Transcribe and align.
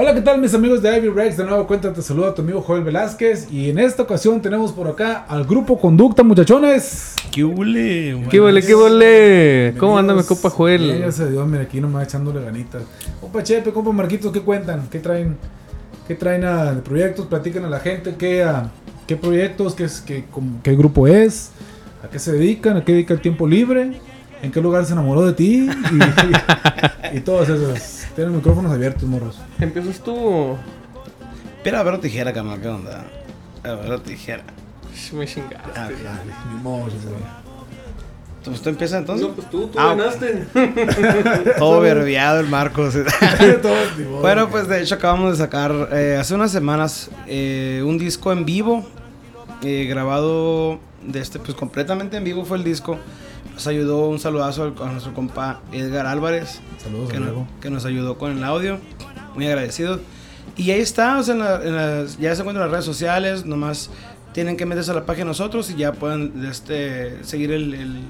Hola, 0.00 0.14
¿qué 0.14 0.20
tal 0.20 0.40
mis 0.40 0.54
amigos 0.54 0.80
de 0.80 0.96
Ivy 0.96 1.08
Rex? 1.08 1.36
De 1.38 1.44
nuevo 1.44 1.66
cuenta 1.66 1.92
te 1.92 2.02
saluda 2.02 2.32
tu 2.32 2.42
amigo 2.42 2.60
Joel 2.60 2.84
Velázquez 2.84 3.50
y 3.50 3.68
en 3.68 3.80
esta 3.80 4.04
ocasión 4.04 4.40
tenemos 4.40 4.70
por 4.70 4.86
acá 4.86 5.24
al 5.28 5.44
grupo 5.44 5.76
Conducta, 5.76 6.22
muchachones. 6.22 7.16
¿Qué 7.32 7.42
huele? 7.42 8.24
¿Qué 8.30 8.40
huele, 8.40 8.62
qué 8.62 8.76
huele? 8.76 9.74
¿Cómo 9.76 9.98
anda 9.98 10.14
mi 10.14 10.22
copa 10.22 10.50
Joel? 10.50 11.00
Gracias 11.00 11.26
a 11.26 11.30
Dios, 11.30 11.48
mira, 11.48 11.64
aquí 11.64 11.80
nomás 11.80 12.06
echándole 12.06 12.40
ganitas. 12.44 12.82
Compa 13.20 13.42
Chepe, 13.42 13.72
compa 13.72 13.90
Marquitos, 13.90 14.30
¿qué 14.30 14.40
cuentan? 14.40 14.86
¿Qué 14.88 15.00
traen? 15.00 15.36
¿Qué 16.06 16.14
traen 16.14 16.44
a, 16.44 16.74
de 16.74 16.80
proyectos? 16.82 17.26
Platican 17.26 17.64
a 17.64 17.68
la 17.68 17.80
gente 17.80 18.14
qué, 18.16 18.44
a, 18.44 18.70
qué 19.08 19.16
proyectos, 19.16 19.74
qué, 19.74 19.82
es, 19.82 20.00
qué, 20.00 20.26
cómo- 20.30 20.60
qué 20.62 20.76
grupo 20.76 21.08
es, 21.08 21.50
a 22.04 22.08
qué 22.08 22.20
se 22.20 22.30
dedican, 22.30 22.76
a 22.76 22.84
qué 22.84 22.92
dedica 22.92 23.14
el 23.14 23.20
tiempo 23.20 23.48
libre, 23.48 23.98
en 24.42 24.52
qué 24.52 24.60
lugar 24.60 24.86
se 24.86 24.92
enamoró 24.92 25.26
de 25.26 25.32
ti 25.32 25.68
y, 27.12 27.16
y 27.16 27.20
todas 27.20 27.48
esas. 27.48 27.97
Tienen 28.14 28.34
micrófonos 28.36 28.72
abiertos, 28.72 29.04
morros. 29.04 29.38
¿Empiezas 29.60 30.00
tú? 30.00 30.56
Pero 31.62 31.78
a 31.78 31.82
ver 31.82 31.94
o 31.94 32.00
tijera, 32.00 32.32
carnal, 32.32 32.60
¿qué 32.60 32.68
onda? 32.68 33.04
A 33.64 33.68
ver 33.72 33.92
o 33.92 34.00
tijera. 34.00 34.42
Me 35.12 35.26
chingaste. 35.26 35.58
Ah, 35.76 35.88
Ni 36.52 36.60
modo, 36.62 36.84
güey. 36.84 37.38
Entonces, 38.38 38.62
¿tú 38.62 38.68
empiezas 38.70 39.00
entonces? 39.00 39.26
No, 39.28 39.34
pues 39.34 39.50
tú, 39.50 39.66
tú 39.68 39.78
Ah, 39.78 39.94
ganaste. 39.94 40.46
Todo 41.58 41.80
verbiado 41.80 42.40
el 42.40 42.48
Marcos. 42.48 42.94
Bueno, 44.20 44.48
pues 44.48 44.68
de 44.68 44.80
hecho 44.82 44.94
acabamos 44.96 45.32
de 45.32 45.44
sacar 45.44 45.88
eh, 45.92 46.16
hace 46.18 46.34
unas 46.34 46.50
semanas 46.50 47.10
eh, 47.26 47.82
un 47.84 47.98
disco 47.98 48.32
en 48.32 48.44
vivo. 48.44 48.84
eh, 49.62 49.86
grabado 49.88 50.78
de 51.02 51.20
este, 51.20 51.38
pues 51.38 51.54
completamente 51.56 52.16
en 52.16 52.24
vivo 52.24 52.44
fue 52.44 52.56
el 52.58 52.64
disco. 52.64 52.98
Nos 53.58 53.66
ayudó 53.66 54.08
un 54.08 54.20
saludazo 54.20 54.62
al- 54.62 54.74
a 54.88 54.92
nuestro 54.92 55.12
compa 55.14 55.58
Edgar 55.72 56.06
Álvarez. 56.06 56.60
Saludos, 56.80 57.10
que, 57.10 57.16
amigo. 57.16 57.32
no- 57.52 57.60
que 57.60 57.70
nos 57.70 57.84
ayudó 57.84 58.16
con 58.16 58.30
el 58.38 58.44
audio. 58.44 58.78
Muy 59.34 59.48
agradecido. 59.48 59.98
Y 60.56 60.70
ahí 60.70 60.78
está, 60.78 61.18
o 61.18 61.24
sea, 61.24 61.34
en 61.34 61.40
la- 61.40 61.64
en 61.64 61.74
las- 61.74 62.18
ya 62.18 62.32
se 62.36 62.42
encuentran 62.42 62.64
en 62.66 62.70
las 62.70 62.70
redes 62.70 62.84
sociales, 62.84 63.46
nomás 63.46 63.90
tienen 64.32 64.56
que 64.56 64.64
meterse 64.64 64.92
a 64.92 64.94
la 64.94 65.06
página 65.06 65.24
de 65.24 65.30
nosotros 65.30 65.70
y 65.70 65.74
ya 65.74 65.90
pueden 65.90 66.46
este, 66.48 67.24
seguir 67.24 67.50
el, 67.50 67.74
el- 67.74 68.00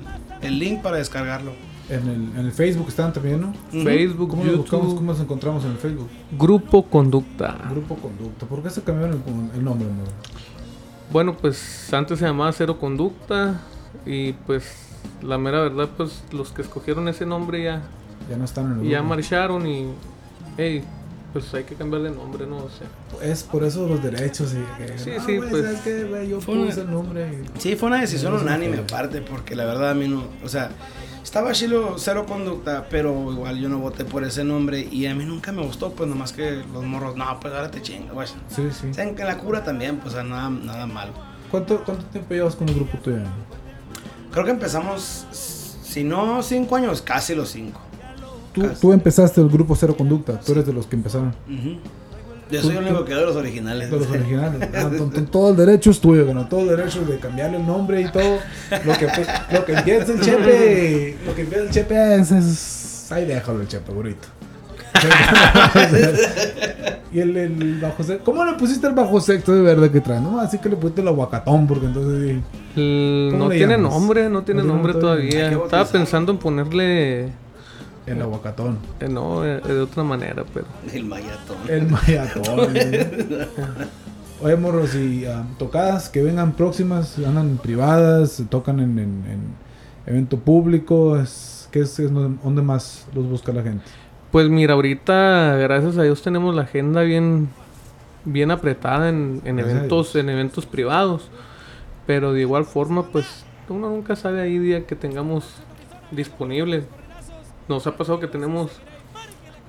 el 0.42 0.58
link 0.58 0.82
para 0.82 0.98
descargarlo. 0.98 1.52
En 1.88 2.06
el, 2.06 2.38
en 2.38 2.44
el 2.44 2.52
Facebook 2.52 2.88
están 2.88 3.14
también, 3.14 3.40
¿no? 3.40 3.54
Facebook, 3.82 4.28
¿Cómo 4.28 4.44
nos 4.44 4.54
buscamos? 4.58 4.84
YouTube. 4.84 4.96
¿Cómo 4.98 5.12
nos 5.12 5.20
encontramos 5.22 5.64
en 5.64 5.70
el 5.70 5.78
Facebook? 5.78 6.08
Grupo 6.38 6.82
Conducta. 6.84 7.56
Grupo 7.70 7.94
Conducta. 7.96 8.44
¿Por 8.44 8.62
qué 8.62 8.68
se 8.68 8.82
cambiaron 8.82 9.22
el, 9.26 9.58
el 9.60 9.64
nombre? 9.64 9.88
Bueno, 11.10 11.34
pues 11.34 11.90
antes 11.94 12.18
se 12.18 12.26
llamaba 12.26 12.52
Cero 12.52 12.78
Conducta. 12.78 13.62
Y 14.04 14.32
pues 14.34 14.64
la 15.22 15.38
mera 15.38 15.60
verdad, 15.60 15.88
pues 15.96 16.22
los 16.32 16.50
que 16.52 16.62
escogieron 16.62 17.08
ese 17.08 17.26
nombre 17.26 17.62
ya, 17.64 17.82
Ya 18.30 18.36
no 18.36 18.44
están 18.44 18.72
en 18.72 18.80
el 18.80 18.88
ya 18.88 18.98
grupo. 18.98 19.14
marcharon 19.14 19.66
y. 19.66 19.88
Hey, 20.56 20.84
pues 21.32 21.52
hay 21.54 21.64
que 21.64 21.74
cambiar 21.74 22.02
de 22.02 22.10
nombre, 22.10 22.46
¿no? 22.46 22.56
O 22.58 22.68
sea. 22.70 22.86
Es 23.28 23.42
por 23.44 23.64
eso 23.64 23.86
los 23.86 24.02
derechos. 24.02 24.54
Y, 24.54 24.82
que, 24.84 24.98
Sí, 24.98 25.10
"No, 25.16 25.24
sí, 25.26 25.36
güey, 25.36 25.50
pues, 25.50 25.64
¿sabes 25.64 25.80
qué, 25.82 26.04
güey? 26.04 26.28
Yo 26.28 26.40
fue 26.40 26.54
una- 26.54 26.66
puse 26.66 26.80
el 26.80 26.90
nombre. 26.90 27.42
y- 27.56 27.60
Sí, 27.60 27.76
fue 27.76 27.88
una 27.88 28.00
decisión 28.00 28.32
unánime 28.34 28.78
aparte, 28.78 29.20
porque 29.22 29.54
la 29.54 29.64
verdad 29.64 29.90
a 29.90 29.94
mí 29.94 30.08
no, 30.08 30.24
o 30.44 30.48
sea, 30.48 30.70
estaba 31.22 31.52
chilo 31.52 31.94
cero 31.98 32.24
conducta, 32.26 32.86
pero 32.90 33.30
igual 33.30 33.58
yo 33.58 33.68
no 33.68 33.78
voté 33.78 34.04
por 34.04 34.24
ese 34.24 34.42
nombre 34.44 34.80
y 34.90 35.06
a 35.06 35.14
mí 35.14 35.24
nunca 35.24 35.52
me 35.52 35.62
gustó, 35.62 35.92
pues 35.92 36.08
nomás 36.08 36.32
que 36.32 36.62
los 36.72 36.84
morros, 36.84 37.16
no, 37.16 37.24
pues 37.40 37.52
ahora 37.52 37.70
te 37.70 37.82
chinga, 37.82 38.12
güey. 38.14 38.26
Sí, 38.48 38.68
sí. 38.72 38.94
Saben 38.94 39.14
que 39.14 39.24
la 39.24 39.36
cura 39.38 39.62
también, 39.62 39.96
pues 39.98 40.14
o 40.14 40.16
sea, 40.16 40.24
nada, 40.24 40.48
nada 40.48 40.86
malo. 40.86 41.12
¿Cuánto, 41.50 41.82
¿Cuánto 41.84 42.04
tiempo 42.06 42.34
llevas 42.34 42.56
con 42.56 42.68
el 42.68 42.74
grupo 42.74 42.98
tuyo? 42.98 43.18
Creo 44.32 44.44
que 44.44 44.50
empezamos, 44.50 45.26
si 45.82 46.04
no 46.04 46.42
cinco 46.42 46.76
años, 46.76 47.02
casi 47.02 47.34
los 47.34 47.50
cinco. 47.50 47.80
Tú, 48.52 48.62
Casi. 48.62 48.80
tú 48.80 48.92
empezaste 48.92 49.40
el 49.40 49.48
grupo 49.48 49.74
Cero 49.76 49.94
Conducta. 49.96 50.38
Tú 50.40 50.52
eres 50.52 50.66
de 50.66 50.72
los 50.72 50.86
que 50.86 50.96
empezaron. 50.96 51.28
Ujú. 51.46 51.78
Yo 52.50 52.62
soy 52.62 52.76
el 52.78 52.84
único 52.84 53.04
que 53.04 53.12
doy 53.12 53.26
los 53.26 53.36
originales. 53.36 53.90
De 53.90 53.98
los 53.98 54.08
originales. 54.10 54.68
Ah, 54.74 54.90
to- 54.96 55.10
to- 55.10 55.24
todo 55.24 55.50
el 55.50 55.56
derecho 55.56 55.90
es 55.90 56.00
tuyo, 56.00 56.32
¿no? 56.32 56.48
Todo 56.48 56.60
el 56.62 56.68
derecho 56.76 57.04
de 57.04 57.18
cambiarle 57.18 57.58
el 57.58 57.66
nombre 57.66 58.00
y 58.00 58.10
todo. 58.10 58.38
Lo 58.86 58.92
que, 58.96 59.06
lo 59.52 59.64
que 59.66 59.72
empieza 59.74 60.12
el 60.12 60.20
chepe. 60.20 61.16
Lo 61.26 61.34
que 61.34 61.42
empieza 61.42 61.64
el 61.64 61.70
chepe 61.70 62.14
es. 62.16 62.30
es- 62.32 63.12
ahí 63.12 63.26
déjalo 63.26 63.60
el 63.60 63.68
chepe, 63.68 63.92
burrito. 63.92 64.28
y 67.12 67.20
el, 67.20 67.36
el 67.36 67.80
bajo 67.80 68.02
sexto. 68.02 68.24
¿Cómo 68.24 68.44
le 68.44 68.54
pusiste 68.54 68.86
el 68.86 68.94
bajo 68.94 69.20
sexto 69.20 69.54
de 69.54 69.62
verde 69.62 69.90
que 69.90 70.00
trae? 70.00 70.20
No, 70.20 70.40
así 70.40 70.58
que 70.58 70.68
le 70.68 70.76
pusiste 70.76 71.00
el 71.00 71.08
aguacatón, 71.08 71.66
porque 71.66 71.86
entonces. 71.86 72.38
¿Cómo 72.74 73.44
no 73.44 73.48
tiene 73.50 73.76
llamas? 73.76 73.92
nombre, 73.92 74.28
no 74.28 74.42
tiene 74.42 74.62
No 74.62 74.64
tiene 74.64 74.64
nombre 74.64 74.94
todavía. 74.94 75.50
Estaba 75.52 75.84
pensando 75.84 76.32
en 76.32 76.38
ponerle. 76.38 77.28
El 78.06 78.22
aguacatón. 78.22 78.78
eh, 79.00 79.08
no, 79.08 79.44
eh, 79.44 79.60
de 79.60 79.80
otra 79.80 80.02
manera, 80.02 80.42
pero. 80.54 80.66
El 80.92 81.04
mayatón. 81.04 81.56
El 81.68 81.86
mayatón. 81.88 82.70
¿eh? 82.74 83.46
Oye, 84.40 84.56
morros, 84.56 84.94
y 84.94 85.26
ah, 85.26 85.44
tocadas 85.58 86.08
que 86.08 86.22
vengan 86.22 86.52
próximas, 86.52 87.18
andan 87.18 87.58
privadas, 87.58 88.42
tocan 88.48 88.80
en, 88.80 88.98
en- 88.98 89.24
en 89.26 89.40
evento 90.06 90.38
público, 90.38 91.18
es, 91.18 91.68
¿qué 91.72 91.80
es, 91.80 91.98
es 91.98 92.10
donde 92.12 92.62
más 92.62 93.04
los 93.14 93.26
busca 93.28 93.52
la 93.52 93.62
gente? 93.62 93.84
Pues 94.30 94.50
mira, 94.50 94.74
ahorita, 94.74 95.56
gracias 95.56 95.96
a 95.96 96.02
Dios, 96.02 96.22
tenemos 96.22 96.54
la 96.54 96.62
agenda 96.62 97.00
bien, 97.00 97.48
bien 98.26 98.50
apretada 98.50 99.08
en, 99.08 99.40
eventos, 99.44 100.14
en 100.16 100.28
eventos 100.28 100.66
privados. 100.66 101.30
Pero 102.06 102.34
de 102.34 102.42
igual 102.42 102.66
forma, 102.66 103.04
pues, 103.04 103.46
uno 103.70 103.88
nunca 103.88 104.16
sabe 104.16 104.42
ahí 104.42 104.58
día 104.58 104.86
que 104.86 104.96
tengamos 104.96 105.46
disponible. 106.10 106.84
Nos 107.68 107.86
ha 107.86 107.96
pasado 107.96 108.20
que 108.20 108.26
tenemos 108.26 108.72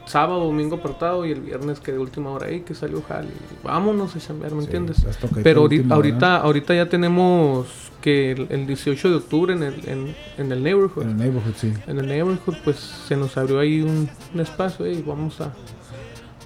sábado, 0.09 0.45
domingo 0.45 0.77
apartado 0.77 1.25
y 1.25 1.31
el 1.31 1.41
viernes 1.41 1.79
que 1.79 1.91
de 1.91 1.99
última 1.99 2.31
hora 2.31 2.47
ahí 2.47 2.61
que 2.61 2.73
salió 2.73 3.01
Jali. 3.01 3.29
Vámonos 3.63 4.15
a 4.15 4.19
chambear, 4.19 4.53
¿me 4.53 4.61
Sí, 4.61 4.65
entiendes? 4.65 5.05
Pero 5.43 5.61
ahorita, 5.61 5.93
ahorita, 5.93 6.37
ahorita 6.37 6.73
ya 6.75 6.89
tenemos 6.89 7.67
que 8.01 8.31
el, 8.31 8.47
el 8.49 8.65
18 8.65 9.09
de 9.09 9.15
octubre 9.15 9.53
en 9.53 9.61
el, 9.63 9.87
en, 9.87 10.15
en 10.37 10.51
el 10.51 10.63
neighborhood 10.63 11.03
En 11.03 11.09
el 11.11 11.17
neighborhood, 11.17 11.53
sí. 11.57 11.73
en 11.85 11.99
el 11.99 12.07
neighborhood 12.07 12.55
pues 12.63 12.77
se 12.77 13.15
nos 13.17 13.37
abrió 13.37 13.59
ahí 13.59 13.81
un, 13.81 14.09
un 14.33 14.39
espacio 14.39 14.87
y 14.87 15.01
vamos 15.01 15.41
a 15.41 15.53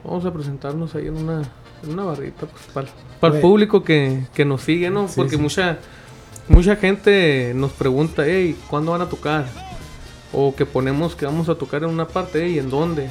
vamos 0.03 0.25
a 0.25 0.33
presentarnos 0.33 0.95
ahí 0.95 1.07
en 1.07 1.15
una 1.17 1.43
en 1.83 1.91
una 1.93 2.03
barrita 2.05 2.47
pues 2.47 2.63
para, 2.73 2.87
para 3.19 3.35
el 3.35 3.41
público 3.41 3.83
que, 3.83 4.25
que 4.33 4.45
nos 4.45 4.61
sigue 4.63 4.89
no 4.89 5.07
Sí, 5.07 5.13
porque 5.15 5.35
sí. 5.35 5.41
mucha 5.41 5.77
mucha 6.49 6.75
gente 6.75 7.53
nos 7.55 7.71
pregunta 7.71 8.23
hey 8.25 8.57
cuándo 8.69 8.91
van 8.91 9.01
a 9.01 9.07
tocar 9.09 9.45
o 10.33 10.55
que 10.55 10.65
ponemos 10.65 11.15
que 11.15 11.25
vamos 11.27 11.47
a 11.49 11.55
tocar 11.55 11.83
en 11.83 11.89
una 11.91 12.07
parte 12.07 12.49
y 12.49 12.57
en 12.59 12.69
dónde 12.71 13.09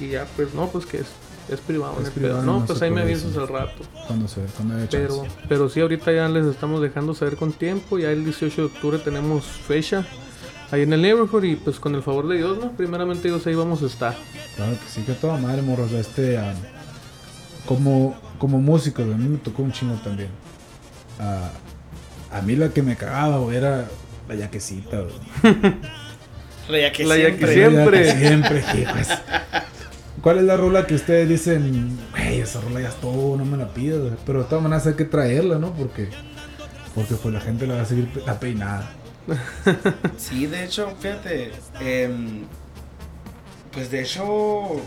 y 0.00 0.08
ya 0.10 0.26
pues 0.36 0.54
no 0.54 0.68
pues 0.68 0.86
que 0.86 0.98
es 0.98 1.06
es 1.50 1.58
privado, 1.60 1.94
Es 1.94 2.02
no, 2.02 2.06
hay 2.06 2.12
privado, 2.14 2.34
pedo. 2.42 2.46
no 2.52 2.60
no 2.60 2.66
pues 2.66 2.80
ahí 2.82 2.90
me 2.92 3.00
avisas 3.00 3.36
al 3.36 3.48
rato 3.48 3.82
Cuando 4.06 4.28
se 4.28 4.40
cuando 4.56 4.76
haya 4.76 4.86
pero, 4.88 5.22
chance. 5.22 5.30
pero 5.48 5.68
sí, 5.68 5.80
ahorita 5.80 6.12
ya 6.12 6.28
les 6.28 6.46
estamos 6.46 6.80
dejando 6.80 7.12
saber 7.12 7.34
con 7.36 7.52
tiempo. 7.52 7.98
Ya 7.98 8.10
el 8.12 8.24
18 8.24 8.54
de 8.60 8.66
octubre 8.68 8.98
tenemos 8.98 9.44
fecha 9.46 10.06
ahí 10.70 10.82
en 10.82 10.92
el 10.92 11.02
neighborhood 11.02 11.42
y 11.42 11.56
pues 11.56 11.80
con 11.80 11.96
el 11.96 12.02
favor 12.04 12.28
de 12.28 12.36
Dios, 12.36 12.56
¿no? 12.58 12.70
Primeramente 12.72 13.26
Dios 13.26 13.44
ahí 13.48 13.56
vamos 13.56 13.82
a 13.82 13.86
estar. 13.86 14.16
Claro 14.54 14.72
que 14.74 14.88
sí, 14.88 15.02
que 15.02 15.12
toda 15.14 15.38
madre, 15.38 15.62
morros. 15.62 15.90
Este, 15.90 16.38
como, 17.66 18.16
como 18.38 18.60
músico, 18.60 19.02
a 19.02 19.06
mí 19.06 19.28
me 19.28 19.38
tocó 19.38 19.62
un 19.64 19.72
chingo 19.72 19.94
también. 20.04 20.28
Ah, 21.18 21.50
a 22.32 22.42
mí 22.42 22.54
la 22.54 22.68
que 22.68 22.82
me 22.82 22.94
cagaba, 22.96 23.52
era 23.52 23.88
la 24.28 24.34
yaquecita. 24.36 25.02
La 26.68 26.78
ya 26.78 26.92
que 26.92 27.04
La 27.04 27.16
ya 27.16 27.36
que 27.36 27.46
siempre. 27.48 27.52
siempre. 27.52 28.00
La 28.00 28.06
yaque 28.06 28.26
Siempre, 28.28 28.64
hijos. 28.82 29.08
¿Cuál 30.22 30.38
es 30.38 30.44
la 30.44 30.56
rola 30.56 30.86
que 30.86 30.94
ustedes 30.94 31.28
dicen, 31.28 31.98
güey, 32.10 32.40
esa 32.40 32.60
rola 32.60 32.80
ya 32.80 32.88
es 32.88 32.96
todo, 32.96 33.36
no 33.36 33.44
me 33.44 33.56
la 33.56 33.68
pidas? 33.72 34.00
güey"? 34.00 34.12
Pero 34.26 34.40
de 34.40 34.44
todas 34.48 34.62
maneras 34.62 34.86
hay 34.86 34.94
que 34.94 35.04
traerla, 35.06 35.58
¿no? 35.58 35.72
Porque, 35.72 36.08
porque 36.94 37.14
pues 37.14 37.32
la 37.32 37.40
gente 37.40 37.66
la 37.66 37.76
va 37.76 37.82
a 37.82 37.86
seguir 37.86 38.08
la 38.26 38.38
peinada. 38.38 38.90
Sí, 40.18 40.46
de 40.46 40.64
hecho, 40.64 40.88
fíjate, 41.00 41.52
em, 41.80 42.42
pues 43.72 43.90
de 43.90 44.02
hecho, 44.02 44.80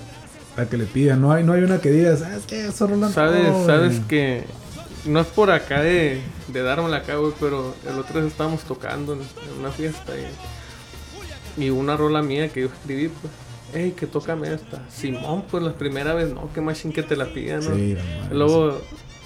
La 0.58 0.68
que 0.68 0.78
le 0.78 0.86
pidan. 0.86 1.22
No 1.22 1.32
hay, 1.32 1.44
no 1.44 1.54
hay 1.54 1.64
una 1.64 1.80
que 1.80 1.90
diga, 1.92 2.16
¿sabes 2.18 2.44
qué? 2.46 2.68
Esa 2.68 2.86
rola 2.86 3.08
no, 3.08 3.12
Sabes, 3.14 3.52
güey". 3.52 3.66
sabes 3.66 4.00
que 4.08 4.44
no 5.06 5.20
es 5.22 5.28
por 5.28 5.50
acá 5.52 5.82
de, 5.82 6.22
de 6.50 6.62
dármela 6.62 6.98
acá, 6.98 7.16
güey, 7.16 7.34
pero 7.40 7.74
el 7.90 7.98
otro 7.98 8.20
día 8.20 8.30
estábamos 8.30 8.62
tocando 8.64 9.14
en, 9.14 9.20
en 9.22 9.60
una 9.60 9.72
fiesta 9.72 10.12
y, 11.58 11.64
y 11.66 11.70
una 11.72 11.96
rola 11.98 12.22
mía 12.22 12.50
que 12.50 12.62
yo 12.62 12.68
escribí, 12.68 13.08
pues, 13.08 13.34
hey, 13.74 13.94
que 13.98 14.08
tócame 14.08 14.54
esta. 14.54 14.82
Simón, 14.90 15.44
pues 15.50 15.64
la 15.64 15.74
primera 15.74 16.14
vez, 16.14 16.34
no, 16.34 16.50
que 16.54 16.62
machine 16.62 16.94
que 16.94 17.04
te 17.04 17.16
la 17.16 17.26
pidan, 17.26 17.64
¿no? 17.68 17.76
Sí, 17.76 17.94
la 17.96 18.04
madre, 18.04 18.36
Luego, 18.36 18.82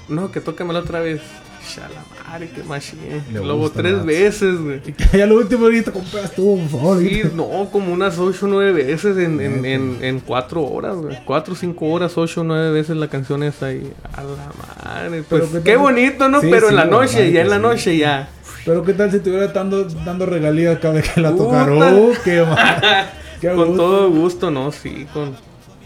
no, 0.09 0.31
que 0.31 0.41
tócame 0.41 0.73
la 0.73 0.79
otra 0.79 0.99
vez. 1.01 1.21
Shalamare, 1.67 2.49
que 2.49 2.63
machine. 2.63 3.21
Le 3.33 3.39
Luego 3.41 3.69
tres 3.69 4.05
veces, 4.05 4.57
güey. 4.57 4.79
sí. 4.85 4.95
Ya 5.11 5.25
lo 5.25 5.35
último 5.35 5.65
ahorita 5.65 5.91
compras 5.91 6.31
tú, 6.31 6.57
por 6.71 6.79
favor. 6.79 6.99
Sí, 7.01 7.23
no, 7.35 7.67
como 7.71 7.91
unas 7.91 8.17
8 8.17 8.45
o 8.45 8.47
9 8.47 8.71
veces 8.71 9.17
en, 9.17 9.41
en, 9.41 9.65
en, 9.65 9.97
en 10.01 10.19
4 10.21 10.63
horas, 10.63 10.95
güey. 10.95 11.17
4 11.25 11.53
o 11.53 11.57
5 11.57 11.85
horas, 11.87 12.17
8 12.17 12.39
o 12.41 12.43
9 12.45 12.71
veces 12.71 12.95
la 12.95 13.09
canción 13.09 13.43
esa 13.43 13.65
ahí. 13.65 13.91
A 14.13 14.23
la 14.23 14.49
madre. 14.85 15.23
Pero 15.29 15.45
Pues 15.45 15.63
qué 15.63 15.75
bonito, 15.75 16.29
¿no? 16.29 16.39
Sí, 16.39 16.47
Pero 16.49 16.67
sí, 16.67 16.71
en 16.71 16.75
la 16.77 16.85
noche, 16.85 17.31
ya 17.33 17.41
en 17.41 17.49
la 17.49 17.57
sí. 17.57 17.61
noche, 17.61 17.97
ya. 17.97 18.29
Pero 18.63 18.83
qué 18.83 18.93
tal 18.93 19.11
si 19.11 19.19
te 19.19 19.29
hubiera 19.29 19.47
dando, 19.47 19.83
dando 19.83 20.25
regalías 20.25 20.79
cada 20.79 20.93
vez 20.93 21.09
que 21.09 21.19
la 21.19 21.35
tocaron. 21.35 21.81
Uh, 21.81 22.13
qué 22.23 22.43
mal. 22.43 23.09
Qué 23.41 23.49
Con 23.49 23.67
gusto. 23.69 23.75
todo 23.75 24.09
gusto, 24.09 24.51
¿no? 24.51 24.71
Sí, 24.71 25.07
con. 25.13 25.35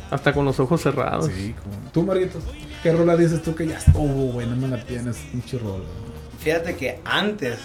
Hasta 0.10 0.34
con 0.34 0.44
los 0.44 0.60
ojos 0.60 0.82
cerrados. 0.82 1.32
Sí, 1.34 1.56
como... 1.62 1.90
Tú, 1.92 2.04
Marguitos, 2.04 2.44
¿qué 2.84 2.92
rola 2.92 3.16
dices 3.16 3.42
tú 3.42 3.56
que 3.56 3.66
ya 3.66 3.78
estuvo, 3.78 4.34
güey? 4.34 4.46
No 4.46 4.56
me 4.58 4.68
la 4.68 4.84
tienes, 4.84 5.18
pinche 5.32 5.58
rola. 5.58 5.86
Fíjate 6.40 6.76
que 6.76 7.00
antes 7.06 7.60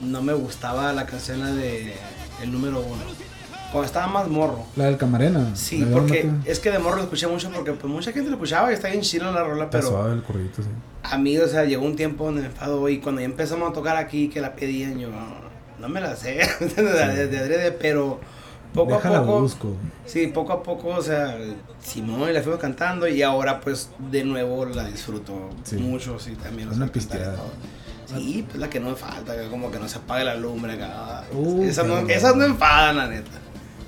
no 0.00 0.22
me 0.22 0.32
gustaba 0.32 0.92
la 0.92 1.06
canción 1.06 1.40
la 1.40 1.52
de 1.52 1.94
El 2.42 2.50
número 2.52 2.80
uno. 2.80 3.02
Cuando 3.70 3.86
estaba 3.86 4.06
más 4.06 4.28
morro. 4.28 4.64
La 4.76 4.86
del 4.86 4.96
Camarena. 4.96 5.54
Sí, 5.54 5.86
porque 5.92 6.30
es 6.46 6.58
que 6.58 6.70
de 6.70 6.78
morro 6.78 6.96
lo 6.96 7.02
escuché 7.02 7.26
mucho 7.26 7.50
porque 7.50 7.72
pues 7.72 7.92
mucha 7.92 8.12
gente 8.12 8.30
lo 8.30 8.36
escuchaba 8.36 8.70
y 8.70 8.74
está 8.74 8.88
bien 8.88 9.02
chilo 9.02 9.30
la 9.30 9.44
rola, 9.44 9.68
pero 9.68 9.88
suave 9.88 10.14
el 10.14 10.22
corridito, 10.22 10.62
sí. 10.62 10.68
a 11.02 11.18
mí, 11.18 11.36
o 11.36 11.46
sea, 11.46 11.64
llegó 11.64 11.84
un 11.84 11.94
tiempo 11.94 12.24
donde 12.24 12.40
me 12.40 12.46
enfadó 12.46 12.88
y 12.88 12.98
cuando 12.98 13.20
ya 13.20 13.26
empezamos 13.26 13.70
a 13.70 13.72
tocar 13.74 13.96
aquí 13.98 14.28
que 14.30 14.40
la 14.40 14.54
pedían, 14.54 14.98
yo 14.98 15.10
no 15.80 15.88
me 15.88 16.00
la 16.00 16.16
sé, 16.16 16.40
de, 16.60 17.26
de 17.28 17.38
adrede, 17.38 17.72
pero 17.72 18.20
poco 18.74 18.92
Déjala 18.94 19.18
a 19.18 19.20
poco, 19.24 19.40
busco. 19.40 19.74
sí, 20.04 20.26
poco 20.28 20.52
a 20.52 20.62
poco, 20.62 20.88
o 20.88 21.02
sea, 21.02 21.36
Simón 21.82 22.32
la 22.34 22.42
fuimos 22.42 22.60
cantando 22.60 23.08
y 23.08 23.22
ahora 23.22 23.60
pues 23.60 23.90
de 24.10 24.24
nuevo 24.24 24.64
la 24.66 24.84
disfruto 24.84 25.50
Sí. 25.64 25.76
mucho, 25.76 26.18
sí, 26.18 26.36
también. 26.36 26.68
Una 26.70 26.86
pisteada. 26.88 27.36
Sí, 28.06 28.44
pues 28.46 28.58
la 28.58 28.70
que 28.70 28.80
no 28.80 28.90
me 28.90 28.96
falta, 28.96 29.36
que 29.36 29.48
como 29.48 29.70
que 29.70 29.78
no 29.78 29.86
se 29.88 29.98
apague 29.98 30.24
la 30.24 30.34
lumbre 30.34 30.72
acá. 30.74 31.24
Uh, 31.32 31.62
esas, 31.64 31.86
no, 31.86 31.98
esas 32.00 32.34
no 32.36 32.44
enfadan, 32.44 32.96
la 32.96 33.06
neta. 33.06 33.30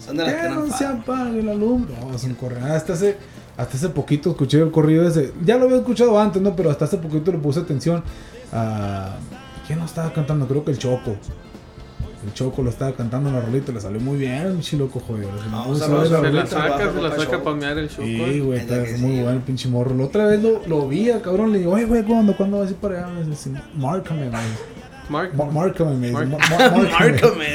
Son 0.04 0.16
de 0.16 0.24
las 0.24 0.34
Que 0.34 0.40
que 0.42 0.48
no 0.48 0.66
no 0.66 0.76
se 0.76 0.84
apague 0.86 1.42
la 1.42 1.54
lumbre. 1.54 1.94
No, 2.00 2.14
es 2.14 2.24
un 2.24 2.34
corrido. 2.34 2.66
Hasta 2.66 2.92
hace, 2.94 3.16
hasta 3.56 3.76
hace 3.76 3.88
poquito 3.90 4.30
escuché 4.30 4.60
el 4.60 4.70
corrido 4.70 5.06
ese. 5.08 5.32
Ya 5.44 5.56
lo 5.56 5.64
había 5.64 5.78
escuchado 5.78 6.18
antes, 6.20 6.40
¿no? 6.42 6.54
Pero 6.54 6.70
hasta 6.70 6.84
hace 6.86 6.98
poquito 6.98 7.32
le 7.32 7.38
puse 7.38 7.60
atención 7.60 8.02
a... 8.52 9.16
¿Quién 9.66 9.78
lo 9.78 9.84
estaba 9.86 10.12
cantando? 10.12 10.46
Creo 10.48 10.64
que 10.64 10.72
el 10.72 10.78
Choco. 10.78 11.16
El 12.24 12.34
Choco 12.34 12.62
lo 12.62 12.68
estaba 12.70 12.92
cantando 12.92 13.30
en 13.30 13.36
la 13.36 13.40
rolita. 13.40 13.72
Le 13.72 13.80
salió 13.80 13.98
muy 14.00 14.18
bien, 14.18 14.42
el 14.46 14.60
chiloco, 14.60 15.00
joder. 15.00 15.26
No, 15.50 15.74
se 15.74 15.88
lo- 15.88 15.98
la 15.98 16.04
Se 16.04 16.10
la 16.12 16.20
rolita. 16.20 16.46
saca, 16.46 16.92
se 16.92 17.00
la 17.02 17.16
saca 17.16 17.42
para 17.42 17.56
mear 17.56 17.78
el 17.78 17.88
choco. 17.88 18.02
Sí, 18.02 18.40
güey, 18.40 18.58
Es 18.58 18.62
está 18.70 18.74
muy 18.98 19.16
sí, 19.16 19.22
bueno 19.22 19.30
el 19.30 19.40
pinche 19.40 19.68
morro. 19.68 19.94
La 19.96 20.04
otra 20.04 20.26
vez 20.26 20.42
lo, 20.42 20.60
lo 20.66 20.86
vi, 20.88 21.10
a 21.10 21.22
cabrón. 21.22 21.52
Le 21.52 21.58
digo, 21.60 21.72
oye, 21.72 21.84
güey, 21.86 22.02
¿cuándo, 22.04 22.36
¿cuándo 22.36 22.58
vas 22.58 22.68
a 22.68 22.70
ir 22.72 22.76
para 22.76 22.98
allá? 23.06 23.14
Me 23.20 23.24
dice, 23.24 23.50
márcame, 23.74 24.28
güey. 24.28 24.42
Mark, 25.08 25.32
Márcame, 25.34 25.94
me 25.96 26.08
dice. 26.10 26.24
Márcame. 27.00 27.46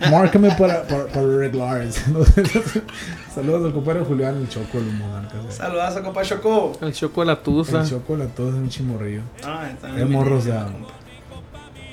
Márcame. 0.12 0.50
Para, 0.52 0.82
para, 0.86 1.06
para 1.06 1.20
arreglar. 1.26 1.86
Saludos 3.34 3.64
al 3.66 3.72
compadre 3.72 4.00
Julián, 4.04 4.36
el 4.36 4.48
Choco, 4.48 4.78
el 4.78 4.84
monarca. 4.92 5.38
güey. 5.40 5.50
Saludazo, 5.52 6.02
compa 6.02 6.22
Choco. 6.22 6.72
el 6.80 6.92
choco 6.92 7.20
de 7.22 7.26
la 7.26 7.42
tusa. 7.42 7.82
El 7.82 7.88
Choco, 7.88 8.16
la 8.16 8.26
todo 8.26 8.48
es 8.50 8.54
un 8.54 8.68
chimorrillo. 8.68 9.22
Ah, 9.44 9.68
está 9.72 9.94
Qué 9.94 10.04
morros, 10.04 10.44
ya. 10.44 10.66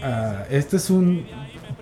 Ah, 0.03 0.44
este 0.51 0.77
es 0.77 0.89
un 0.89 1.25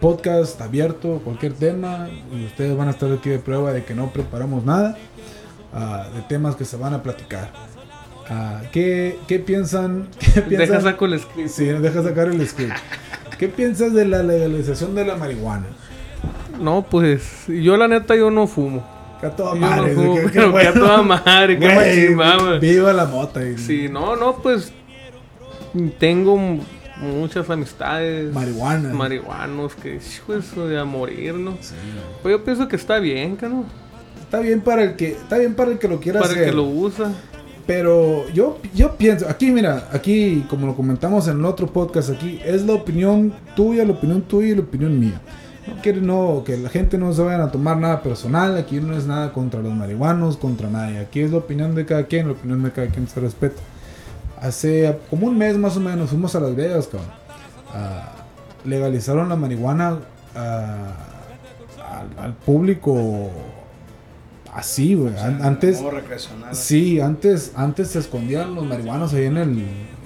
podcast 0.04 0.60
abierto, 0.60 1.22
cualquier 1.24 1.54
tema. 1.54 2.10
Y 2.38 2.46
ustedes 2.48 2.76
van 2.76 2.90
a 2.90 2.92
estar 2.92 3.10
aquí 3.10 3.30
de 3.30 3.40
prueba 3.40 3.72
de 3.72 3.86
que 3.86 3.96
no 3.96 4.12
preparamos 4.12 4.66
nada. 4.66 4.98
ah, 5.74 6.08
de 6.14 6.22
temas 6.24 6.58
que 6.58 6.66
se 6.66 6.76
van 6.76 6.94
a 6.94 7.02
platicar. 7.02 7.52
Ah, 8.30 8.64
¿qué, 8.74 9.18
¿Qué 9.30 9.40
piensan? 9.40 10.10
¿Qué 10.50 10.58
Deja 10.58 10.82
saco 10.82 11.06
el 11.06 11.18
script. 11.22 11.48
Sí, 11.50 11.64
deja 11.66 12.04
sacar 12.04 12.28
el 12.28 12.46
script. 12.46 12.74
¿Qué 13.40 13.48
piensas 13.48 13.94
de 13.94 14.04
la 14.06 14.22
legalización 14.24 14.94
de 14.94 15.06
la 15.06 15.16
marihuana? 15.16 15.68
No, 16.60 16.82
pues 16.90 17.46
yo 17.48 17.78
la 17.78 17.88
neta 17.88 18.14
yo 18.18 18.30
no 18.30 18.46
fumo. 18.46 18.86
Que 19.22 19.28
a 19.28 19.32
toda 19.32 19.56
madre. 19.56 19.94
no 19.96 20.02
fumo, 20.02 20.30
que 20.32 20.68
a 20.68 20.74
toda 20.74 21.02
madre, 21.02 21.56
Güey. 21.56 22.60
Viva 22.60 22.92
la 22.92 23.06
mota. 23.06 23.42
y- 23.42 23.58
Sí, 23.58 23.88
no, 23.90 24.18
no, 24.18 24.36
pues 24.36 24.74
tengo 25.98 26.38
muchas 27.02 27.50
amistades 27.50 28.34
Marihuana. 28.34 28.94
marihuanos 28.94 29.76
que 29.76 29.96
hijo 29.96 30.68
de 30.68 30.80
a 30.80 30.86
morir, 30.86 31.34
¿no? 31.36 31.58
Sí, 31.60 31.76
Pues 32.22 32.34
yo 32.34 32.44
pienso 32.44 32.68
que 32.68 32.76
está 32.76 33.00
bien, 33.00 33.38
¿no? 33.42 33.66
Está 34.22 34.40
bien 34.40 34.62
para 34.62 34.84
el 34.84 34.96
que, 34.96 35.12
está 35.12 35.38
bien 35.38 35.54
para 35.54 35.72
el 35.72 35.80
que 35.80 35.88
lo 35.88 36.00
quiera 36.00 36.20
Para 36.20 36.32
hacer. 36.32 36.44
el 36.44 36.50
que 36.50 36.56
lo 36.56 36.64
usa. 36.64 37.12
Pero 37.66 38.28
yo, 38.30 38.60
yo 38.76 38.98
pienso, 38.98 39.30
aquí 39.30 39.50
mira, 39.52 39.88
aquí 39.94 40.46
como 40.50 40.68
lo 40.68 40.76
comentamos 40.76 41.28
en 41.30 41.40
el 41.40 41.46
otro 41.46 41.68
podcast, 41.68 42.10
aquí 42.10 42.40
es 42.44 42.66
la 42.66 42.74
opinión 42.74 43.34
tuya, 43.56 43.86
la 43.86 43.94
opinión 43.94 44.22
tuya 44.24 44.50
y 44.50 44.56
la 44.56 44.62
opinión 44.62 45.00
mía. 45.00 45.22
No 45.66 45.82
quiere 45.82 46.02
no, 46.02 46.44
que 46.46 46.58
la 46.58 46.68
gente 46.68 46.98
no 46.98 47.14
se 47.14 47.22
vayan 47.22 47.40
a 47.40 47.52
tomar 47.52 47.78
nada 47.78 48.04
personal, 48.04 48.58
aquí 48.58 48.82
no 48.82 48.98
es 48.98 49.06
nada 49.06 49.32
contra 49.32 49.62
los 49.62 49.74
marihuanos, 49.74 50.36
contra 50.36 50.70
nadie, 50.70 51.00
aquí 51.00 51.22
es 51.22 51.32
la 51.32 51.38
opinión 51.38 51.74
de 51.74 51.86
cada 51.86 52.04
quien, 52.04 52.28
la 52.28 52.34
opinión 52.34 52.64
de 52.64 52.72
cada 52.72 52.88
quien 52.88 53.08
se 53.08 53.22
respeta. 53.22 53.62
Hace 54.44 54.98
como 55.10 55.28
un 55.28 55.38
mes 55.38 55.58
más 55.58 55.78
o 55.78 55.80
menos 55.80 56.10
fuimos 56.10 56.36
a 56.36 56.40
Las 56.42 56.56
Vegas, 56.56 56.88
cabrón. 56.88 57.10
Ah, 57.74 58.12
legalizaron 58.66 59.30
la 59.30 59.36
marihuana 59.36 60.00
ah, 60.36 60.92
al, 62.18 62.24
al 62.26 62.34
público 62.34 63.32
así, 64.54 64.96
güey. 64.96 65.18
An- 65.18 65.42
antes... 65.44 65.78
Como 65.78 65.92
recreacional. 65.92 66.56
Sí, 66.56 67.00
antes, 67.00 67.54
antes 67.56 67.90
se 67.90 68.00
escondían 68.00 68.54
los 68.54 68.66
marihuanos 68.66 69.14
ahí 69.14 69.26
en 69.26 69.38
el. 69.38 69.50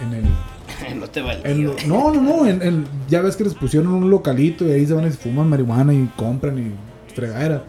En 0.02 0.14
el 0.14 1.00
no 1.00 1.08
te 1.10 1.22
vale. 1.22 1.42
en- 1.50 1.66
no, 1.88 2.12
no, 2.14 2.22
no. 2.22 2.46
en- 2.48 2.62
en- 2.62 2.86
ya 3.10 3.22
ves 3.22 3.36
que 3.36 3.44
les 3.44 3.54
pusieron 3.56 3.92
un 3.92 4.10
localito 4.10 4.66
y 4.66 4.72
ahí 4.72 4.86
se 4.86 4.94
van 4.94 5.08
y 5.08 5.12
se 5.12 5.18
fuman 5.18 5.50
marihuana 5.50 5.94
y 5.94 6.10
compran 6.16 6.58
y 6.60 7.14
fregadera. 7.14 7.64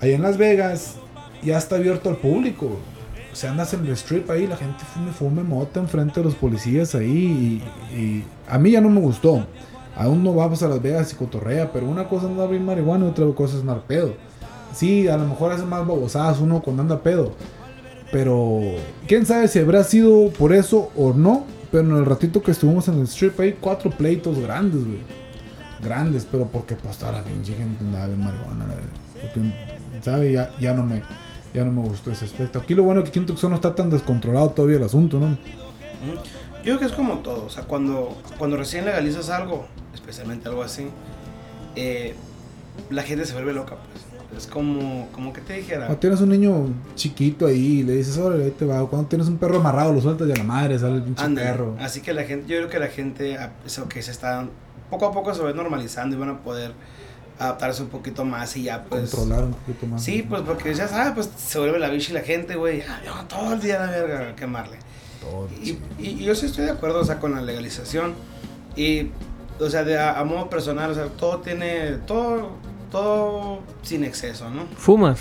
Ahí 0.00 0.12
en 0.12 0.22
Las 0.22 0.36
Vegas 0.36 0.96
ya 1.42 1.56
está 1.58 1.76
abierto 1.76 2.10
al 2.10 2.16
público. 2.16 2.66
O 2.66 2.97
sea, 3.40 3.52
andas 3.52 3.72
en 3.72 3.86
el 3.86 3.92
strip 3.92 4.28
ahí, 4.30 4.46
la 4.48 4.56
gente 4.56 4.84
fume, 4.84 5.12
fume 5.12 5.42
mota 5.44 5.78
enfrente 5.78 6.18
de 6.18 6.24
los 6.24 6.34
policías 6.34 6.94
ahí. 6.96 7.62
Y, 7.94 8.24
a 8.48 8.58
mí 8.58 8.72
ya 8.72 8.80
no 8.80 8.90
me 8.90 9.00
gustó. 9.00 9.46
Aún 9.96 10.24
no 10.24 10.34
vamos 10.34 10.62
a 10.62 10.68
Las 10.68 10.82
Vegas 10.82 11.12
y 11.12 11.16
cotorrea, 11.16 11.72
pero 11.72 11.86
una 11.86 12.08
cosa 12.08 12.26
es 12.26 12.32
andar 12.32 12.50
bien 12.50 12.64
marihuana 12.64 13.06
y 13.06 13.08
otra 13.10 13.26
cosa 13.34 13.54
es 13.54 13.60
andar 13.60 13.82
pedo. 13.82 14.14
Sí, 14.74 15.06
a 15.06 15.16
lo 15.16 15.26
mejor 15.26 15.52
hace 15.52 15.64
más 15.64 15.86
babosadas 15.86 16.40
uno 16.40 16.60
cuando 16.62 16.82
anda 16.82 17.00
pedo. 17.00 17.32
Pero 18.10 18.60
quién 19.06 19.24
sabe 19.24 19.46
si 19.48 19.60
habrá 19.60 19.84
sido 19.84 20.30
por 20.30 20.52
eso 20.52 20.90
o 20.96 21.12
no. 21.12 21.44
Pero 21.70 21.84
en 21.84 21.96
el 21.96 22.06
ratito 22.06 22.42
que 22.42 22.50
estuvimos 22.50 22.88
en 22.88 22.98
el 22.98 23.06
strip 23.06 23.38
hay 23.38 23.52
cuatro 23.60 23.90
pleitos 23.90 24.38
grandes, 24.38 24.84
güey. 24.84 25.00
Grandes, 25.82 26.26
pero 26.30 26.46
porque 26.46 26.74
pues 26.74 27.00
la 27.02 27.22
pinche 27.22 27.54
gente 27.54 27.84
andaba 27.84 28.06
bien 28.06 28.24
marihuana. 28.24 28.66
¿sabe? 30.02 30.32
Ya, 30.32 30.50
ya 30.58 30.74
no 30.74 30.84
me 30.84 31.02
ya 31.54 31.64
no 31.64 31.72
me 31.72 31.88
gustó 31.88 32.10
ese 32.10 32.24
aspecto. 32.24 32.58
Aquí 32.58 32.74
lo 32.74 32.82
bueno 32.82 33.02
es 33.02 33.10
que 33.10 33.20
Tucson 33.20 33.50
no 33.50 33.56
está 33.56 33.74
tan 33.74 33.90
descontrolado 33.90 34.50
todavía 34.50 34.76
el 34.76 34.84
asunto, 34.84 35.18
¿no? 35.18 35.38
Yo 36.58 36.62
creo 36.62 36.78
que 36.78 36.84
es 36.86 36.92
como 36.92 37.18
todo, 37.18 37.46
o 37.46 37.50
sea, 37.50 37.64
cuando, 37.64 38.16
cuando 38.36 38.56
recién 38.56 38.84
legalizas 38.84 39.30
algo, 39.30 39.66
especialmente 39.94 40.48
algo 40.48 40.62
así, 40.62 40.88
eh, 41.76 42.14
la 42.90 43.02
gente 43.02 43.24
se 43.24 43.32
vuelve 43.32 43.52
loca, 43.52 43.76
pues. 43.76 44.08
Es 44.36 44.46
como, 44.46 45.08
como 45.10 45.32
que 45.32 45.40
te 45.40 45.54
dijera. 45.54 45.86
Cuando 45.86 46.00
tienes 46.00 46.20
un 46.20 46.28
niño 46.28 46.68
chiquito 46.94 47.46
ahí 47.46 47.78
y 47.78 47.82
le 47.82 47.94
dices, 47.94 48.18
órale, 48.18 48.44
ahí 48.44 48.50
te 48.50 48.66
va. 48.66 48.86
Cuando 48.86 49.08
tienes 49.08 49.26
un 49.26 49.38
perro 49.38 49.56
amarrado, 49.56 49.94
lo 49.94 50.02
sueltas 50.02 50.28
y 50.28 50.32
a 50.32 50.36
la 50.36 50.44
madre 50.44 50.78
sale 50.78 50.96
el 50.96 51.02
pinche 51.02 51.26
perro. 51.30 51.76
Así 51.80 52.02
que 52.02 52.12
la 52.12 52.24
gente, 52.24 52.46
yo 52.46 52.58
creo 52.58 52.68
que 52.68 52.78
la 52.78 52.88
gente, 52.88 53.38
eso 53.64 53.88
que 53.88 54.02
se 54.02 54.10
está, 54.10 54.46
poco 54.90 55.06
a 55.06 55.12
poco 55.12 55.32
se 55.34 55.42
va 55.42 55.52
normalizando 55.52 56.14
y 56.14 56.18
van 56.18 56.28
a 56.28 56.38
poder 56.40 56.72
adaptarse 57.38 57.82
un 57.82 57.88
poquito 57.88 58.24
más 58.24 58.56
y 58.56 58.64
ya 58.64 58.84
pues... 58.84 59.10
Controlar 59.10 59.44
un 59.44 59.52
poquito 59.54 59.86
más. 59.86 60.02
Sí, 60.02 60.24
pues 60.28 60.42
porque 60.42 60.74
ya 60.74 60.88
sabes, 60.88 61.12
pues 61.14 61.30
se 61.36 61.58
vuelve 61.58 61.78
la 61.78 61.88
bicha 61.88 62.10
y 62.10 62.14
la 62.14 62.20
gente, 62.22 62.56
güey, 62.56 62.82
ah, 62.82 63.00
yo 63.04 63.12
todo 63.26 63.52
el 63.54 63.60
día 63.60 63.78
la 63.78 63.86
verga 63.90 64.30
a 64.30 64.36
quemarle. 64.36 64.78
Todo, 65.20 65.48
Y, 65.62 65.70
y- 65.98 66.08
y 66.20 66.24
yo 66.24 66.34
sí 66.34 66.46
estoy 66.46 66.64
de 66.64 66.72
acuerdo, 66.72 67.00
o 67.00 67.04
sea, 67.04 67.18
con 67.20 67.34
la 67.34 67.40
legalización. 67.42 68.14
Y, 68.76 69.10
o 69.60 69.68
sea, 69.70 69.84
de 69.84 69.98
a, 69.98 70.18
a 70.18 70.24
modo 70.24 70.48
personal, 70.50 70.90
o 70.90 70.94
sea, 70.94 71.06
todo 71.06 71.38
tiene, 71.38 71.92
todo, 72.06 72.50
todo 72.90 73.60
sin 73.82 74.04
exceso, 74.04 74.48
¿no? 74.50 74.64
¿Fumas? 74.76 75.20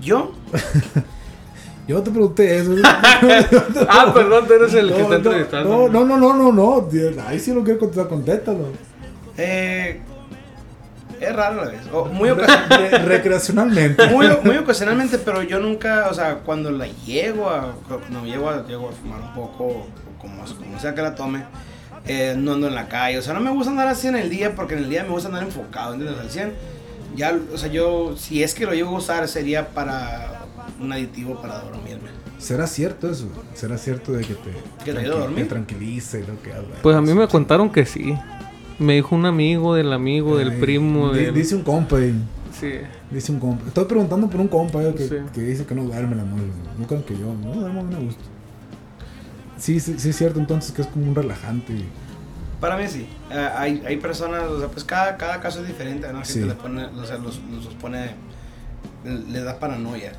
Yo, 0.00 0.32
Yo 1.88 2.02
te 2.02 2.10
pregunté 2.10 2.58
eso. 2.58 2.72
Ah, 3.88 4.10
perdón, 4.12 4.46
tú 4.46 4.54
eres 4.54 4.74
el 4.74 4.88
que 4.92 4.98
no, 4.98 4.98
está 5.04 5.08
no, 5.08 5.14
entrevistando. 5.16 5.88
no, 5.88 6.04
no, 6.04 6.16
no, 6.18 6.34
no, 6.34 6.52
no, 6.52 6.52
no. 6.52 7.22
Ahí 7.28 7.38
sí 7.38 7.54
lo 7.54 7.62
quiero 7.62 7.78
contestar, 7.78 8.08
contéstalo. 8.08 8.66
eh, 9.36 10.00
es 11.20 11.34
raro 11.34 11.62
a 11.62 11.64
la 11.66 11.70
vez, 11.72 11.80
o 11.92 12.04
muy, 12.06 12.28
ocasi- 12.30 12.68
Re- 12.68 12.98
recreacionalmente. 12.98 14.06
muy, 14.10 14.26
muy 14.44 14.56
ocasionalmente, 14.56 15.18
pero 15.18 15.42
yo 15.42 15.58
nunca, 15.60 16.08
o 16.10 16.14
sea, 16.14 16.36
cuando 16.38 16.70
la 16.70 16.86
llego 17.06 17.48
a, 17.50 17.74
cuando 17.88 18.24
llego 18.24 18.50
a, 18.50 18.66
llego 18.66 18.88
a 18.88 18.92
fumar 18.92 19.20
un 19.20 19.34
poco, 19.34 19.86
como, 20.20 20.44
como 20.44 20.78
sea 20.80 20.94
que 20.94 21.02
la 21.02 21.14
tome, 21.14 21.44
eh, 22.06 22.34
no 22.38 22.52
ando 22.54 22.68
en 22.68 22.74
la 22.74 22.88
calle, 22.88 23.18
o 23.18 23.22
sea, 23.22 23.34
no 23.34 23.40
me 23.40 23.50
gusta 23.50 23.70
andar 23.70 23.88
así 23.88 24.06
en 24.08 24.16
el 24.16 24.30
día, 24.30 24.54
porque 24.54 24.74
en 24.74 24.84
el 24.84 24.90
día 24.90 25.02
me 25.02 25.10
gusta 25.10 25.28
andar 25.28 25.42
enfocado, 25.42 25.94
¿entiendes? 25.94 26.20
Al 26.20 26.30
100. 26.30 26.52
Ya, 27.16 27.34
o 27.52 27.56
sea, 27.58 27.68
yo, 27.70 28.14
si 28.16 28.42
es 28.42 28.54
que 28.54 28.66
lo 28.66 28.74
llego 28.74 28.90
a 28.94 28.98
usar, 28.98 29.26
sería 29.26 29.68
para 29.68 30.42
un 30.80 30.92
aditivo 30.92 31.40
para 31.40 31.60
dormirme. 31.60 32.10
¿Será 32.38 32.66
cierto 32.66 33.10
eso? 33.10 33.28
¿Será 33.54 33.78
cierto 33.78 34.12
de 34.12 34.22
que 34.24 34.34
te, 34.34 34.50
¿Que 34.84 34.92
te 34.92 34.98
ayuda 35.00 35.14
a 35.14 35.18
dormir? 35.20 35.44
te 35.44 35.50
tranquilice? 35.50 36.20
Lo 36.20 36.40
que 36.42 36.52
habla? 36.52 36.76
Pues 36.82 36.94
a 36.94 37.00
mí 37.00 37.14
me 37.14 37.26
contaron 37.26 37.70
que 37.70 37.86
sí. 37.86 38.14
Me 38.78 38.94
dijo 38.94 39.14
un 39.16 39.24
amigo 39.26 39.74
del 39.74 39.92
amigo, 39.92 40.36
del 40.36 40.50
Ay, 40.50 40.60
primo, 40.60 41.10
del... 41.12 41.32
Dice 41.34 41.54
un 41.56 41.62
compa 41.62 41.96
ahí. 41.96 42.14
Sí. 42.58 42.72
Dice 43.10 43.32
un 43.32 43.38
compa. 43.40 43.66
Estoy 43.66 43.84
preguntando 43.86 44.28
por 44.28 44.40
un 44.40 44.48
compa 44.48 44.82
eh, 44.82 44.94
que, 44.96 45.08
Sí. 45.08 45.16
que 45.32 45.40
dice 45.42 45.64
que 45.64 45.74
no 45.74 45.84
duerme 45.84 46.16
la 46.16 46.24
noche. 46.24 46.42
No 46.78 46.86
creo 46.86 47.04
que 47.04 47.18
yo. 47.18 47.32
No 47.34 47.54
duermo 47.54 47.84
bien 47.84 48.00
a 48.00 48.04
gusto. 48.04 48.22
Sí, 49.58 49.80
sí, 49.80 49.94
sí 49.98 50.10
es 50.10 50.16
cierto 50.16 50.38
entonces 50.38 50.72
que 50.72 50.82
es 50.82 50.88
como 50.88 51.06
un 51.06 51.14
relajante. 51.14 51.74
Para 52.60 52.76
mí 52.76 52.84
sí. 52.88 53.06
Eh, 53.30 53.48
hay, 53.56 53.82
hay 53.86 53.96
personas, 53.96 54.42
o 54.44 54.58
sea, 54.58 54.68
pues 54.68 54.84
cada, 54.84 55.16
cada 55.16 55.40
caso 55.40 55.60
es 55.62 55.66
diferente, 55.68 56.06
¿no? 56.08 56.18
La 56.20 56.24
gente 56.24 56.40
Sí. 56.40 56.44
le 56.46 56.54
pone, 56.54 56.84
o 56.84 57.04
sea, 57.04 57.16
los, 57.18 57.40
los 57.50 57.66
pone 57.74 58.10
le 59.04 59.40
da 59.42 59.58
paranoia. 59.58 60.12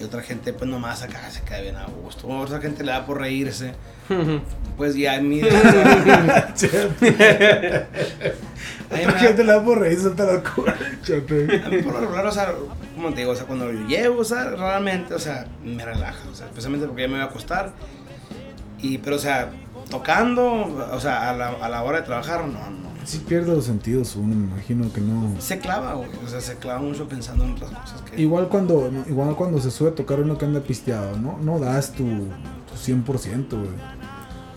Y 0.00 0.04
otra 0.04 0.22
gente, 0.22 0.52
pues 0.52 0.70
nomás 0.70 1.02
acá 1.02 1.28
se 1.30 1.42
queda 1.42 1.60
bien 1.60 1.74
a 1.76 1.86
gusto. 1.86 2.28
Otra 2.28 2.60
gente 2.60 2.84
le 2.84 2.92
da 2.92 3.04
por 3.06 3.20
reírse. 3.20 3.72
Pues 4.76 4.94
ya 4.94 5.14
a 5.14 5.20
mí. 5.20 5.42
Otra 5.42 6.54
gente 9.18 9.44
le 9.44 9.52
da 9.52 9.64
por 9.64 9.80
reírse, 9.80 10.10
te 10.10 10.24
la 10.24 10.40
cura. 10.40 10.72
A 10.78 11.68
mí 11.68 11.82
por 11.82 11.94
lo 11.94 12.00
regular, 12.00 12.26
o 12.26 12.30
sea, 12.30 12.54
como 12.94 13.10
te 13.10 13.22
digo, 13.22 13.32
o 13.32 13.34
sea, 13.34 13.46
cuando 13.46 13.72
yo 13.72 13.88
llevo, 13.88 14.20
o 14.20 14.24
sea, 14.24 14.44
raramente, 14.50 15.14
o 15.14 15.18
sea, 15.18 15.46
me 15.64 15.84
relaja, 15.84 16.28
o 16.30 16.34
sea, 16.34 16.46
especialmente 16.46 16.86
porque 16.86 17.02
ya 17.02 17.08
me 17.08 17.14
voy 17.14 17.22
a 17.22 17.24
acostar. 17.24 17.72
Y, 18.80 18.98
pero, 18.98 19.16
o 19.16 19.18
sea, 19.18 19.50
tocando, 19.90 20.44
o 20.92 21.00
sea, 21.00 21.30
a 21.30 21.34
la, 21.34 21.48
a 21.48 21.68
la 21.68 21.82
hora 21.82 21.98
de 22.00 22.06
trabajar, 22.06 22.46
no, 22.46 22.70
no. 22.70 22.87
Sí 23.08 23.22
pierde 23.26 23.54
los 23.54 23.64
sentidos 23.64 24.14
uno, 24.16 24.34
me 24.34 24.52
imagino 24.52 24.92
que 24.92 25.00
no. 25.00 25.40
Se 25.40 25.58
clava, 25.58 25.94
güey, 25.94 26.10
o 26.22 26.28
sea, 26.28 26.42
se 26.42 26.56
clava 26.56 26.80
mucho 26.80 27.08
pensando 27.08 27.42
en 27.44 27.52
otras 27.52 27.70
cosas 27.70 28.02
que... 28.02 28.20
Igual 28.20 28.48
cuando, 28.48 28.90
igual 29.08 29.34
cuando 29.34 29.58
se 29.62 29.70
sube 29.70 29.88
a 29.88 29.94
tocar 29.94 30.20
uno 30.20 30.36
que 30.36 30.44
anda 30.44 30.60
pisteado, 30.60 31.16
¿no? 31.16 31.38
No 31.38 31.58
das 31.58 31.92
tu, 31.92 32.04
tu 32.04 32.74
100%, 32.76 33.48
güey. 33.48 33.70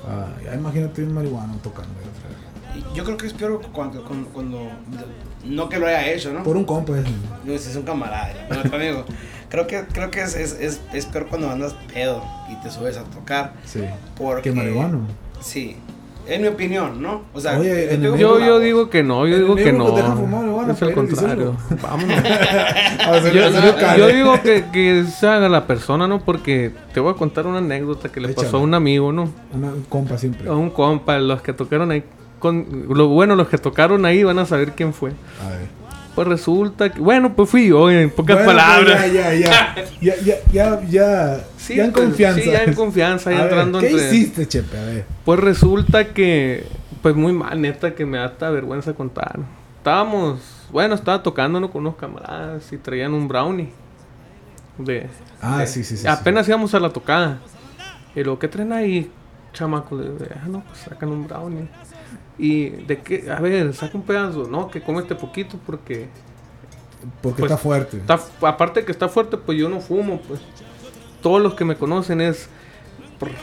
Ah, 0.05 0.27
ya 0.43 0.53
imagínate 0.55 1.01
un 1.01 1.13
marihuano 1.13 1.55
tocando. 1.63 1.93
güey. 1.93 2.11
Yo 2.93 3.05
creo 3.05 3.15
que 3.15 3.27
es 3.27 3.33
peor 3.33 3.61
cuando, 3.71 4.03
cuando, 4.03 4.27
cuando- 4.31 4.69
no 5.45 5.69
que 5.69 5.79
lo 5.79 5.87
haya 5.87 6.11
hecho, 6.11 6.33
¿no? 6.33 6.43
Por 6.43 6.57
un 6.57 6.65
compa, 6.65 6.99
es. 6.99 7.05
No, 7.45 7.53
ese 7.53 7.69
es 7.69 7.75
un 7.77 7.83
camarada, 7.83 8.33
no 8.49 8.75
amigo. 8.75 9.05
Creo 9.47 9.65
que, 9.65 9.85
creo 9.93 10.11
que 10.11 10.21
es, 10.23 10.35
es, 10.35 10.57
es, 10.59 10.81
es 10.91 11.05
peor 11.05 11.27
cuando 11.27 11.49
andas 11.49 11.73
pedo 11.93 12.21
y 12.51 12.55
te 12.61 12.69
subes 12.69 12.97
a 12.97 13.03
tocar. 13.05 13.53
Sí. 13.65 13.79
Porque... 14.17 14.49
Que 14.49 14.55
marihuano. 14.55 15.07
Sí, 15.39 15.77
en 16.27 16.41
mi 16.41 16.47
opinión, 16.47 17.01
¿no? 17.01 17.23
O 17.33 17.39
sea, 17.39 17.59
Oye, 17.59 17.97
yo 18.01 18.13
el- 18.13 18.19
Yo, 18.19 18.59
digo 18.59 18.89
que 18.89 19.03
no, 19.03 19.27
yo 19.27 19.37
digo 19.37 19.55
que 19.55 19.73
no. 19.73 19.87
fumar 20.15 20.69
Es 20.69 20.81
ir 20.81 20.93
contrario. 20.93 21.55
Vámonos. 21.81 22.15
Yo, 23.97 24.07
digo 24.07 24.41
que, 24.41 24.65
que 24.71 25.05
se 25.05 25.27
haga 25.27 25.49
la 25.49 25.65
persona, 25.67 26.07
¿no? 26.07 26.19
Porque 26.19 26.71
te 26.93 26.99
voy 26.99 27.13
a 27.13 27.15
contar 27.15 27.47
una 27.47 27.57
anécdota 27.57 28.09
que 28.09 28.21
le 28.21 28.29
pasó 28.29 28.57
a 28.57 28.59
un 28.59 28.73
amigo, 28.73 29.11
¿no? 29.11 29.29
Una 29.53 29.67
un 29.69 29.83
compa 29.83 30.17
siempre. 30.17 30.47
A 30.47 30.53
un 30.53 30.69
compa, 30.69 31.17
los 31.19 31.41
que 31.41 31.53
tocaron 31.53 31.91
ahí. 31.91 32.03
Con, 32.39 32.85
lo 32.89 33.07
bueno, 33.07 33.35
los 33.35 33.49
que 33.49 33.57
tocaron 33.57 34.05
ahí 34.05 34.23
van 34.23 34.39
a 34.39 34.45
saber 34.45 34.71
quién 34.71 34.93
fue. 34.93 35.11
A 35.43 35.49
ver. 35.49 35.80
Pues 36.15 36.27
resulta 36.27 36.91
que, 36.91 36.99
bueno, 36.99 37.33
pues 37.35 37.49
fui 37.49 37.67
yo, 37.69 37.89
en 37.89 38.09
pocas 38.09 38.35
Bueno, 38.43 38.51
palabras. 38.51 38.99
pues 39.01 39.13
Ya, 39.13 39.33
ya, 39.33 39.49
ya. 39.49 39.75
Ya, 40.01 40.15
ya, 40.17 40.35
ya, 40.51 40.81
ya. 40.89 41.45
Sí, 41.57 41.75
ya 41.75 41.85
en 41.85 41.91
pues, 41.93 42.05
confianza. 42.05 42.41
sí, 42.41 42.51
ya 42.51 42.63
en 42.63 42.73
confianza, 42.73 43.31
ya 43.31 43.37
A 43.37 43.41
ver, 43.43 43.51
entrando 43.51 43.79
¿Qué 43.79 43.89
entre- 43.91 44.07
hiciste, 44.07 44.47
Chepe? 44.47 44.77
A 44.77 44.81
ver. 44.83 45.05
Pues 45.23 45.39
resulta 45.39 46.05
que, 46.13 46.65
pues 47.01 47.15
muy 47.15 47.31
mal, 47.33 47.61
neta, 47.61 47.93
que 47.95 48.05
me 48.05 48.17
da 48.17 48.25
hasta 48.25 48.49
vergüenza 48.49 48.93
contar. 48.93 49.39
Estábamos, 49.77 50.39
bueno, 50.71 50.95
estaba 50.95 51.23
tocándonos 51.23 51.71
con 51.71 51.81
unos 51.81 51.95
camaradas 51.95 52.71
y 52.73 52.77
traían 52.77 53.13
un 53.13 53.27
brownie. 53.27 53.69
De, 54.77 55.07
Ah, 55.41 55.59
de- 55.59 55.67
sí, 55.67 55.83
sí, 55.83 55.95
sí, 55.97 56.07
Apenas 56.07 56.47
íbamos 56.47 56.73
a 56.73 56.79
la 56.79 56.89
tocada. 56.89 57.39
Y 58.15 58.23
lo 58.23 58.37
que 58.37 58.47
traen 58.47 58.73
ahí, 58.73 59.09
chamaco, 59.53 59.95
de, 59.97 60.09
de, 60.09 60.29
ah, 60.35 60.47
no, 60.47 60.61
pues 60.63 60.79
sacan 60.79 61.09
un 61.09 61.27
brownie. 61.27 61.67
Y 62.41 62.69
de 62.69 62.97
qué, 63.01 63.29
a 63.29 63.39
ver, 63.39 63.71
saca 63.75 63.95
un 63.95 64.03
pedazo, 64.03 64.47
no, 64.49 64.69
que 64.71 64.81
come 64.81 65.01
este 65.01 65.13
poquito 65.13 65.59
porque 65.63 66.07
Porque 67.21 67.41
Pues, 67.41 67.51
está 67.51 67.57
fuerte. 67.61 67.97
Está, 67.97 68.19
aparte 68.41 68.79
de 68.79 68.85
que 68.87 68.91
está 68.91 69.07
fuerte, 69.07 69.37
pues 69.37 69.57
yo 69.59 69.69
no 69.69 69.79
fumo, 69.79 70.19
pues. 70.27 70.39
Todos 71.21 71.39
los 71.39 71.53
que 71.53 71.65
me 71.65 71.75
conocen 71.75 72.19
es 72.19 72.49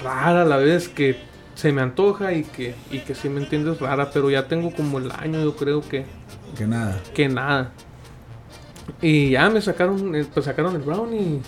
rara 0.02 0.45
la 0.45 0.57
vez 0.57 0.88
que 0.88 1.17
se 1.55 1.71
me 1.73 1.81
antoja 1.81 2.33
y 2.33 2.43
que, 2.43 2.75
y 2.90 2.99
que 3.00 3.14
si 3.14 3.28
me 3.28 3.40
entiendes 3.40 3.78
rara, 3.81 4.11
pero 4.12 4.31
ya 4.31 4.49
tengo 4.49 4.73
como 4.73 4.99
el 4.99 5.12
año, 5.12 5.40
yo 5.45 5.55
creo 5.55 5.81
que, 5.81 6.05
Que 6.57 6.67
nada. 6.67 7.00
que 7.14 7.28
nada. 7.28 7.71
Y 9.00 9.31
ya 9.31 9.49
me 9.50 9.61
sacaron, 9.61 10.14
eh, 10.17 10.26
pues 10.33 10.47
sacaron 10.47 10.75
el 10.75 10.83
brownie 10.83 11.40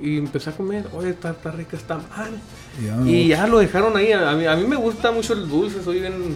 y 0.00 0.18
empecé 0.18 0.50
a 0.50 0.52
comer. 0.54 0.86
Oye, 0.92 1.10
está, 1.10 1.30
está 1.30 1.52
rica, 1.52 1.76
está 1.76 1.98
mal. 1.98 2.32
Y 2.80 2.86
ya, 2.86 3.00
Y 3.04 3.28
ya 3.28 3.46
lo 3.46 3.58
dejaron 3.58 3.96
ahí. 3.96 4.10
A 4.12 4.32
mí, 4.32 4.46
a 4.46 4.56
mí 4.56 4.66
me 4.66 4.76
gusta 4.76 5.12
mucho 5.12 5.34
el 5.34 5.48
dulce, 5.48 5.82
soy 5.84 6.00
bien. 6.00 6.34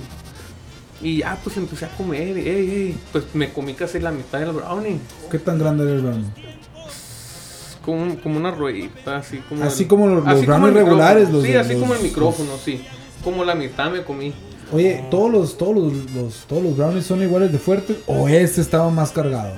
Y 1.02 1.19
ya 1.19 1.38
pues 1.42 1.57
empecé 1.57 1.87
a 1.87 1.88
comer. 1.97 2.37
ey, 2.37 2.47
ey, 2.49 2.99
pues 3.12 3.25
me 3.35 3.52
comí 3.52 3.75
casi 3.75 3.99
la 4.00 4.11
mitad 4.11 4.38
del 4.40 4.52
brownie. 4.52 4.99
¿Qué 5.30 5.38
tan 5.38 5.59
grande 5.59 5.85
era 5.85 5.95
el 5.95 6.00
brownie? 6.02 6.26
Como, 7.85 8.16
como 8.21 8.37
una 8.38 8.50
ruedita, 8.50 9.16
así 9.16 9.38
como. 9.49 9.64
Así 9.64 9.85
el- 9.85 9.88
como 9.88 10.07
los- 10.07 10.25
los 10.25 10.37
así 10.37 10.47
brownies 10.47 10.75
regulares, 10.75 11.30
los 11.30 11.42
Sí, 11.45 11.54
así 11.54 11.73
los- 11.73 11.80
como 11.83 11.95
el 11.95 12.02
micrófono, 12.02 12.50
sí. 12.62 12.85
Como 13.25 13.45
la 13.45 13.54
mitad 13.54 13.90
me 13.90 14.02
comí. 14.02 14.35
Oye, 14.73 15.04
¿todos 15.11 15.30
los, 15.33 15.57
todos 15.59 15.75
los, 15.76 16.11
los- 16.12 16.45
todos 16.47 16.62
los 16.62 16.76
brownies 16.76 17.07
son 17.07 17.23
iguales 17.23 17.50
de 17.50 17.59
fuertes 17.59 17.97
o 18.07 18.28
este 18.28 18.61
estaba 18.61 18.90
más 18.90 19.11
cargado? 19.11 19.54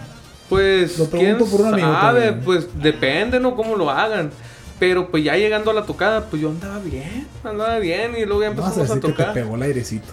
Pues, 0.49 0.99
Lo 0.99 1.07
pregunto 1.07 1.45
quién 1.47 1.51
por 1.51 1.61
un 1.67 1.73
amigo 1.75 1.93
sabe, 1.93 2.21
también. 2.27 2.45
pues 2.45 2.67
depende, 2.81 3.41
¿no? 3.41 3.57
Cómo 3.57 3.75
lo 3.77 3.91
hagan. 3.91 4.31
Pero 4.79 5.11
pues 5.11 5.23
ya 5.25 5.37
llegando 5.37 5.71
a 5.71 5.75
la 5.75 5.85
tocada, 5.85 6.27
pues 6.27 6.43
yo 6.43 6.49
andaba 6.51 6.79
bien, 6.81 7.27
andaba 7.45 7.79
bien 7.79 8.13
y 8.19 8.25
luego 8.25 8.43
ya 8.43 8.51
Vas 8.51 8.59
a 8.59 8.63
empezamos 8.65 8.79
a, 8.79 8.83
decir 8.95 9.01
que 9.01 9.07
te 9.09 9.13
tocar. 9.13 9.35
pegó 9.35 9.55
el 9.57 9.63
airecito. 9.63 10.09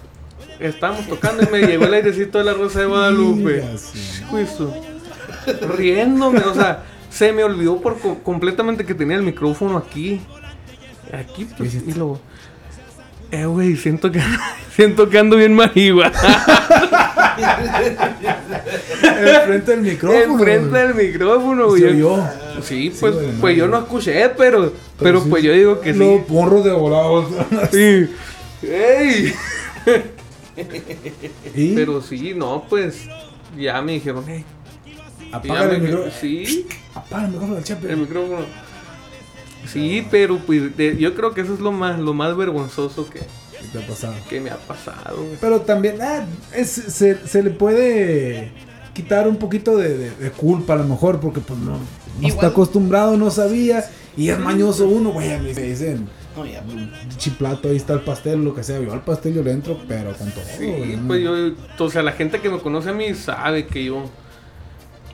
Estábamos 0.59 1.07
tocando 1.07 1.43
y 1.43 1.47
me 1.47 1.61
llegó 1.65 1.85
el 1.85 1.93
airecito 1.93 2.37
de 2.37 2.43
la 2.43 2.53
Rosa 2.53 2.79
de 2.81 2.85
Guadalupe. 2.87 3.63
Riéndome, 5.77 6.39
o 6.39 6.53
sea, 6.53 6.83
se 7.09 7.31
me 7.31 7.43
olvidó 7.43 7.79
por 7.81 7.97
co- 7.99 8.19
completamente 8.23 8.85
que 8.85 8.93
tenía 8.93 9.15
el 9.17 9.23
micrófono 9.23 9.77
aquí. 9.77 10.21
Aquí, 11.13 11.47
pues, 11.57 11.73
y 11.75 11.93
luego. 11.93 12.19
Eh, 13.31 13.45
güey, 13.45 13.75
siento 13.77 14.11
que, 14.11 14.19
siento 14.75 15.09
que 15.09 15.17
ando 15.19 15.37
bien 15.37 15.53
marihuana. 15.55 16.19
Enfrente 19.01 19.71
del 19.71 19.81
micrófono. 19.81 20.23
Enfrente 20.23 20.77
del 20.77 20.95
micrófono, 20.95 21.63
Se 21.75 21.81
güey. 21.81 21.83
oyó. 22.03 22.23
Sí, 22.61 22.93
pues, 22.99 23.15
pues 23.39 23.55
yo 23.57 23.67
no 23.67 23.77
escuché, 23.79 24.29
pero, 24.29 24.73
pero, 24.99 25.21
sí. 25.21 25.27
pues 25.29 25.43
yo 25.43 25.53
digo 25.53 25.79
que 25.79 25.93
Los 25.93 26.17
sí. 26.19 26.23
porros 26.27 26.63
de 26.65 26.71
volado. 26.73 27.27
Sí. 27.71 28.09
¡Ey! 28.67 29.33
Y 31.55 31.75
Pero 31.75 32.01
sí, 32.01 32.33
no, 32.35 32.63
pues, 32.69 33.07
ya 33.57 33.81
me 33.81 33.93
dijeron, 33.93 34.23
hey, 34.27 34.43
apaga 35.31 35.71
el 35.75 35.81
micrófono. 35.81 36.11
Sí, 36.19 36.65
Apaga 36.95 37.25
el 37.25 37.31
micrófono 37.31 37.55
del 37.55 37.63
Chepe. 37.63 37.91
el 37.91 37.97
micrófono. 37.97 38.45
Sí, 39.71 40.05
pero 40.09 40.37
pues 40.39 40.75
de- 40.77 40.97
yo 40.97 41.13
creo 41.15 41.33
que 41.33 41.41
eso 41.41 41.53
es 41.53 41.59
lo 41.59 41.71
más, 41.71 41.99
lo 41.99 42.13
más 42.13 42.35
vergonzoso 42.35 43.07
que, 43.09 43.19
¿Qué 43.19 43.67
te 43.73 43.83
ha 43.83 43.87
pasado? 43.87 44.13
que 44.29 44.39
me 44.39 44.49
ha 44.49 44.57
pasado. 44.57 45.23
Pero 45.39 45.61
también 45.61 46.01
ah, 46.01 46.25
es- 46.55 46.69
se, 46.71 47.27
se 47.27 47.43
le 47.43 47.51
puede 47.51 48.51
quitar 48.93 49.27
un 49.27 49.35
poquito 49.37 49.77
de, 49.77 49.97
de- 49.97 50.11
de 50.11 50.31
culpa 50.31 50.73
a 50.73 50.77
lo 50.77 50.85
mejor 50.85 51.19
porque 51.19 51.39
pues 51.41 51.59
no, 51.59 51.77
no 52.19 52.27
está 52.27 52.47
acostumbrado, 52.47 53.15
no 53.17 53.29
sabía 53.29 53.85
y 54.17 54.29
es 54.29 54.39
mañoso 54.39 54.87
uno, 54.87 55.11
güey, 55.11 55.39
me 55.39 55.53
dicen 55.53 56.07
No, 56.39 56.45
ya, 56.45 56.61
pues, 56.61 57.17
chiplato, 57.17 57.69
ahí 57.69 57.75
está 57.77 57.93
el 57.93 58.01
pastel, 58.01 58.43
lo 58.43 58.53
que 58.55 58.63
sea, 58.63 58.79
yo 58.79 58.93
al 58.93 59.01
pastel 59.03 59.33
yo 59.33 59.43
le 59.43 59.51
entro, 59.51 59.77
pero 59.87 60.13
con 60.13 60.29
todo. 60.31 60.43
Sí, 60.57 60.97
pues 61.07 61.21
yo, 61.23 61.33
o 61.77 61.89
sea, 61.89 62.01
la 62.03 62.11
gente 62.13 62.39
que 62.39 62.49
me 62.49 62.59
conoce 62.59 62.89
a 62.89 62.93
mí 62.93 63.13
sabe 63.13 63.65
que 63.67 63.85
yo 63.85 64.03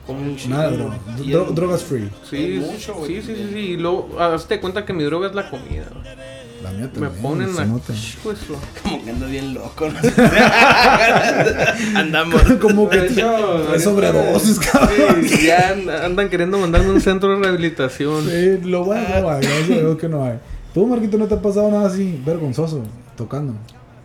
como 0.06 0.20
un 0.20 0.36
chingo. 0.36 0.56
Nada, 0.56 0.70
droga. 0.70 0.98
Y 1.18 1.30
Dro- 1.32 1.48
el- 1.48 1.54
drogas 1.54 1.82
free. 1.82 2.08
Sí, 2.30 2.60
mucho, 2.64 2.94
sí, 3.06 3.20
sí, 3.22 3.34
sí, 3.34 3.48
sí. 3.52 3.58
Y 3.58 3.76
luego, 3.76 4.16
hazte 4.20 4.60
cuenta 4.60 4.84
que 4.84 4.92
mi 4.92 5.02
droga 5.04 5.28
es 5.28 5.34
la 5.34 5.50
comida. 5.50 5.86
güey. 5.92 6.36
La 6.62 6.70
mía 6.70 6.82
Me 6.94 7.00
también, 7.00 7.22
ponen 7.22 7.54
se 7.54 7.62
a... 7.62 7.64
nota. 7.66 7.92
Pues, 8.22 8.48
lo- 8.48 8.56
como 8.82 9.04
que 9.04 9.10
ando 9.10 9.26
bien 9.26 9.52
loco. 9.54 9.88
¿no? 9.90 9.98
Andamos. 11.96 12.42
Como 12.60 12.88
que 12.88 13.06
es 13.06 13.82
sobredosis, 13.84 14.58
cabrón. 14.60 15.24
Sí, 15.28 15.46
ya 15.46 15.70
and- 15.72 15.90
andan 15.90 16.28
queriendo 16.28 16.58
mandarme 16.58 16.88
a 16.88 16.92
un 16.92 17.00
centro 17.00 17.28
de 17.36 17.42
rehabilitación. 17.42 18.24
Sí, 18.28 18.58
lo 18.68 18.84
bueno 18.84 19.06
no 19.20 19.30
hay, 19.30 19.46
a 19.46 19.66
Dios 19.66 19.98
que 19.98 20.08
no 20.08 20.24
hay. 20.24 20.38
¿Tú, 20.76 20.86
Marquito, 20.86 21.16
no 21.16 21.26
te 21.26 21.32
ha 21.32 21.40
pasado 21.40 21.70
nada 21.70 21.86
así 21.88 22.20
vergonzoso 22.22 22.82
tocando? 23.16 23.54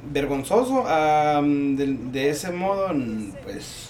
Vergonzoso, 0.09 0.87
am, 0.87 1.75
de, 1.75 1.97
de 2.13 2.29
ese 2.29 2.49
modo, 2.53 2.87
pues 3.43 3.89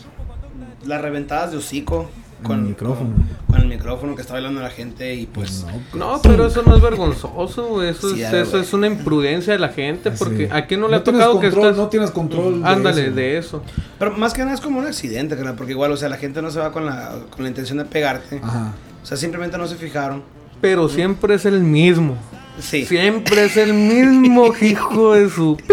las 0.87 0.99
reventadas 0.99 1.51
de 1.51 1.57
hocico 1.57 2.09
Con 2.41 2.57
el 2.61 2.65
micrófono. 2.65 3.11
Con, 3.11 3.45
con 3.55 3.61
el 3.61 3.67
micrófono 3.67 4.15
que 4.15 4.21
está 4.21 4.33
bailando 4.33 4.61
la 4.61 4.71
gente 4.71 5.13
y 5.13 5.27
pues 5.27 5.63
No, 5.93 6.19
pero 6.23 6.47
eso 6.47 6.63
no 6.65 6.75
es 6.75 6.81
vergonzoso. 6.81 7.83
Eso, 7.87 8.15
Sí, 8.15 8.23
es, 8.23 8.33
ah, 8.33 8.39
eso 8.39 8.49
güey. 8.53 8.63
es 8.63 8.73
una 8.73 8.87
imprudencia 8.87 9.53
de 9.53 9.59
la 9.59 9.69
gente. 9.69 10.09
Porque 10.09 10.47
Sí. 10.47 10.51
a 10.51 10.65
quién 10.65 10.79
no 10.79 10.87
le 10.87 10.95
ha 10.95 11.03
tocado 11.03 11.39
que 11.39 11.47
estás. 11.49 11.77
No 11.77 11.87
tienes 11.87 12.09
control. 12.09 12.63
de 12.63 12.67
Ándale, 12.67 13.03
eso. 13.05 13.15
de 13.15 13.37
eso. 13.37 13.63
Pero 13.99 14.17
más 14.17 14.33
que 14.33 14.41
nada 14.41 14.55
es 14.55 14.59
como 14.59 14.79
un 14.79 14.87
accidente, 14.87 15.35
porque 15.55 15.73
igual, 15.73 15.91
o 15.91 15.97
sea, 15.97 16.09
la 16.09 16.17
gente 16.17 16.41
no 16.41 16.49
se 16.49 16.57
va 16.57 16.71
con 16.71 16.87
la, 16.87 17.11
con 17.29 17.43
la 17.43 17.49
intención 17.49 17.77
de 17.77 17.85
pegarte. 17.85 18.39
Ajá. 18.41 18.73
O 19.03 19.05
sea, 19.05 19.17
simplemente 19.17 19.55
no 19.59 19.67
se 19.67 19.75
fijaron. 19.75 20.23
Pero 20.61 20.89
siempre 20.89 21.35
es 21.35 21.45
el 21.45 21.61
mismo. 21.61 22.17
Sí. 22.61 22.85
Siempre 22.85 23.45
es 23.45 23.57
el 23.57 23.73
mismo 23.91 24.53
hijo 24.61 25.13
de 25.13 25.29
su 25.29 25.57
pip. 25.57 25.67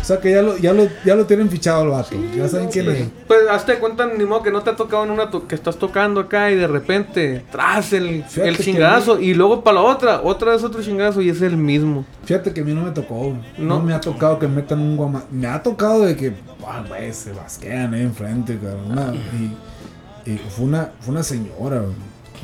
O 0.00 0.04
sea 0.04 0.18
que 0.18 0.32
ya 0.32 0.42
lo, 0.42 0.58
ya 0.58 0.72
lo, 0.72 0.88
ya 1.04 1.14
lo 1.14 1.26
tienen 1.26 1.48
fichado 1.48 1.84
el 1.84 1.90
vato. 1.90 2.16
ya 2.36 2.48
saben 2.48 2.68
quién 2.70 2.90
es. 2.90 3.04
Pues 3.28 3.42
hazte 3.48 3.78
cuenta, 3.78 4.06
ni 4.06 4.24
modo 4.24 4.42
que 4.42 4.50
no 4.50 4.60
te 4.62 4.70
ha 4.70 4.74
tocado 4.76 5.04
en 5.04 5.10
una 5.12 5.30
to- 5.30 5.46
que 5.46 5.54
estás 5.54 5.76
tocando 5.78 6.22
acá 6.22 6.50
y 6.50 6.56
de 6.56 6.66
repente 6.66 7.44
tras 7.52 7.92
el, 7.92 8.24
Fíjate 8.24 8.48
el 8.48 8.56
que 8.56 8.64
chingazo 8.64 9.20
y 9.20 9.32
luego 9.34 9.62
para 9.62 9.74
la 9.76 9.82
otra, 9.82 10.20
otra 10.24 10.50
vez 10.52 10.64
otro 10.64 10.82
chingazo 10.82 11.22
y 11.22 11.28
es 11.28 11.40
el 11.40 11.56
mismo. 11.56 12.04
Fíjate 12.24 12.52
que 12.52 12.62
a 12.62 12.64
mí 12.64 12.74
no 12.74 12.82
me 12.82 12.90
tocó. 12.90 13.36
No, 13.58 13.78
No. 13.78 13.80
me 13.80 13.94
ha 13.94 14.00
tocado 14.00 14.40
que 14.40 14.48
metan 14.48 14.80
un 14.80 14.96
guama. 14.96 15.22
Me 15.30 15.46
ha 15.46 15.62
tocado 15.62 16.04
de 16.04 16.16
que, 16.16 16.32
ah, 16.66 16.82
güey, 16.88 17.12
se 17.12 17.32
basquean 17.32 17.94
ahí 17.94 18.02
enfrente, 18.02 18.58
cabrón. 18.58 18.90
Una- 18.90 19.14
y, 19.14 20.30
y 20.32 20.38
fue 20.50 20.64
una, 20.64 20.90
fue 21.00 21.12
una 21.14 21.22
señora, 21.22 21.82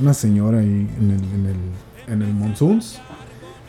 una 0.00 0.14
señora 0.14 0.60
ahí 0.60 0.66
en 1.00 1.10
el, 1.10 1.34
en 1.40 1.46
el, 2.06 2.12
en 2.14 2.22
el 2.22 2.32
Monsoons. 2.34 3.00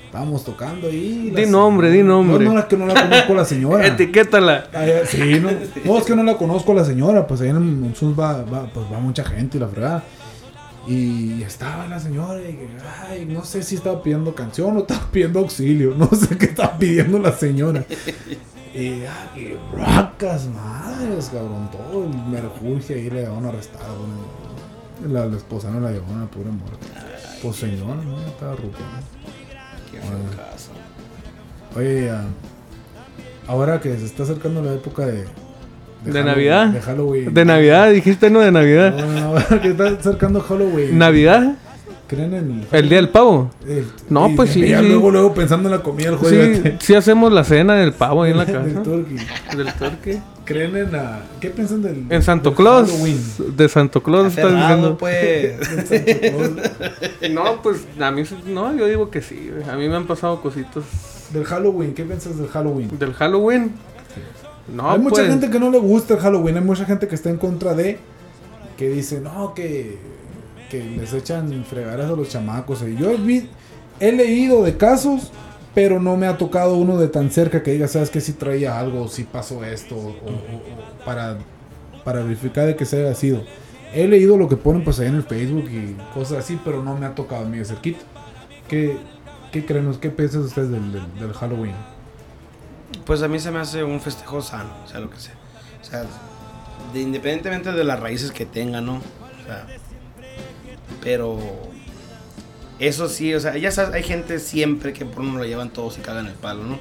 Estábamos 0.09 0.43
tocando 0.43 0.87
ahí. 0.87 1.31
Di 1.35 1.45
nombre, 1.45 1.91
di 1.91 2.01
nombre. 2.01 2.43
No, 2.43 2.53
no, 2.53 2.59
es 2.59 2.65
que 2.65 2.75
no 2.75 2.87
la 2.87 2.95
conozco 2.95 3.33
a 3.33 3.35
la 3.35 3.45
señora. 3.45 3.85
Etiquétala. 3.93 4.67
Ay, 4.73 4.89
ay, 4.89 5.01
sí, 5.05 5.39
no, 5.39 5.51
no, 5.85 5.99
es 5.99 6.03
que 6.03 6.15
no 6.15 6.23
la 6.23 6.35
conozco 6.35 6.71
a 6.71 6.75
la 6.75 6.83
señora, 6.83 7.27
pues 7.27 7.41
ahí 7.41 7.49
en 7.49 7.57
el 7.57 7.61
Monsoons 7.61 8.19
va, 8.19 8.41
va, 8.41 8.65
pues 8.73 8.87
va 8.91 8.99
mucha 8.99 9.23
gente 9.23 9.57
y 9.57 9.59
la 9.59 9.67
fregada. 9.67 10.03
Y 10.87 11.43
estaba 11.43 11.85
la 11.87 11.99
señora 11.99 12.41
y 12.41 12.57
ay, 13.07 13.27
no 13.27 13.45
sé 13.45 13.61
si 13.61 13.75
estaba 13.75 14.01
pidiendo 14.01 14.33
canción 14.33 14.75
o 14.77 14.79
estaba 14.79 15.11
pidiendo 15.11 15.41
auxilio, 15.41 15.93
no 15.95 16.07
sé 16.07 16.35
qué 16.39 16.45
estaba 16.45 16.75
pidiendo 16.75 17.19
la 17.19 17.31
señora. 17.31 17.85
Y, 18.73 19.03
ah, 19.03 19.31
y 19.37 19.53
racas, 19.77 20.47
madres, 20.47 21.29
cabrón, 21.31 21.69
todo 21.71 22.05
el 22.05 22.31
merjurje 22.31 22.95
ahí 22.95 23.11
le 23.11 23.21
llevaron 23.21 23.45
arrestado. 23.45 24.07
La, 25.07 25.27
la 25.27 25.37
esposa 25.37 25.69
no 25.69 25.79
la 25.79 25.91
llevaron 25.91 26.23
a 26.23 26.25
pura 26.25 26.49
muerte. 26.49 26.87
Pues 27.43 27.57
señora, 27.57 28.01
no, 28.03 28.19
estaba 28.25 28.55
ruta. 28.55 28.79
Feo 29.97 30.01
caso. 30.35 30.71
Oye, 31.75 32.09
ah, 32.09 32.23
ahora 33.47 33.79
que 33.79 33.95
se 33.97 34.05
está 34.05 34.23
acercando 34.23 34.61
la 34.61 34.73
época 34.73 35.05
de... 35.05 35.25
¿De 36.03 36.11
Halloween- 36.13 36.25
Navidad? 36.25 36.67
De 36.69 36.81
Halloween. 36.81 37.33
De 37.33 37.45
Navidad, 37.45 37.91
dijiste 37.91 38.29
no 38.29 38.39
de 38.39 38.51
Navidad. 38.51 38.95
No, 38.97 39.05
no, 39.07 39.25
ahora 39.27 39.47
que 39.61 39.67
está 39.69 39.87
acercando 39.89 40.39
Halloween. 40.41 40.97
¿Navidad? 40.97 41.55
¿Creen 42.07 42.33
en 42.33 42.65
¿El 42.71 42.89
día 42.89 42.97
del 42.97 43.09
pavo? 43.09 43.51
el- 43.67 43.85
No, 44.09 44.29
y- 44.29 44.35
pues 44.35 44.49
sí, 44.51 44.67
ya 44.67 44.79
sí. 44.79 44.87
Luego, 44.87 45.11
luego 45.11 45.33
pensando 45.33 45.69
en 45.69 45.75
la 45.75 45.83
comida 45.83 46.09
del 46.11 46.19
Sí, 46.19 46.25
jueves. 46.25 46.73
sí 46.79 46.95
hacemos 46.95 47.31
la 47.31 47.43
cena 47.43 47.75
del 47.75 47.93
pavo 47.93 48.23
ahí 48.23 48.31
en 48.31 48.37
la 48.37 48.45
Del 48.45 48.55
casa. 48.73 48.81
turkey. 48.83 49.17
Del 49.57 49.73
turkey. 49.73 50.21
¿Creen 50.49 50.75
en 50.75 50.91
la... 50.91 51.21
¿Qué 51.39 51.51
piensan 51.51 51.83
del... 51.83 52.05
En 52.09 52.23
Santo 52.23 52.49
del 52.49 52.57
Claus. 52.57 52.89
Halloween? 52.91 53.21
De 53.55 53.69
Santo 53.69 54.01
Claus 54.01 54.27
estás 54.35 54.51
diciendo. 54.53 54.97
pues. 54.97 55.53
No, 57.31 57.61
pues 57.61 57.85
a 57.99 58.09
mí 58.11 58.23
no, 58.47 58.75
yo 58.75 58.87
digo 58.87 59.11
que 59.11 59.21
sí. 59.21 59.51
A 59.71 59.75
mí 59.75 59.87
me 59.87 59.95
han 59.95 60.07
pasado 60.07 60.41
cositas 60.41 60.83
Del 61.31 61.45
Halloween, 61.45 61.93
¿qué 61.93 62.03
piensas 62.03 62.37
del 62.37 62.47
Halloween? 62.47 62.89
del 62.97 63.13
Halloween. 63.13 63.73
No, 64.73 64.89
hay 64.91 64.99
mucha 64.99 65.17
pues, 65.17 65.27
gente 65.29 65.49
que 65.49 65.59
no 65.59 65.69
le 65.69 65.77
gusta 65.79 66.15
el 66.15 66.19
Halloween, 66.19 66.57
hay 66.57 66.63
mucha 66.63 66.85
gente 66.85 67.07
que 67.07 67.15
está 67.15 67.29
en 67.29 67.37
contra 67.37 67.73
de, 67.73 67.97
que 68.77 68.89
dice, 68.89 69.19
no, 69.19 69.53
que, 69.53 69.97
que 70.71 70.83
les 70.83 71.13
echan 71.13 71.63
fregaras 71.65 72.09
a 72.09 72.15
los 72.15 72.29
chamacos. 72.29 72.81
Y 72.83 72.95
yo 72.95 73.09
he, 73.11 73.17
vi- 73.17 73.49
he 73.99 74.11
leído 74.11 74.63
de 74.63 74.77
casos, 74.77 75.31
pero 75.81 76.01
no 76.01 76.17
me 76.17 76.27
ha 76.27 76.37
tocado 76.37 76.75
uno 76.75 76.97
de 76.97 77.07
tan 77.07 77.31
cerca 77.31 77.63
que 77.63 77.71
diga, 77.71 77.87
sabes 77.87 78.09
que 78.09 78.19
si 78.19 78.33
traía 78.33 78.77
algo, 78.77 79.07
si 79.07 79.23
pasó 79.23 79.63
esto, 79.63 79.95
o, 79.95 80.13
para, 81.05 81.37
para 82.03 82.21
verificar 82.21 82.65
de 82.67 82.75
que 82.75 82.83
se 82.83 83.01
haya 83.01 83.15
sido. 83.15 83.43
He 83.93 84.05
leído 84.05 84.35
lo 84.35 84.49
que 84.49 84.57
ponen 84.57 84.83
pues 84.83 84.99
ahí 84.99 85.07
en 85.07 85.15
el 85.15 85.23
Facebook 85.23 85.69
y 85.71 85.95
cosas 86.13 86.39
así, 86.39 86.59
pero 86.65 86.83
no 86.83 86.97
me 86.97 87.05
ha 87.05 87.15
tocado 87.15 87.45
a 87.45 87.47
mí 87.47 87.59
de 87.59 87.63
cerquita. 87.63 88.01
¿Qué, 88.67 88.97
qué 89.53 89.65
creen, 89.65 89.95
qué 90.01 90.09
piensan 90.09 90.41
ustedes 90.41 90.69
del 90.69 91.33
Halloween? 91.33 91.75
Pues 93.05 93.21
a 93.21 93.29
mí 93.29 93.39
se 93.39 93.49
me 93.49 93.59
hace 93.59 93.81
un 93.81 94.01
festejo 94.01 94.41
sano, 94.41 94.71
o 94.83 94.87
sea, 94.89 94.99
lo 94.99 95.09
que 95.09 95.17
sea. 95.17 95.35
O 95.81 95.85
sea, 95.85 96.03
de- 96.91 96.99
independientemente 97.01 97.71
de 97.71 97.83
las 97.85 98.01
raíces 98.01 98.33
que 98.33 98.45
tenga, 98.45 98.81
¿no? 98.81 98.95
O 98.97 99.45
sea, 99.45 99.65
pero 101.01 101.39
eso 102.79 103.09
sí, 103.09 103.33
o 103.33 103.39
sea, 103.39 103.57
ya 103.57 103.71
sabes, 103.71 103.93
hay 103.93 104.03
gente 104.03 104.39
siempre 104.39 104.93
que 104.93 105.05
por 105.05 105.21
uno 105.21 105.37
lo 105.37 105.45
llevan 105.45 105.69
todos 105.71 105.97
y 105.97 106.01
cagan 106.01 106.27
el 106.27 106.33
palo, 106.33 106.63
¿no? 106.63 106.79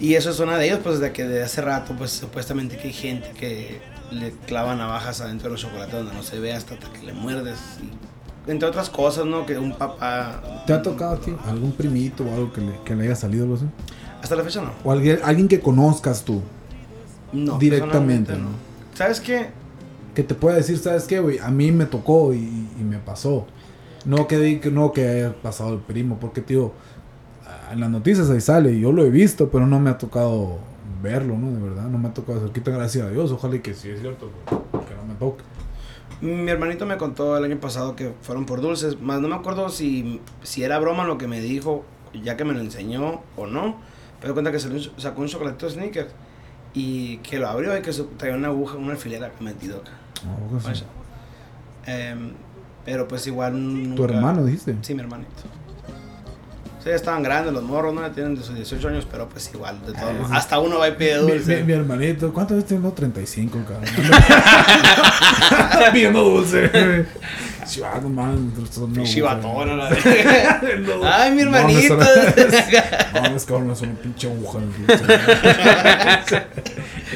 Y 0.00 0.14
eso 0.14 0.30
es 0.30 0.40
una 0.40 0.58
de 0.58 0.66
ellos, 0.66 0.80
pues 0.82 0.98
de 0.98 1.12
que 1.12 1.24
de 1.24 1.42
hace 1.42 1.60
rato, 1.60 1.94
pues 1.96 2.10
supuestamente 2.10 2.76
que 2.76 2.88
hay 2.88 2.92
gente 2.92 3.30
que 3.38 3.80
le 4.10 4.32
clava 4.46 4.74
navajas 4.74 5.20
adentro 5.20 5.48
de 5.48 5.52
los 5.52 5.60
chocolates 5.60 5.94
donde 5.94 6.12
no 6.12 6.22
se 6.22 6.40
ve 6.40 6.52
hasta 6.52 6.76
que 6.76 7.06
le 7.06 7.12
muerdes. 7.12 7.58
Y, 7.80 8.50
entre 8.50 8.68
otras 8.68 8.90
cosas, 8.90 9.26
¿no? 9.26 9.46
Que 9.46 9.56
un 9.58 9.76
papá... 9.76 10.64
¿Te 10.66 10.72
ha 10.72 10.82
tocado 10.82 11.14
a 11.14 11.20
ti 11.20 11.32
algún 11.46 11.72
primito 11.72 12.24
o 12.24 12.34
algo 12.34 12.52
que 12.52 12.60
le, 12.60 12.72
que 12.84 12.96
le 12.96 13.04
haya 13.04 13.14
salido 13.14 13.44
algo 13.44 13.56
así? 13.56 13.66
Hasta 14.20 14.34
la 14.34 14.42
fecha 14.42 14.60
no. 14.60 14.72
O 14.82 14.90
alguien, 14.90 15.20
alguien 15.22 15.46
que 15.46 15.60
conozcas 15.60 16.24
tú, 16.24 16.42
No. 17.32 17.58
Directamente. 17.58 18.34
¿Sabes 18.94 19.20
qué? 19.20 19.50
que 20.14 20.22
te 20.22 20.34
pueda 20.34 20.56
decir, 20.56 20.78
¿sabes 20.78 21.04
qué, 21.04 21.20
güey? 21.20 21.38
A 21.38 21.48
mí 21.50 21.72
me 21.72 21.86
tocó 21.86 22.34
y, 22.34 22.38
y 22.38 22.82
me 22.82 22.98
pasó. 22.98 23.46
No 24.04 24.26
que, 24.26 24.60
no 24.72 24.92
que 24.92 25.08
haya 25.08 25.34
pasado 25.42 25.74
el 25.74 25.80
primo, 25.80 26.18
porque, 26.20 26.40
tío, 26.40 26.72
en 27.70 27.80
las 27.80 27.90
noticias 27.90 28.28
ahí 28.30 28.40
sale, 28.40 28.78
yo 28.78 28.92
lo 28.92 29.04
he 29.04 29.10
visto, 29.10 29.48
pero 29.50 29.66
no 29.66 29.80
me 29.80 29.90
ha 29.90 29.98
tocado 29.98 30.58
verlo, 31.02 31.36
¿no? 31.38 31.52
De 31.52 31.60
verdad, 31.60 31.84
no 31.88 31.98
me 31.98 32.08
ha 32.08 32.14
tocado 32.14 32.40
cerquita, 32.40 32.70
gracias 32.70 33.06
a 33.06 33.10
Dios. 33.10 33.30
Ojalá 33.32 33.56
y 33.56 33.60
que 33.60 33.74
sí 33.74 33.90
es 33.90 34.00
cierto, 34.00 34.30
que 34.48 34.94
no 34.94 35.04
me 35.06 35.14
toque. 35.14 35.42
Mi 36.20 36.50
hermanito 36.50 36.86
me 36.86 36.96
contó 36.98 37.36
el 37.36 37.44
año 37.44 37.58
pasado 37.58 37.96
que 37.96 38.12
fueron 38.22 38.46
por 38.46 38.60
dulces, 38.60 39.00
más 39.00 39.20
no 39.20 39.28
me 39.28 39.34
acuerdo 39.34 39.68
si, 39.68 40.20
si 40.42 40.62
era 40.62 40.78
broma 40.78 41.04
lo 41.04 41.18
que 41.18 41.26
me 41.26 41.40
dijo, 41.40 41.84
ya 42.22 42.36
que 42.36 42.44
me 42.44 42.54
lo 42.54 42.60
enseñó 42.60 43.22
o 43.36 43.46
no. 43.46 43.76
Pero 44.20 44.34
cuenta 44.34 44.52
que 44.52 44.60
sacó 44.60 45.20
un 45.20 45.26
chocolatito 45.26 45.68
sneakers 45.68 46.12
y 46.74 47.16
que 47.18 47.38
lo 47.38 47.48
abrió 47.48 47.76
y 47.76 47.82
que 47.82 47.92
traía 48.16 48.36
una 48.36 48.48
aguja, 48.48 48.76
una 48.76 48.92
alfiler 48.92 49.24
acá 49.24 49.34
metido 49.40 49.78
acá. 49.78 49.92
No, 50.24 50.48
pues, 50.48 50.62
Vaya. 50.64 50.84
Pero 52.84 53.08
pues 53.08 53.26
igual. 53.26 53.52
Tu 53.52 53.58
nunca- 53.58 54.14
hermano, 54.14 54.44
dijiste. 54.44 54.76
Sí, 54.82 54.94
mi 54.94 55.00
hermanito. 55.00 55.30
Sí, 56.82 56.88
ya 56.88 56.96
estaban 56.96 57.22
grandes 57.22 57.52
los 57.52 57.62
morros, 57.62 57.94
¿no? 57.94 58.10
Tienen 58.10 58.34
de 58.34 58.42
sus 58.42 58.56
18 58.56 58.88
años, 58.88 59.06
pero 59.08 59.28
pues 59.28 59.48
igual, 59.54 59.78
de 59.86 59.92
todos 59.92 60.30
Ah. 60.32 60.36
Hasta 60.36 60.58
uno 60.58 60.78
va 60.80 60.88
y 60.88 60.92
pide 60.92 61.22
Mi, 61.22 61.30
dulce. 61.32 61.56
mi- 61.58 61.62
mi 61.62 61.72
hermanito, 61.74 62.32
¿cuántos 62.32 62.56
veces 62.56 62.70
tengo? 62.70 62.90
35, 62.92 63.58
cabrón. 63.68 63.84
Pidiendo 65.92 66.24
dulce. 66.24 67.06
Chiva, 67.68 68.00
no 68.02 68.08
mames, 68.08 68.68
son 68.72 68.92
no, 68.92 69.04
Chivatón, 69.04 69.52
güey. 69.52 69.66
¿no? 70.80 71.04
Ay, 71.04 71.30
mi 71.30 71.42
hermanito. 71.42 71.96
No, 71.96 73.36
es 73.36 73.44
cabrón, 73.44 73.70
es 73.70 73.80
una 73.82 73.94
pinche 73.94 74.26
aguja. 74.26 74.58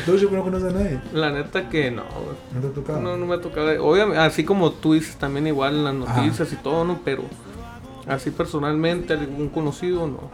Entonces 0.06 0.22
yo 0.22 0.28
creo 0.30 0.44
que 0.44 0.50
no 0.52 0.60
sé 0.60 0.68
a 0.68 0.70
nadie. 0.70 1.00
La 1.12 1.32
neta 1.32 1.68
que 1.68 1.90
no, 1.90 2.04
güey. 2.04 2.36
No 2.54 2.60
te 2.60 2.66
ha 2.68 2.70
tocado. 2.70 3.00
No, 3.00 3.16
no 3.16 3.26
me 3.26 3.34
ha 3.34 3.40
tocado. 3.40 3.84
Obviamente, 3.84 4.20
así 4.20 4.44
como 4.44 4.70
tú 4.70 4.92
dices 4.94 5.16
también 5.16 5.48
igual 5.48 5.74
en 5.74 6.00
las 6.00 6.08
Ajá. 6.08 6.22
noticias 6.22 6.52
y 6.52 6.56
todo, 6.56 6.84
¿no? 6.84 7.00
Pero 7.04 7.24
así 8.06 8.30
personalmente, 8.30 9.14
algún 9.14 9.48
conocido, 9.48 10.06
no. 10.06 10.30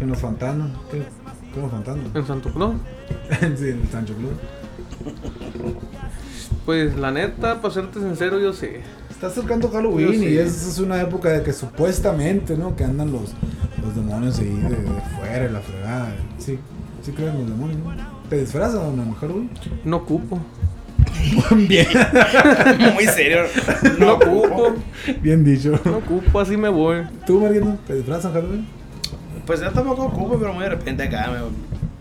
En 0.00 0.08
los 0.08 0.18
fantasmas. 0.18 0.70
¿Qué? 0.90 1.04
¿Qué 1.54 1.60
los 1.60 1.70
fantasmas? 1.70 2.06
En 2.12 2.26
Santo 2.26 2.52
Claus. 2.52 2.74
sí, 3.56 3.68
en 3.68 3.88
Sancho 3.88 4.14
Club. 4.14 4.32
Pues 6.66 6.96
la 6.96 7.12
neta, 7.12 7.60
para 7.60 7.72
serte 7.72 8.00
sincero, 8.00 8.40
yo 8.40 8.52
sé. 8.52 8.80
Está 9.10 9.28
acercando 9.28 9.70
Halloween 9.70 10.18
sí. 10.18 10.26
y 10.26 10.38
es, 10.38 10.66
es 10.66 10.80
una 10.80 11.00
época 11.00 11.28
de 11.28 11.44
que 11.44 11.52
supuestamente, 11.52 12.56
¿no? 12.56 12.74
Que 12.74 12.82
andan 12.82 13.12
los, 13.12 13.32
los 13.80 13.94
demonios 13.94 14.40
ahí 14.40 14.48
de, 14.48 14.70
de 14.70 15.00
fuera 15.16 15.48
la 15.48 15.60
fregada. 15.60 16.16
Sí, 16.38 16.58
sí 17.02 17.12
creen 17.12 17.38
los 17.38 17.48
demonios, 17.48 17.78
¿no? 17.78 18.19
¿Te 18.30 18.38
disfrazas 18.38 18.76
o 18.76 18.92
no 18.92 19.02
en 19.02 19.12
Halloween? 19.14 19.50
No 19.84 19.96
ocupo. 19.98 20.38
Bien, 21.68 21.86
Muy 22.94 23.04
serio. 23.06 23.42
No 23.98 24.14
ocupo. 24.14 24.74
bien 25.20 25.44
dicho. 25.44 25.78
No 25.84 25.98
ocupo, 25.98 26.40
así 26.40 26.56
me 26.56 26.68
voy. 26.68 27.02
¿Tú, 27.26 27.40
Mariano, 27.40 27.78
te 27.86 27.94
disfrazas 27.96 28.26
en 28.26 28.32
Halloween? 28.32 28.66
Pues 29.46 29.60
yo 29.60 29.70
tampoco 29.72 30.04
ocupo, 30.04 30.38
pero 30.38 30.52
muy 30.54 30.62
de 30.64 30.70
repente 30.70 31.02
acá 31.02 31.30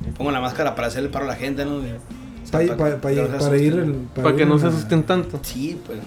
me 0.02 0.12
pongo 0.14 0.32
la 0.32 0.40
máscara 0.40 0.76
para 0.76 0.88
hacer 0.88 1.04
el 1.04 1.10
paro 1.10 1.26
a 1.26 1.30
la 1.30 1.36
gente, 1.36 1.66
¿no? 1.66 1.82
Pa- 2.52 2.60
para- 2.60 2.96
pa- 2.96 3.02
pa- 3.02 3.12
ir, 3.12 3.20
el- 3.74 3.94
Para 4.16 4.36
que 4.36 4.44
ir 4.44 4.48
no 4.48 4.58
se 4.60 4.68
asusten 4.68 5.04
tanto. 5.04 5.40
Sí, 5.42 5.80
pues, 5.86 6.00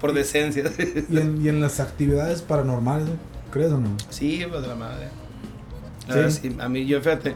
por 0.00 0.12
decencia. 0.12 0.64
Y 1.10 1.16
en, 1.18 1.44
y 1.44 1.48
en 1.48 1.60
las 1.60 1.80
actividades 1.80 2.42
paranormales, 2.42 3.06
¿no? 3.08 3.14
¿crees 3.50 3.72
o 3.72 3.78
no? 3.78 3.88
Sí, 4.10 4.44
pues 4.48 4.62
de 4.62 4.68
la 4.68 4.74
madre. 4.76 5.08
La 6.08 6.14
Sí. 6.14 6.20
verdad, 6.20 6.30
sí. 6.30 6.56
A 6.60 6.68
mí, 6.68 6.86
yo 6.86 7.00
fíjate, 7.00 7.34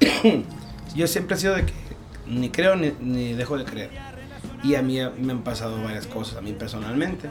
yo 0.94 1.06
siempre 1.06 1.36
he 1.36 1.38
sido 1.38 1.54
de 1.54 1.66
que 1.66 1.72
ni 2.26 2.50
creo 2.50 2.76
ni, 2.76 2.92
ni 3.00 3.32
dejo 3.34 3.58
de 3.58 3.64
creer. 3.64 3.90
Y 4.62 4.74
a 4.76 4.82
mí 4.82 4.98
me 5.18 5.32
han 5.32 5.42
pasado 5.42 5.82
varias 5.82 6.06
cosas, 6.06 6.38
a 6.38 6.40
mí 6.40 6.52
personalmente. 6.52 7.30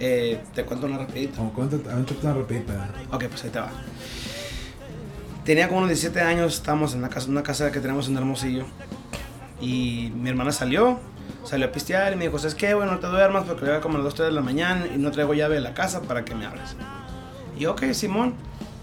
Eh, 0.00 0.40
te 0.54 0.64
cuento 0.64 0.86
una 0.86 0.98
rapidita. 0.98 1.36
Como 1.36 1.52
cuéntate, 1.52 1.88
una 2.22 2.34
repita. 2.34 2.88
Ok, 3.12 3.24
pues 3.26 3.44
ahí 3.44 3.50
te 3.50 3.60
va. 3.60 3.70
Tenía 5.44 5.68
como 5.68 5.78
unos 5.78 5.90
17 5.90 6.20
años, 6.20 6.54
estábamos 6.54 6.92
en 6.92 7.00
una 7.00 7.08
casa, 7.08 7.28
una 7.28 7.42
casa 7.42 7.70
que 7.70 7.80
tenemos 7.80 8.08
en 8.08 8.16
Hermosillo. 8.16 8.64
Y 9.60 10.12
mi 10.14 10.28
hermana 10.28 10.52
salió, 10.52 10.98
salió 11.44 11.66
a 11.66 11.72
pistear 11.72 12.12
y 12.12 12.16
me 12.16 12.24
dijo, 12.24 12.38
¿sabes 12.38 12.54
qué? 12.54 12.74
Bueno, 12.74 12.92
no 12.92 12.98
te 12.98 13.06
duermas 13.06 13.44
porque 13.44 13.64
llega 13.64 13.80
como 13.80 13.94
a 13.94 13.98
las 13.98 14.06
2, 14.06 14.14
3 14.14 14.28
de 14.28 14.34
la 14.34 14.40
mañana 14.42 14.86
y 14.92 14.98
no 14.98 15.10
traigo 15.12 15.34
llave 15.34 15.54
de 15.54 15.60
la 15.60 15.72
casa 15.72 16.02
para 16.02 16.24
que 16.24 16.34
me 16.34 16.46
hables. 16.46 16.76
Y 17.56 17.60
yo, 17.60 17.72
ok, 17.72 17.84
Simón, 17.92 18.34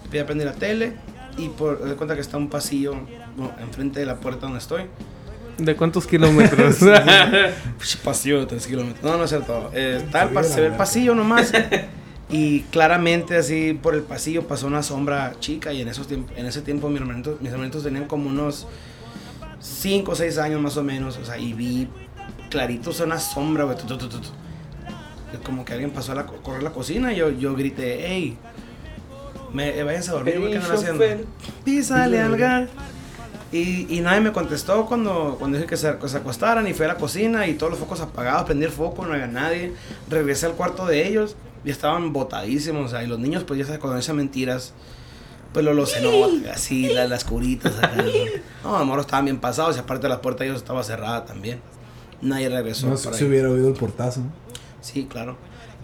voy 0.10 0.20
a 0.20 0.26
prender 0.26 0.48
la 0.48 0.54
tele 0.54 0.96
y 1.38 1.50
por 1.50 1.84
de 1.84 1.96
cuenta 1.96 2.16
que 2.16 2.22
está 2.22 2.38
un 2.38 2.50
pasillo 2.50 2.96
enfrente 3.60 4.00
de 4.00 4.06
la 4.06 4.16
puerta 4.18 4.42
donde 4.42 4.60
estoy. 4.60 4.84
¿De 5.58 5.76
cuántos 5.76 6.08
kilómetros? 6.08 6.78
Pasillo 8.04 8.40
de 8.40 8.46
3 8.48 8.68
kilómetros. 8.68 9.04
No, 9.04 9.18
no 9.18 9.24
es 9.26 9.30
cierto. 9.30 9.70
Eh, 9.74 10.02
está 10.04 10.24
el 10.24 10.30
pas- 10.32 10.44
se 10.46 10.62
ve 10.62 10.68
el 10.68 10.74
pasillo 10.74 11.16
nomás. 11.16 11.52
Y 12.30 12.62
claramente 12.72 13.38
así 13.38 13.78
por 13.80 13.94
el 13.94 14.02
pasillo 14.02 14.48
pasó 14.48 14.66
una 14.66 14.82
sombra 14.82 15.34
chica 15.40 15.72
y 15.72 15.82
en, 15.82 15.90
esos 15.90 16.10
tiemp- 16.10 16.32
en 16.36 16.48
ese 16.48 16.62
tiempo 16.64 16.90
mis 16.90 17.00
hermanitos, 17.02 17.40
mis 17.42 17.52
hermanitos 17.52 17.84
tenían 17.84 18.06
como 18.06 18.28
unos 18.28 18.66
5 19.60 20.12
o 20.12 20.16
6 20.16 20.40
años 20.40 20.60
más 20.60 20.76
o 20.78 20.84
menos. 20.84 21.18
O 21.18 21.26
sea, 21.26 21.38
y 21.38 21.54
vi 21.54 21.88
clarito 22.50 22.90
o 22.90 22.94
sea, 22.94 23.06
una 23.06 23.20
sombra, 23.20 23.66
güey. 23.66 23.78
tu, 23.78 23.86
tu, 23.86 23.98
tu, 24.00 24.08
tu, 24.10 24.18
tu. 24.20 24.30
como 25.44 25.64
que 25.64 25.74
alguien 25.74 25.92
pasó 25.92 26.14
a 26.14 26.16
la, 26.16 26.26
co- 26.26 26.38
correr 26.38 26.64
la 26.64 26.72
cocina 26.72 27.14
y 27.14 27.18
yo, 27.18 27.30
yo 27.30 27.54
grité, 27.56 28.04
hey, 28.08 28.36
me, 29.54 29.78
eh, 29.78 29.84
váyanse 29.84 30.10
a 30.10 30.14
dormir, 30.14 30.34
¿qué 30.34 30.58
andan 30.58 30.72
haciendo? 30.78 31.04
Písale 31.64 32.20
al. 32.20 32.70
Y, 33.54 33.86
y 33.96 34.02
nadie 34.02 34.20
me 34.20 34.32
contestó 34.34 34.86
cuando, 34.88 35.36
cuando 35.38 35.58
dije 35.58 35.70
que 35.70 35.78
se, 35.78 35.98
que 35.98 36.10
se 36.10 36.18
acostaran 36.18 36.68
y 36.68 36.74
fui 36.74 36.86
a 36.86 36.88
la 36.90 36.96
cocina 36.98 37.48
y 37.48 37.54
todos 37.54 37.70
los 37.72 37.80
focos 37.80 38.02
apagados, 38.02 38.44
prendí 38.44 38.66
el 38.66 38.72
foco, 38.72 39.06
no 39.06 39.14
había 39.14 39.28
nadie. 39.28 39.74
Regresé 40.10 40.48
al 40.48 40.54
cuarto 40.54 40.86
de 40.88 41.08
ellos 41.08 41.36
y 41.64 41.70
estaban 41.70 42.12
botadísimos, 42.14 42.88
o 42.88 42.90
sea, 42.90 43.04
y 43.04 43.08
los 43.08 43.20
niños 43.20 43.44
pues 43.44 43.60
ya 43.60 43.66
sabes, 43.66 43.80
cuando 43.80 43.98
dicen 43.98 44.16
mentiras, 44.16 44.74
pues 45.54 45.64
lo, 45.64 45.74
lo 45.76 45.86
nota, 45.86 46.54
así, 46.54 46.92
la- 46.92 47.08
las 47.08 47.24
curitas 47.24 47.78
acá. 47.78 47.94
No, 48.64 48.76
amor, 48.76 49.00
estaban 49.00 49.26
bien 49.26 49.40
pasados 49.40 49.76
y 49.78 49.80
aparte 49.80 50.10
la 50.10 50.20
puerta 50.20 50.44
de 50.44 50.50
ellos 50.50 50.62
estaba 50.62 50.82
cerrada 50.84 51.24
también. 51.26 51.62
Nadie 52.24 52.50
regresó. 52.50 52.88
No 52.88 52.98
se 52.98 53.10
ahí. 53.10 53.24
hubiera 53.24 53.50
oído 53.52 53.68
el 53.68 53.76
portazo. 53.76 54.22
Sí, 54.82 55.06
claro. 55.06 55.38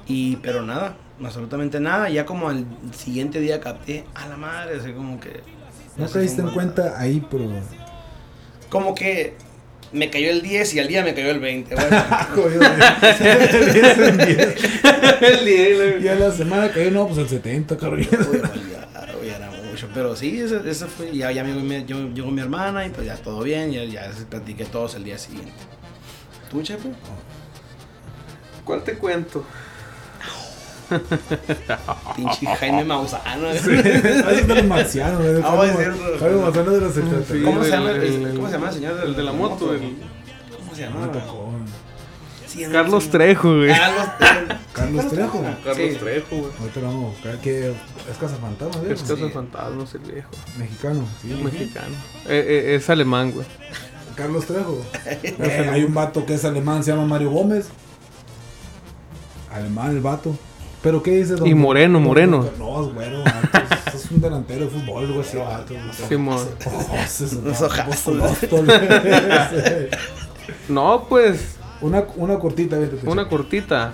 Y, 0.07 0.37
pero 0.37 0.63
nada, 0.63 0.97
absolutamente 1.23 1.79
nada. 1.79 2.09
Ya 2.09 2.25
como 2.25 2.49
al 2.49 2.65
siguiente 2.97 3.39
día 3.39 3.59
capté 3.59 4.05
a 4.15 4.27
la 4.27 4.37
madre, 4.37 4.79
así 4.79 4.91
como 4.93 5.19
que. 5.19 5.41
No 5.99 6.09
caíste 6.09 6.41
en 6.41 6.49
cuenta 6.51 6.95
ahí, 6.99 7.25
pero. 7.29 7.45
Como 8.69 8.93
que 8.95 9.33
me 9.91 10.09
cayó 10.09 10.29
el 10.29 10.41
10 10.41 10.73
y 10.75 10.79
al 10.79 10.87
día 10.87 11.03
me 11.03 11.13
cayó 11.13 11.31
el 11.31 11.39
20. 11.39 11.75
güey. 12.35 12.55
El 15.21 15.45
día, 15.45 15.97
y 15.99 16.07
a 16.07 16.15
la 16.15 16.31
semana 16.31 16.71
cayó, 16.71 16.91
no, 16.91 17.07
pues 17.07 17.17
el 17.19 17.27
70, 17.29 17.77
cabrón. 17.77 17.99
Uy, 18.01 18.07
ya, 18.71 18.87
uy, 19.21 19.29
era 19.29 19.49
mucho. 19.51 19.89
Pero 19.93 20.15
sí, 20.15 20.39
eso, 20.39 20.63
eso 20.63 20.87
fue. 20.87 21.15
Ya, 21.15 21.31
ya 21.31 21.43
llegó, 21.43 21.59
mi, 21.59 21.83
yo- 21.85 22.09
llegó 22.13 22.31
mi 22.31 22.41
hermana 22.41 22.85
y 22.85 22.89
pues 22.89 23.05
ya 23.07 23.15
todo 23.17 23.41
bien. 23.43 23.71
Ya, 23.71 23.83
ya 23.83 24.09
platiqué 24.29 24.65
todos 24.65 24.95
el 24.95 25.03
día 25.03 25.17
siguiente. 25.17 25.51
¿Tú, 26.49 26.61
Chepe? 26.63 26.89
¿Cuál 28.63 28.83
te 28.83 28.93
cuento? 28.93 29.43
Pinche 32.15 32.45
Jaime 32.47 32.83
Mausano. 32.83 33.49
Eso 33.49 33.71
es 33.71 34.47
de 34.47 34.55
los 34.55 34.63
marcianos, 34.65 35.21
güey. 35.21 35.41
Ah, 35.43 35.55
Jaime 35.57 35.75
cierto. 35.77 36.19
Jaime 36.19 36.35
Mausano 36.41 36.71
de 36.71 36.81
los 36.81 36.93
70. 36.93 37.33
Sí, 37.33 37.41
¿Cómo 37.43 37.63
se 37.63 37.69
llama 37.69 37.91
el, 37.91 38.03
el- 38.03 38.33
¿Cómo 38.35 38.47
se 38.47 38.53
llama 38.53 38.67
el 38.69 38.73
señor? 38.73 38.99
El 39.05 39.15
de 39.15 39.23
la 39.23 39.31
moto, 39.33 39.73
el 39.73 39.79
¿Cómo 40.57 40.75
se 40.75 40.81
llama? 40.81 41.09
Sí, 42.47 42.63
Carlos 42.71 43.03
sí. 43.03 43.09
Trejo, 43.11 43.55
güey. 43.57 43.69
Carlos 43.69 44.07
Trejo. 44.17 44.59
Carlos 44.73 45.07
Trejo. 45.09 45.43
Carlos 45.63 45.77
Sí. 45.77 45.97
Trejo, 45.99 46.35
güey. 46.35 46.51
Ahorita 46.59 46.79
lo 46.79 46.85
vamos 46.87 47.03
a 47.05 47.09
buscar. 47.09 47.37
¿Qué? 47.41 47.73
Es 48.11 48.17
Casa 48.19 48.35
Fantasma, 48.37 48.81
¿ves? 48.81 48.91
Es 48.93 49.01
Casa 49.07 49.27
Sí. 49.27 49.31
Fantasmas, 49.31 49.93
el 49.93 49.99
viejo. 50.01 50.29
Mexicano. 50.57 51.05
Sí, 51.21 51.27
Mexicano. 51.43 51.95
Eh, 52.27 52.45
eh, 52.71 52.75
es 52.75 52.89
alemán, 52.89 53.31
güey. 53.31 53.45
Carlos 54.15 54.45
Trejo. 54.47 54.81
Eh, 55.05 55.69
hay 55.73 55.83
un 55.83 55.93
vato 55.93 56.25
que 56.25 56.33
es 56.33 56.43
alemán, 56.43 56.83
se 56.83 56.89
llama 56.91 57.05
Mario 57.05 57.29
Gómez. 57.29 57.67
Alemán 59.53 59.91
el 59.91 60.01
vato. 60.01 60.35
¿Pero 60.81 61.03
qué 61.03 61.11
dice? 61.11 61.35
don- 61.35 61.47
Y 61.47 61.53
Moreno, 61.55 61.99
Moreno. 61.99 62.49
No, 62.57 62.85
es 62.87 62.93
bueno. 62.93 63.23
Es, 63.93 64.09
un 64.11 64.21
delantero 64.21 64.65
de 64.65 64.71
fútbol, 64.71 65.05
algo 65.05 65.21
así, 65.21 65.37
vato. 65.37 65.73
Simón. 66.07 66.47
Ojazos. 66.65 67.33
No, 70.67 71.05
pues, 71.09 71.57
Una, 71.81 72.03
una 72.15 72.37
cortita, 72.39 72.77
vete. 72.77 73.07
una 73.07 73.27
cortita. 73.27 73.93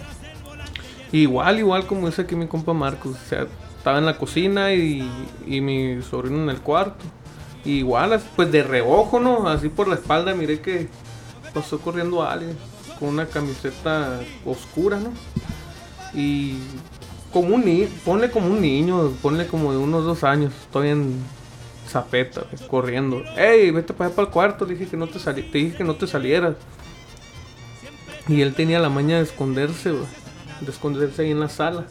Igual, 1.12 1.60
igual 1.60 1.86
como 1.86 2.08
dice 2.08 2.24
aquí 2.24 2.36
mi 2.36 2.48
compa 2.48 2.74
Marcos. 2.74 3.15
O 3.15 3.30
sea, 3.30 3.48
estaba 3.78 3.98
en 4.00 4.06
la 4.06 4.17
cocina 4.17 4.74
y, 4.74 5.10
y 5.48 5.62
mi 5.62 6.02
sobrino 6.02 6.43
en 6.43 6.50
el 6.50 6.60
cuarto. 6.62 7.04
Y 7.63 7.78
igual, 7.80 8.19
pues 8.36 8.52
de 8.52 8.63
reojo, 8.63 9.19
¿no? 9.19 9.48
Así 9.48 9.69
por 9.69 9.88
la 9.88 9.95
espalda 9.95 10.34
miré 10.36 10.60
que 10.62 10.88
pasó 11.54 11.80
corriendo 11.80 12.21
alguien 12.24 12.58
con 13.00 13.10
una 13.10 13.26
camiseta 13.26 14.19
oscura, 14.45 14.98
¿no? 15.00 15.10
Y 16.15 16.58
como 17.34 17.56
un 17.56 17.65
niño, 17.65 17.88
ponle 18.06 18.32
como 18.32 18.47
un 18.47 18.62
niño, 18.62 19.12
ponle 19.21 19.45
como 19.47 19.71
de 19.71 19.78
unos 19.78 20.06
dos 20.06 20.23
años, 20.23 20.54
estoy 20.54 20.89
en 20.89 21.19
zapeta, 21.88 22.45
corriendo. 22.69 23.23
Ey, 23.38 23.71
vete 23.71 23.93
para 23.93 24.08
allá 24.08 24.15
para 24.15 24.28
el 24.28 24.34
cuarto, 24.34 24.65
dije 24.65 24.88
que 24.88 24.97
no 24.97 25.08
te 25.08 25.19
sali 25.19 25.43
te 25.43 25.58
dije 25.58 25.78
que 25.78 25.84
no 25.84 25.95
te 25.95 26.08
salieras. 26.08 26.56
Y 28.28 28.41
él 28.41 28.56
tenía 28.56 28.80
la 28.80 28.89
maña 28.89 29.17
de 29.17 29.23
esconderse, 29.23 29.91
de 29.91 30.71
esconderse 30.71 31.23
ahí 31.23 31.32
en 31.32 31.39
la 31.39 31.49
sala. 31.49 31.86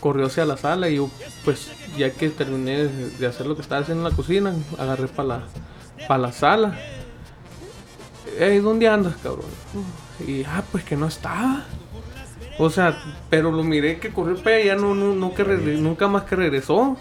Corrió 0.00 0.26
hacia 0.26 0.44
la 0.44 0.56
sala 0.56 0.88
y 0.88 0.96
yo, 0.96 1.10
pues, 1.44 1.70
ya 1.96 2.10
que 2.10 2.30
terminé 2.30 2.86
de, 2.86 3.26
hacer 3.26 3.46
lo 3.46 3.56
que 3.56 3.62
estaba 3.62 3.82
haciendo 3.82 4.06
en 4.06 4.10
la 4.10 4.16
cocina, 4.16 4.54
agarré 4.78 5.08
para 5.08 5.28
la, 5.28 5.42
para 6.06 6.18
la 6.18 6.32
sala. 6.32 6.78
Ey, 8.38 8.60
¿dónde 8.60 8.88
andas, 8.88 9.16
cabrón? 9.22 9.46
Y, 10.26 10.44
ah, 10.44 10.62
pues 10.70 10.84
que 10.84 10.96
no 10.96 11.06
estaba. 11.06 11.66
O 12.58 12.70
sea, 12.70 12.96
pero 13.28 13.52
lo 13.52 13.62
miré 13.62 13.98
que 13.98 14.10
corrió 14.10 14.36
para 14.36 14.56
allá, 14.56 14.76
no, 14.76 14.94
no, 14.94 15.14
no 15.14 15.34
que 15.34 15.44
nunca 15.44 16.08
más 16.08 16.24
que 16.24 16.36
regresó. 16.36 16.96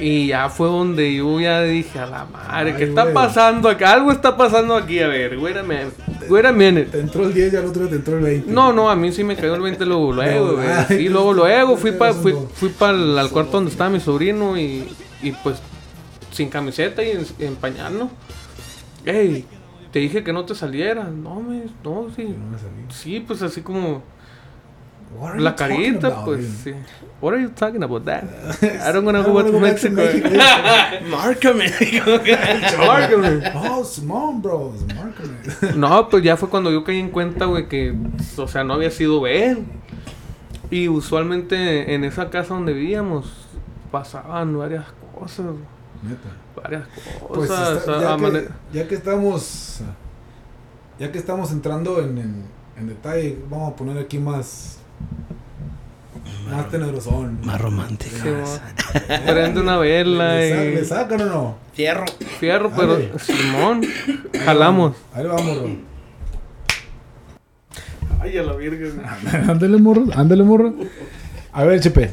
Y 0.00 0.28
ya 0.28 0.48
fue 0.48 0.68
donde 0.68 1.12
yo 1.12 1.40
ya 1.40 1.62
dije, 1.62 1.98
a 1.98 2.06
la 2.06 2.24
madre, 2.24 2.76
¿qué 2.76 2.84
Ay, 2.84 2.88
está 2.90 3.02
güey. 3.02 3.14
pasando 3.14 3.68
acá? 3.68 3.92
Algo 3.94 4.12
está 4.12 4.36
pasando 4.36 4.76
aquí, 4.76 5.00
a 5.00 5.08
ver, 5.08 5.36
wait 5.38 5.56
a 5.56 6.52
minute. 6.52 6.84
Te 6.84 7.00
entró 7.00 7.24
el 7.24 7.34
10 7.34 7.52
y 7.52 7.56
al 7.56 7.66
otro 7.66 7.88
te 7.88 7.96
entró 7.96 8.16
el 8.16 8.22
20. 8.22 8.52
No, 8.52 8.72
no, 8.72 8.88
a 8.88 8.94
mí 8.94 9.10
sí 9.10 9.24
me 9.24 9.34
cayó 9.34 9.56
el 9.56 9.60
20 9.60 9.84
luego, 9.86 10.12
luego, 10.12 10.52
güey. 10.56 10.68
Sí, 10.86 11.08
luego, 11.08 11.32
luego, 11.32 11.76
fui 11.76 11.90
para 11.92 12.12
fui, 12.14 12.32
fui 12.54 12.68
pa 12.68 12.90
al, 12.90 13.18
al 13.18 13.30
cuarto 13.30 13.52
donde 13.52 13.72
estaba 13.72 13.90
mi 13.90 13.98
sobrino 13.98 14.56
y, 14.56 14.86
y 15.20 15.32
pues 15.32 15.56
sin 16.30 16.48
camiseta 16.48 17.02
y 17.02 17.10
en, 17.10 17.26
en 17.40 17.56
pañal, 17.56 17.98
¿no? 17.98 18.10
Ey, 19.04 19.46
te 19.90 19.98
dije 19.98 20.22
que 20.22 20.32
no 20.32 20.44
te 20.44 20.54
salieras. 20.54 21.10
No, 21.10 21.40
me, 21.40 21.64
no, 21.82 22.06
sí. 22.14 22.22
No 22.22 22.50
me 22.52 22.58
salí. 22.58 22.84
Sí, 22.90 23.24
pues 23.26 23.42
así 23.42 23.62
como 23.62 24.04
la 25.36 25.54
carita, 25.56 26.24
pues 26.24 26.64
dude? 26.64 26.74
sí. 26.76 26.80
What 27.20 27.32
are 27.34 27.42
you 27.42 27.48
talking 27.50 27.82
about 27.82 28.04
that? 28.04 28.22
I 28.62 28.92
don't 28.92 29.04
wanna 29.04 29.20
I 29.20 29.24
go 29.24 29.32
don't 29.42 29.46
to 29.46 29.50
wanna 29.50 29.50
go 29.50 29.60
back 29.60 29.80
to 29.80 29.90
Mexico. 29.90 29.96
Mexico. 29.96 30.38
Márcame. 31.10 31.66
Márcame. 32.86 33.52
Oh, 33.56 33.84
Simón, 33.84 34.40
bro. 34.40 34.72
Márcame. 34.94 35.74
No, 35.76 36.08
pues 36.08 36.22
ya 36.22 36.36
fue 36.36 36.48
cuando 36.48 36.70
yo 36.70 36.84
caí 36.84 37.00
en 37.00 37.10
cuenta, 37.10 37.46
güey, 37.46 37.68
que, 37.68 37.94
o 38.36 38.46
sea, 38.46 38.62
no 38.62 38.74
había 38.74 38.90
sido 38.90 39.26
él. 39.26 39.64
Y 40.70 40.88
usualmente 40.88 41.94
en 41.94 42.04
esa 42.04 42.30
casa 42.30 42.54
donde 42.54 42.72
vivíamos 42.72 43.26
pasaban 43.90 44.56
varias 44.56 44.84
cosas, 45.18 45.46
Neta. 46.02 46.28
varias 46.62 46.82
Pues 47.26 47.48
cosas. 47.50 47.78
está- 47.78 48.14
a- 48.14 48.18
ya, 48.18 48.30
que, 48.30 48.48
ya 48.72 48.88
que 48.88 48.94
estamos 48.94 49.80
ya 51.00 51.10
que 51.10 51.18
estamos 51.18 51.50
entrando 51.52 52.00
en, 52.00 52.18
en, 52.18 52.44
en 52.76 52.86
detalle, 52.88 53.38
vamos 53.48 53.72
a 53.72 53.76
poner 53.76 53.98
aquí 53.98 54.18
más 54.18 54.78
más 56.50 56.70
tenebrosón. 56.70 57.38
Más 57.44 57.60
romántica. 57.60 58.16
Sí. 58.22 59.00
Prende 59.26 59.60
una 59.60 59.76
vela 59.76 60.36
¿Le, 60.36 60.72
y 60.72 60.74
le 60.76 60.84
sacan 60.84 61.20
o 61.22 61.26
no? 61.26 61.58
Fierro. 61.72 62.04
fierro, 62.40 62.72
pero. 62.74 62.98
Simón, 63.18 63.82
jalamos. 64.44 64.96
Ahí 65.12 65.26
vamos, 65.26 65.58
bro. 65.58 65.76
Ay, 68.20 68.38
a 68.38 68.42
la 68.42 68.54
virgen. 68.54 69.02
ándale, 69.48 69.76
morro, 69.76 70.06
ándale, 70.14 70.42
morro. 70.42 70.74
A 71.52 71.64
ver, 71.64 71.80
Chepe. 71.80 72.12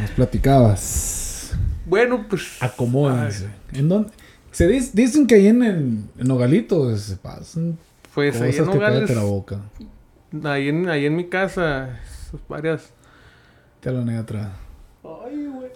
Nos 0.00 0.10
platicabas. 0.12 1.52
Bueno, 1.86 2.26
pues 2.28 2.56
Acomódense. 2.60 3.48
¿En 3.72 3.88
dónde? 3.88 4.10
Se 4.52 4.66
dicen 4.66 5.26
que 5.26 5.36
ahí 5.36 5.46
en, 5.46 5.62
en, 5.62 6.10
en 6.18 6.28
Nogalitos 6.28 7.00
se 7.00 7.16
pasan 7.16 7.78
pues 8.14 8.34
ahí 8.40 8.50
cosas 8.50 8.66
en 8.66 8.72
que 8.72 8.78
Nogales, 8.78 9.00
cállate 9.00 9.14
la 9.14 9.22
boca. 9.22 9.60
Ahí 10.44 10.68
en, 10.68 10.88
ahí 10.88 11.06
en 11.06 11.16
mi 11.16 11.28
casa, 11.28 12.00
varias 12.48 12.92
Te 13.80 13.90
lo 13.90 14.00
atrás. 14.18 14.50
Ay, 15.02 15.46
güey. 15.46 15.70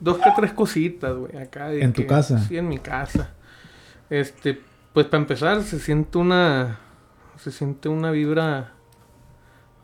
Dos 0.00 0.18
que 0.18 0.30
tres 0.36 0.52
cositas, 0.52 1.14
güey, 1.16 1.36
acá. 1.36 1.68
de 1.68 1.82
¿En 1.82 1.92
tu 1.92 2.06
casa? 2.06 2.38
Sí, 2.38 2.56
en 2.56 2.68
mi 2.68 2.78
casa. 2.78 3.30
Este, 4.10 4.60
pues 4.92 5.06
para 5.06 5.22
empezar, 5.22 5.62
se 5.62 5.78
siente 5.78 6.18
una. 6.18 6.78
Se 7.38 7.50
siente 7.50 7.88
una 7.88 8.10
vibra. 8.10 8.72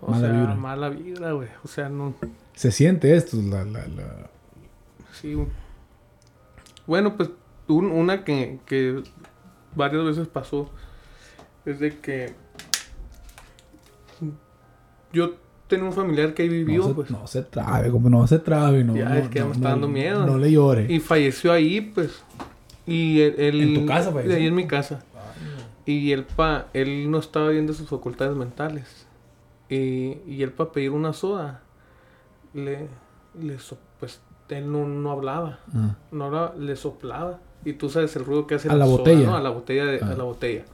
O 0.01 0.11
Mala 0.11 0.21
sea, 0.29 0.37
vibra. 0.39 0.55
mala 0.55 0.89
vibra, 0.89 1.33
güey. 1.33 1.49
O 1.65 1.69
sea, 1.69 1.89
no. 1.89 2.15
Se 2.55 2.71
siente 2.71 3.17
esto, 3.17 3.37
la, 3.43 3.65
la, 3.65 3.87
la... 3.89 4.31
Sí. 5.13 5.37
Bueno, 6.87 7.17
pues 7.17 7.31
un- 7.69 7.91
una 7.91 8.25
que, 8.25 8.59
que 8.67 9.03
varias 9.75 10.05
veces 10.05 10.29
pasó. 10.29 10.71
Es 11.65 11.79
de 11.81 11.99
que. 11.99 12.35
Yo 15.13 15.35
tenía 15.69 15.85
un 15.87 15.93
familiar 15.93 16.35
que 16.35 16.43
ahí 16.43 16.49
vivió, 16.49 16.83
no, 16.83 16.89
se, 16.89 16.95
pues. 16.95 17.11
no 17.11 17.27
se 17.27 17.43
trabe, 17.43 17.91
como 17.91 18.09
no 18.11 18.27
se 18.27 18.39
trabe, 18.39 18.85
no. 18.85 18.95
Ya, 18.97 19.09
no, 19.09 19.15
es 19.17 19.29
que 19.29 19.39
ya 19.39 19.45
me 19.45 19.49
no, 19.49 19.55
está 19.55 19.65
no, 19.65 19.71
dando 19.71 19.89
miedo. 19.89 20.27
No 20.27 20.39
le 20.39 20.53
llore. 20.53 20.87
Y 20.93 21.01
falleció 21.01 21.53
ahí, 21.53 21.81
pues. 21.81 22.23
Y 22.87 23.21
él, 23.21 23.35
él- 23.39 23.61
¿En 23.63 23.75
tu 23.75 23.87
casa 23.87 24.11
falleció? 24.13 24.37
Ahí 24.37 24.47
en 24.47 24.55
mi 24.55 24.67
casa. 24.67 25.05
Y 25.87 26.13
él 26.13 26.25
pa, 26.25 26.67
él 26.75 27.11
no 27.11 27.19
estaba 27.19 27.49
bien 27.49 27.67
de 27.67 27.75
sus 27.75 27.89
facultades 27.89 28.37
mentales. 28.37 29.07
Y, 29.69 30.19
y 30.27 30.43
él 30.43 30.53
para 30.53 30.71
pedir 30.73 30.91
una 30.91 31.13
soda, 31.13 31.63
le, 32.55 32.89
le 33.41 33.59
so- 33.59 33.79
pues 33.99 34.21
él 34.49 34.71
no, 34.71 34.87
no 34.87 35.11
hablaba. 35.11 35.61
Ah. 35.75 35.97
No 36.11 36.25
hablaba, 36.27 36.55
le 36.59 36.77
soplaba. 36.77 37.41
Y 37.65 37.73
tú 37.75 37.89
sabes 37.89 38.15
el 38.17 38.25
ruido 38.25 38.47
que 38.47 38.57
hace 38.57 38.69
A 38.69 38.75
la 38.75 38.85
soda, 38.85 38.97
botella. 38.99 39.27
¿no? 39.27 39.37
A 39.37 39.41
la 39.41 39.51
botella, 39.51 39.87
de- 39.87 40.01
Ah. 40.03 40.11
a 40.11 40.15
la 40.17 40.25
botella. 40.25 40.65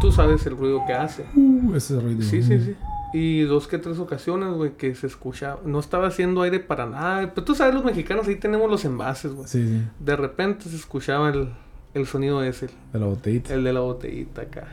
Tú 0.00 0.12
sabes 0.12 0.44
el 0.46 0.56
ruido 0.56 0.82
que 0.86 0.92
hace. 0.92 1.24
Uh, 1.34 1.74
ese 1.74 1.98
ruido. 1.98 2.20
Sí, 2.22 2.42
sí, 2.42 2.60
sí. 2.60 2.76
Y 3.18 3.44
dos 3.44 3.66
que 3.66 3.78
tres 3.78 3.98
ocasiones, 3.98 4.50
güey, 4.50 4.72
que 4.72 4.94
se 4.94 5.06
escuchaba. 5.06 5.62
No 5.64 5.80
estaba 5.80 6.08
haciendo 6.08 6.42
aire 6.42 6.60
para 6.60 6.84
nada. 6.84 7.32
Pero 7.34 7.46
tú 7.46 7.54
sabes, 7.54 7.74
los 7.74 7.82
mexicanos 7.82 8.28
ahí 8.28 8.36
tenemos 8.36 8.70
los 8.70 8.84
envases, 8.84 9.32
güey. 9.32 9.48
Sí, 9.48 9.66
sí. 9.66 9.82
De 9.98 10.16
repente 10.16 10.68
se 10.68 10.76
escuchaba 10.76 11.30
el, 11.30 11.48
el 11.94 12.06
sonido 12.06 12.42
ese. 12.42 12.66
De 12.92 12.98
la 12.98 13.06
botellita. 13.06 13.54
El 13.54 13.64
de 13.64 13.72
la 13.72 13.80
botellita 13.80 14.42
acá. 14.42 14.68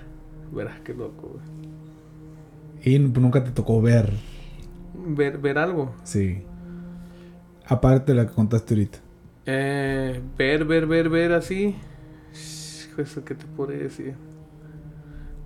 Verás 0.52 0.78
qué 0.82 0.94
loco, 0.94 1.40
güey. 1.40 2.96
Y 2.96 3.00
nunca 3.00 3.42
te 3.46 3.52
tocó 3.52 3.82
ver. 3.82 4.12
Ver, 4.94 5.38
ver 5.38 5.58
algo. 5.58 5.96
Sí. 6.04 6.44
Aparte 7.66 8.12
de 8.12 8.18
la 8.18 8.28
que 8.28 8.34
contaste 8.34 8.74
ahorita. 8.74 9.00
Eh, 9.46 10.22
ver, 10.38 10.66
ver, 10.66 10.86
ver, 10.86 11.08
ver 11.08 11.32
así. 11.32 11.78
¿Eso 12.98 13.24
qué 13.24 13.36
te 13.36 13.46
podría 13.46 13.84
decir? 13.84 14.16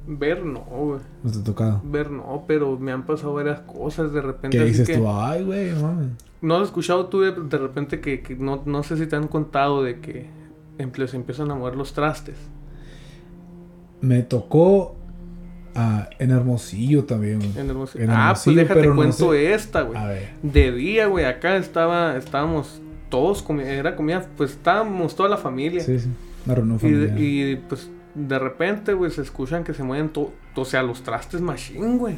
Ver 0.09 0.45
no, 0.45 0.61
güey. 0.61 0.99
No 1.21 1.31
te 1.31 1.39
ha 1.39 1.43
tocado. 1.43 1.81
Ver 1.83 2.09
no, 2.09 2.45
pero 2.47 2.79
me 2.79 2.93
han 2.93 3.05
pasado 3.05 3.33
varias 3.33 3.59
cosas 3.61 4.13
de 4.13 4.21
repente. 4.21 4.57
¿Qué 4.57 4.63
así 4.63 4.71
dices 4.71 4.87
que- 4.87 4.97
tú? 4.97 5.07
Ay, 5.09 5.43
güey, 5.43 5.71
no 5.71 5.81
mames. 5.81 6.07
¿No 6.41 6.55
has 6.55 6.63
escuchado 6.67 7.07
tú 7.07 7.21
de, 7.21 7.31
de 7.31 7.57
repente 7.57 7.99
que, 7.99 8.21
que 8.21 8.35
no, 8.35 8.61
no 8.65 8.83
sé 8.83 8.95
si 8.95 9.05
te 9.07 9.15
han 9.15 9.27
contado 9.27 9.83
de 9.83 9.99
que 9.99 10.29
se 11.07 11.15
empiezan 11.17 11.51
a 11.51 11.55
mover 11.55 11.75
los 11.75 11.93
trastes? 11.93 12.35
Me 14.01 14.21
tocó 14.21 14.95
ah, 15.75 16.09
en 16.19 16.31
Hermosillo 16.31 17.03
también. 17.05 17.41
En 17.57 17.69
Hermosillo. 17.69 18.03
En 18.03 18.11
ah, 18.11 18.13
pues 18.33 18.47
Hermosillo, 18.47 18.55
déjate 18.61 18.79
pero 18.79 18.91
no 18.91 18.95
cuento 18.97 19.31
sé. 19.31 19.53
esta, 19.53 19.81
güey. 19.81 19.97
A 19.97 20.05
ver. 20.05 20.29
De 20.43 20.71
día, 20.71 21.07
güey, 21.07 21.25
acá 21.25 21.57
estaba, 21.57 22.15
estábamos 22.15 22.81
todos, 23.09 23.45
comi- 23.45 23.63
era 23.65 23.95
comida, 23.95 24.25
pues 24.37 24.51
estábamos 24.51 25.15
toda 25.15 25.29
la 25.29 25.37
familia. 25.37 25.81
Sí, 25.81 25.99
sí. 25.99 26.09
Una 26.45 26.55
reunión 26.55 26.79
familiar. 26.79 27.19
y, 27.19 27.55
pues 27.67 27.89
de 28.17 28.39
repente, 28.39 28.93
güey, 28.93 29.11
se 29.11 29.21
escuchan 29.21 29.63
que 29.63 29.73
se 29.73 29.83
mueven 29.83 30.09
todo, 30.09 30.33
o 30.55 30.65
sea, 30.65 30.81
los 30.81 31.03
trastes 31.03 31.39
machine, 31.39 31.97
güey. 31.97 32.17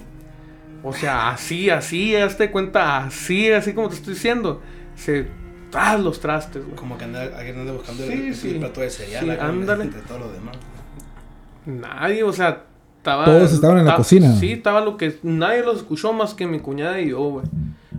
O 0.81 0.93
sea, 0.93 1.31
así, 1.31 1.69
así, 1.69 2.15
hazte 2.15 2.51
cuenta, 2.51 3.03
así, 3.03 3.51
así 3.51 3.73
como 3.73 3.89
te 3.89 3.95
estoy 3.95 4.13
diciendo. 4.13 4.61
Se 4.95 5.27
tras 5.69 5.99
los 5.99 6.19
trastes, 6.21 6.63
güey. 6.63 6.75
Como 6.75 6.97
que 6.97 7.03
anda, 7.03 7.23
alguien 7.37 7.59
anda 7.59 7.73
buscando 7.73 8.03
Sí, 8.03 8.11
el, 8.13 8.53
el 8.53 8.59
plato 8.59 8.81
de 8.81 8.89
cereal. 8.89 9.25
Sí, 9.25 9.31
ándale. 9.31 9.83
Entre 9.83 10.01
todo 10.01 10.19
lo 10.19 10.31
demás. 10.31 10.55
Nadie, 11.65 12.23
o 12.23 12.31
sea, 12.31 12.63
estaba. 12.97 13.25
Todos 13.25 13.51
estaban 13.51 13.79
en 13.79 13.85
la 13.85 13.95
cocina. 13.95 14.33
Sí, 14.35 14.53
estaba 14.53 14.81
lo 14.81 14.95
que. 14.95 15.19
Nadie 15.23 15.63
los 15.63 15.77
escuchó 15.77 16.13
más 16.13 16.33
que 16.33 16.47
mi 16.47 16.59
cuñada 16.59 17.01
y 17.01 17.09
yo, 17.09 17.19
güey. 17.19 17.45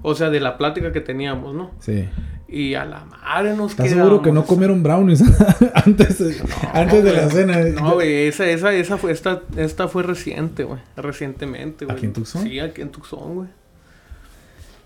O 0.02 0.14
sea, 0.14 0.30
de 0.30 0.40
la 0.40 0.56
plática 0.56 0.90
que 0.92 1.00
teníamos, 1.02 1.54
¿no? 1.54 1.72
Sí. 1.80 2.08
Y 2.52 2.74
a 2.74 2.84
la 2.84 3.04
madre 3.04 3.54
nos 3.56 3.70
¿Estás 3.70 3.90
seguro 3.90 4.22
que 4.22 4.30
no 4.32 4.40
quedamos. 4.42 4.46
comieron 4.46 4.82
brownies 4.82 5.22
antes, 5.74 6.18
de- 6.18 6.42
antes 6.72 7.04
de 7.04 7.12
la 7.12 7.30
cena? 7.30 7.58
No, 7.80 7.94
güey, 7.94 8.26
esa, 8.26 8.44
esa, 8.48 8.72
esa 8.72 8.98
fue, 8.98 9.12
esta, 9.12 9.42
esta 9.56 9.86
fue 9.86 10.02
reciente, 10.02 10.64
güey. 10.64 10.80
Recientemente, 10.96 11.84
güey. 11.84 11.96
¿Aquí 11.96 12.06
en 12.06 12.12
Tucson? 12.12 12.42
Sí, 12.42 12.58
aquí 12.58 12.80
en 12.80 12.90
Tucson, 12.90 13.34
güey. 13.36 13.48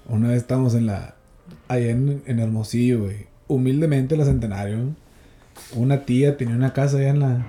Una 0.08 0.28
vez 0.28 0.38
estábamos 0.38 0.74
en 0.74 0.86
la. 0.86 1.14
Allá 1.68 1.90
en, 1.90 2.22
en 2.26 2.38
Hermosillo, 2.38 3.00
güey. 3.04 3.26
Humildemente, 3.48 4.16
la 4.18 4.26
Centenario. 4.26 4.78
Una 5.74 6.04
tía 6.04 6.36
tenía 6.36 6.56
una 6.56 6.72
casa 6.74 6.98
allá 6.98 7.08
en 7.08 7.20
la. 7.20 7.46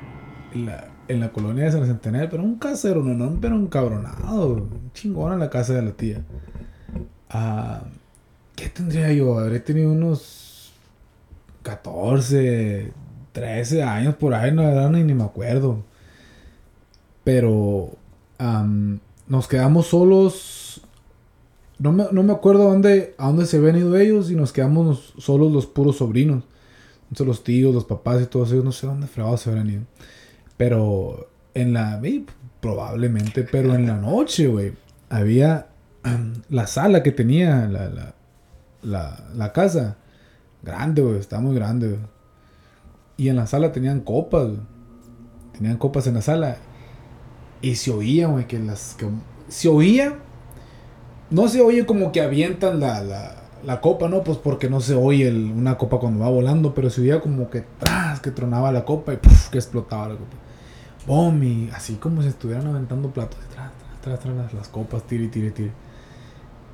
En 0.53 0.65
la, 0.65 0.87
en 1.09 1.19
la 1.19 1.29
colonia 1.33 1.65
de 1.65 1.71
San 1.73 1.85
Centenario, 1.85 2.29
pero 2.29 2.41
un 2.43 2.57
casero, 2.57 3.03
no, 3.03 3.13
no, 3.13 3.37
pero 3.41 3.55
un 3.55 3.67
cabronado. 3.67 4.67
Chingona 4.93 5.35
la 5.35 5.49
casa 5.49 5.73
de 5.73 5.81
la 5.81 5.91
tía. 5.91 6.21
Ah, 7.29 7.81
¿Qué 8.55 8.69
tendría 8.69 9.11
yo? 9.11 9.37
Habré 9.37 9.59
tenido 9.59 9.91
unos 9.91 10.71
14, 11.63 12.91
13 13.31 13.83
años 13.83 14.15
por 14.15 14.33
ahí, 14.33 14.51
no, 14.51 14.89
ni, 14.89 15.13
me 15.13 15.23
acuerdo. 15.23 15.83
Pero 17.23 17.97
nos 19.27 19.47
quedamos 19.47 19.87
solos. 19.87 20.81
No 21.77 21.91
me, 21.91 22.05
no 22.11 22.23
me 22.23 22.31
acuerdo 22.31 22.67
a 22.67 22.71
dónde, 22.71 23.15
a 23.17 23.27
dónde 23.27 23.45
se 23.45 23.57
habían 23.57 23.77
ido 23.77 23.97
ellos 23.97 24.31
y 24.31 24.35
nos 24.35 24.53
quedamos 24.53 25.13
solos 25.17 25.51
los 25.51 25.65
puros 25.65 25.97
sobrinos. 25.97 26.43
Entonces 27.03 27.27
los 27.27 27.43
tíos, 27.43 27.73
los 27.73 27.85
papás 27.85 28.21
y 28.21 28.27
todos 28.27 28.51
ellos, 28.51 28.63
no 28.63 28.71
sé 28.71 28.87
dónde 28.87 29.07
fregados 29.07 29.41
se 29.41 29.49
habían 29.49 29.69
ido. 29.69 29.81
Pero 30.55 31.29
en 31.53 31.73
la... 31.73 32.01
probablemente, 32.61 33.43
pero 33.43 33.75
en 33.75 33.87
la 33.87 33.97
noche, 33.97 34.47
güey, 34.47 34.73
había 35.09 35.67
la 36.49 36.67
sala 36.67 37.03
que 37.03 37.11
tenía 37.11 37.67
la, 37.67 37.89
la, 37.89 38.14
la, 38.81 39.17
la 39.35 39.51
casa. 39.53 39.97
Grande, 40.63 41.01
güey, 41.01 41.19
está 41.19 41.39
muy 41.39 41.55
grande. 41.55 41.99
Y 43.17 43.29
en 43.29 43.35
la 43.35 43.47
sala 43.47 43.71
tenían 43.71 44.01
copas, 44.01 44.47
güey. 44.47 44.59
Tenían 45.53 45.77
copas 45.77 46.07
en 46.07 46.15
la 46.15 46.21
sala. 46.21 46.57
Y 47.61 47.75
se 47.75 47.91
oía, 47.91 48.27
güey, 48.27 48.47
que 48.47 48.59
las... 48.59 48.95
Que, 48.95 49.07
se 49.47 49.69
oía... 49.69 50.19
No 51.29 51.47
se 51.47 51.61
oye 51.61 51.85
como 51.85 52.11
que 52.11 52.21
avientan 52.21 52.79
la, 52.79 53.01
la, 53.01 53.35
la 53.63 53.81
copa, 53.81 54.07
¿no? 54.07 54.23
Pues 54.23 54.37
porque 54.37 54.69
no 54.69 54.79
se 54.79 54.93
oye 54.93 55.27
el- 55.27 55.51
una 55.51 55.75
copa 55.77 55.97
cuando 55.99 56.19
va 56.19 56.29
volando, 56.29 56.75
pero 56.75 56.89
se 56.91 57.01
oía 57.01 57.19
como 57.19 57.49
que 57.49 57.65
tras, 57.79 58.19
que 58.19 58.29
tronaba 58.29 58.71
la 58.71 58.85
copa 58.85 59.13
y 59.13 59.17
¡puf! 59.17 59.49
que 59.49 59.57
explotaba 59.57 60.09
la 60.09 60.15
copa. 60.15 60.37
¡Bom! 61.07 61.41
Y 61.41 61.69
así 61.73 61.95
como 61.95 62.21
si 62.21 62.27
estuvieran 62.27 62.67
aventando 62.67 63.09
platos. 63.11 63.39
Tras, 63.53 63.71
tras, 63.71 64.01
tras, 64.01 64.19
tras 64.19 64.35
las, 64.35 64.53
las 64.53 64.67
copas, 64.67 65.03
tire, 65.03 65.27
tire, 65.29 65.49
tire. 65.51 65.71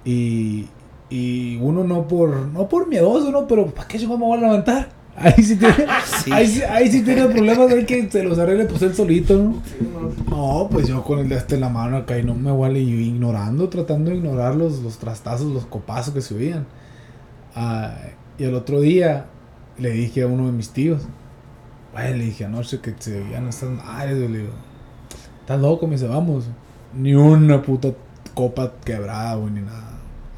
Y, 0.04 0.68
y 1.12 1.58
uno 1.58 1.84
no 1.84 2.08
por, 2.08 2.36
no 2.48 2.68
por 2.68 2.88
miedoso, 2.88 3.32
¿no? 3.32 3.46
Pero 3.48 3.68
¿para 3.68 3.88
qué 3.88 4.00
yo 4.00 4.10
me 4.10 4.16
voy 4.16 4.38
a 4.38 4.42
levantar? 4.42 4.90
Ahí 5.18 5.44
sí 5.44 5.58
tiene, 5.58 5.76
Sí. 6.24 6.32
ahí, 6.32 6.48
sí- 6.48 6.62
ahí 6.64 6.90
sí 6.90 7.02
tiene 7.04 7.26
problemas, 7.26 7.70
hay 7.70 7.86
que 7.86 8.10
se 8.10 8.24
los 8.24 8.40
arregle 8.40 8.64
pues 8.66 8.82
él 8.82 8.96
solito, 8.96 9.38
¿no? 9.38 9.56
No, 10.30 10.68
pues 10.72 10.88
yo 10.88 11.04
con 11.04 11.20
el 11.20 11.28
de 11.30 11.36
este 11.36 11.56
en 11.56 11.62
la 11.62 11.70
mano 11.70 11.98
acá 11.98 12.18
y 12.18 12.24
no 12.24 12.34
me 12.34 12.50
vale 12.52 12.84
yo 12.84 12.96
ignorando, 12.96 13.68
tratando 13.70 14.10
de 14.10 14.16
ignorar 14.18 14.56
los, 14.56 14.80
los 14.80 14.98
trastazos, 15.00 15.52
los 15.52 15.66
copazos 15.66 16.14
que 16.14 16.22
se 16.22 16.34
oían. 16.34 16.66
Ah, 17.56 17.94
y 18.40 18.46
el 18.46 18.56
otro 18.56 18.80
día 18.80 19.26
le 19.78 19.92
dije 19.92 20.22
a 20.24 20.28
uno 20.28 20.46
de 20.46 20.54
mis 20.54 20.70
tíos, 20.70 21.02
güey, 21.94 22.18
le 22.18 22.24
dije 22.26 22.46
anoche 22.46 22.80
que 22.80 22.96
se 22.98 23.22
oían 23.22 23.48
estas 23.50 23.70
madres, 23.70 24.18
güey", 24.18 24.30
le 24.32 24.38
digo, 24.40 24.54
estás 25.42 25.60
loco, 25.60 25.88
me 25.88 25.96
dice, 25.96 26.08
vamos, 26.08 26.46
ni 26.98 27.14
una 27.16 27.62
puta 27.62 27.90
copa 28.34 28.72
quebrada, 28.86 29.36
güey, 29.36 29.52
ni 29.54 29.62
nada, 29.62 29.91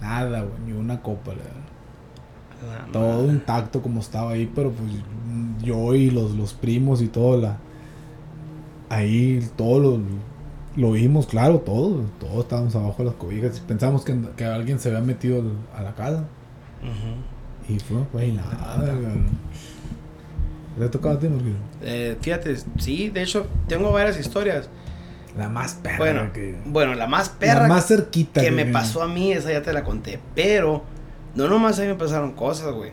nada, 0.04 0.42
güey, 0.42 0.54
ni 0.66 0.74
una 0.74 1.02
copa, 1.02 1.32
le. 1.32 1.40
La 2.70 2.86
Todo 2.92 3.30
intacto 3.32 3.82
como 3.82 4.00
estaba 4.00 4.32
ahí, 4.32 4.50
pero 4.54 4.72
pues 4.72 4.90
yo 5.64 5.96
y 5.96 6.10
los, 6.12 6.32
los 6.36 6.54
primos 6.54 7.02
y 7.02 7.08
todo, 7.08 7.38
la, 7.40 7.58
ahí 8.90 9.46
todo 9.58 9.80
lo, 9.80 10.00
lo 10.78 10.92
vimos, 10.92 11.26
claro, 11.28 11.60
todo, 11.60 12.02
todos 12.20 12.40
estábamos 12.44 12.76
abajo 12.76 12.96
de 13.00 13.06
las 13.06 13.16
cobijas, 13.16 13.60
pensamos 13.62 14.06
que, 14.06 14.18
que 14.38 14.46
alguien 14.46 14.80
se 14.80 14.90
había 14.90 15.02
metido 15.02 15.42
al- 15.42 15.80
a 15.80 15.84
la 15.84 15.94
casa 15.96 16.24
y 17.68 17.80
fue, 17.80 17.98
güey, 18.14 18.32
nada. 18.34 18.82
¿Te 20.78 20.84
ha 20.86 20.92
tocado 20.92 21.16
a 21.16 21.20
ti, 21.20 21.28
Marquillo? 21.30 21.56
Eh, 21.82 22.18
fíjate, 22.22 22.56
sí, 22.80 23.10
de 23.10 23.24
hecho, 23.24 23.46
tengo 23.68 23.92
varias 23.92 24.20
historias. 24.20 24.70
La 25.38 25.50
más 25.50 25.74
perra 25.76 25.98
Bueno, 25.98 26.34
que... 26.34 26.56
bueno, 26.66 26.94
la 26.94 27.08
más 27.08 27.30
perra 27.30 27.64
la 27.64 27.68
más 27.68 27.88
cerquita 27.88 28.42
que 28.42 28.52
me 28.52 28.66
pasó 28.66 29.02
a 29.02 29.08
mí, 29.08 29.32
esa 29.32 29.52
ya 29.52 29.62
te 29.64 29.74
la 29.74 29.84
conté. 29.84 30.20
Pero, 30.36 30.84
no 31.36 31.48
nomás 31.48 31.80
a 31.80 31.82
mí 31.84 31.88
me 31.88 31.96
pasaron 31.96 32.34
cosas, 32.34 32.72
güey. 32.74 32.92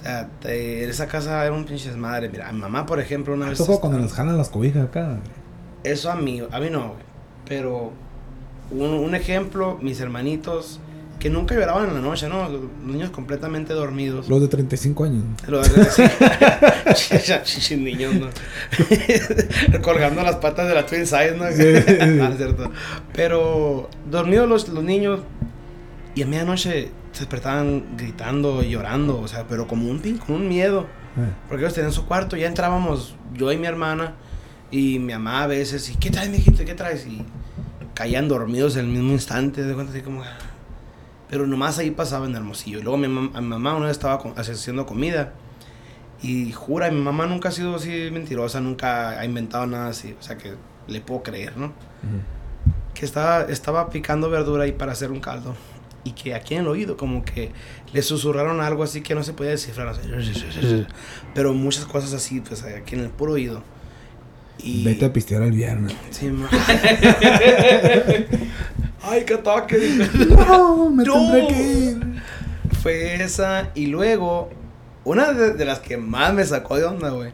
O 0.00 0.02
sea, 0.02 0.28
te- 0.40 0.84
en 0.84 0.90
esa 0.90 1.06
casa 1.06 1.44
era 1.44 1.52
un 1.54 1.64
pinche 1.64 1.88
desmadre. 1.88 2.28
Mira, 2.28 2.48
a 2.48 2.52
mi 2.52 2.60
mamá, 2.60 2.84
por 2.86 2.98
ejemplo, 3.00 3.34
una 3.34 3.48
vez. 3.48 3.58
tocó 3.58 3.80
cuando 3.80 3.98
nos 3.98 4.12
jalan 4.12 4.36
las 4.36 4.48
cobijas 4.48 4.84
acá. 4.88 5.18
Eso 5.84 6.10
a 6.10 6.16
mí, 6.16 6.42
a 6.50 6.58
mí 6.60 6.68
no, 6.70 6.88
güey. 6.88 7.02
Pero, 7.46 7.92
un, 8.70 8.80
un 8.90 9.14
ejemplo, 9.14 9.78
mis 9.80 10.00
hermanitos, 10.00 10.80
que 11.18 11.30
nunca 11.30 11.54
lloraban 11.54 11.88
en 11.88 11.94
la 11.94 12.00
noche, 12.00 12.28
¿no? 12.28 12.48
Los 12.48 12.62
niños 12.84 13.10
completamente 13.10 13.72
dormidos. 13.74 14.28
Los 14.28 14.40
de 14.40 14.48
35 14.48 15.04
años. 15.04 15.24
Lo 15.46 15.60
de 15.60 15.84
sí. 16.94 17.14
Chichi 17.42 17.76
niños, 17.76 18.14
¿no? 18.14 18.28
Colgando 19.82 20.22
las 20.22 20.36
patas 20.36 20.68
de 20.68 20.74
la 20.74 20.86
Twin 20.86 21.06
Size, 21.06 21.36
¿no? 21.36 21.50
Sí. 21.50 22.18
Ah, 22.20 22.32
cierto. 22.36 22.70
Pero 23.14 23.88
dormidos 24.10 24.48
los, 24.48 24.68
los 24.68 24.84
niños 24.84 25.20
y 26.14 26.22
a 26.22 26.26
medianoche 26.26 26.90
se 27.12 27.20
despertaban 27.20 27.96
gritando 27.96 28.62
y 28.62 28.70
llorando, 28.70 29.20
o 29.20 29.28
sea, 29.28 29.46
pero 29.48 29.66
como 29.66 29.90
un 29.90 30.00
pin, 30.00 30.18
con 30.18 30.36
un 30.36 30.48
miedo. 30.48 30.86
Eh, 31.16 31.30
Porque 31.48 31.64
ellos 31.64 31.74
tenían 31.74 31.92
su 31.92 32.06
cuarto, 32.06 32.36
ya 32.36 32.46
entrábamos 32.46 33.14
yo 33.34 33.50
y 33.50 33.56
mi 33.56 33.66
hermana 33.66 34.14
y 34.70 34.98
mi 34.98 35.12
mamá 35.14 35.44
a 35.44 35.46
veces, 35.46 35.88
¿y 35.90 35.96
qué 35.96 36.10
traes, 36.10 36.30
mijito? 36.30 36.64
¿Qué 36.64 36.74
traes? 36.74 37.06
Y 37.06 37.24
caían 37.94 38.28
dormidos 38.28 38.76
en 38.76 38.86
el 38.86 38.92
mismo 38.92 39.12
instante, 39.12 39.64
de 39.64 39.74
cuenta 39.74 39.92
así 39.92 40.02
como... 40.02 40.22
Pero 41.28 41.46
nomás 41.46 41.78
ahí 41.78 41.90
pasaba 41.90 42.26
en 42.26 42.34
Hermosillo. 42.34 42.78
Y 42.78 42.82
luego 42.82 42.96
mi, 42.98 43.06
mam- 43.08 43.30
a 43.34 43.40
mi 43.40 43.48
mamá 43.48 43.74
una 43.76 43.86
vez 43.86 43.96
estaba 43.96 44.14
haciendo 44.36 44.86
comida 44.86 45.32
y 46.22 46.52
jura, 46.52 46.90
mi 46.90 47.00
mamá 47.00 47.26
nunca 47.26 47.50
ha 47.50 47.52
sido 47.52 47.74
así 47.76 48.08
mentirosa, 48.12 48.60
nunca 48.60 49.10
ha 49.20 49.24
inventado 49.24 49.66
nada 49.66 49.88
así, 49.88 50.16
o 50.18 50.22
sea 50.22 50.36
que 50.38 50.54
le 50.88 51.00
puedo 51.00 51.22
creer, 51.22 51.56
¿no? 51.56 51.66
ujú. 51.66 51.74
que 52.94 53.04
estaba, 53.04 53.42
estaba 53.42 53.90
picando 53.90 54.28
verdura 54.30 54.64
ahí 54.64 54.72
para 54.72 54.92
hacer 54.92 55.12
un 55.12 55.20
caldo. 55.20 55.54
Y 56.04 56.12
que 56.12 56.34
aquí 56.34 56.54
en 56.54 56.62
el 56.62 56.68
oído, 56.68 56.96
como 56.96 57.22
que 57.24 57.50
le 57.92 58.02
susurraron 58.02 58.60
algo 58.62 58.82
así 58.82 59.02
que 59.02 59.14
no 59.14 59.22
se 59.22 59.34
podía 59.34 59.50
descifrar. 59.50 59.88
así. 59.88 60.00
Pero 61.34 61.52
muchas 61.52 61.84
cosas 61.84 62.14
así, 62.14 62.40
pues 62.40 62.62
aquí 62.64 62.94
en 62.94 63.02
el 63.02 63.10
puro 63.10 63.32
oído. 63.34 63.62
Y, 64.58 64.84
Vete 64.84 65.04
a 65.04 65.12
pistear 65.12 65.42
el 65.42 65.52
viernes. 65.52 65.94
Sí, 66.10 66.30
Ay, 69.08 69.24
que 69.24 69.36
toque. 69.38 69.78
No, 70.28 70.90
me 70.90 71.04
No. 71.04 71.12
tendré 71.14 71.46
que 71.48 71.62
ir. 71.62 72.22
Fue 72.82 73.14
esa. 73.22 73.70
Y 73.74 73.86
luego, 73.86 74.50
una 75.04 75.32
de, 75.32 75.52
de 75.54 75.64
las 75.64 75.80
que 75.80 75.96
más 75.96 76.32
me 76.34 76.44
sacó 76.44 76.76
de 76.76 76.84
onda, 76.84 77.10
güey, 77.10 77.32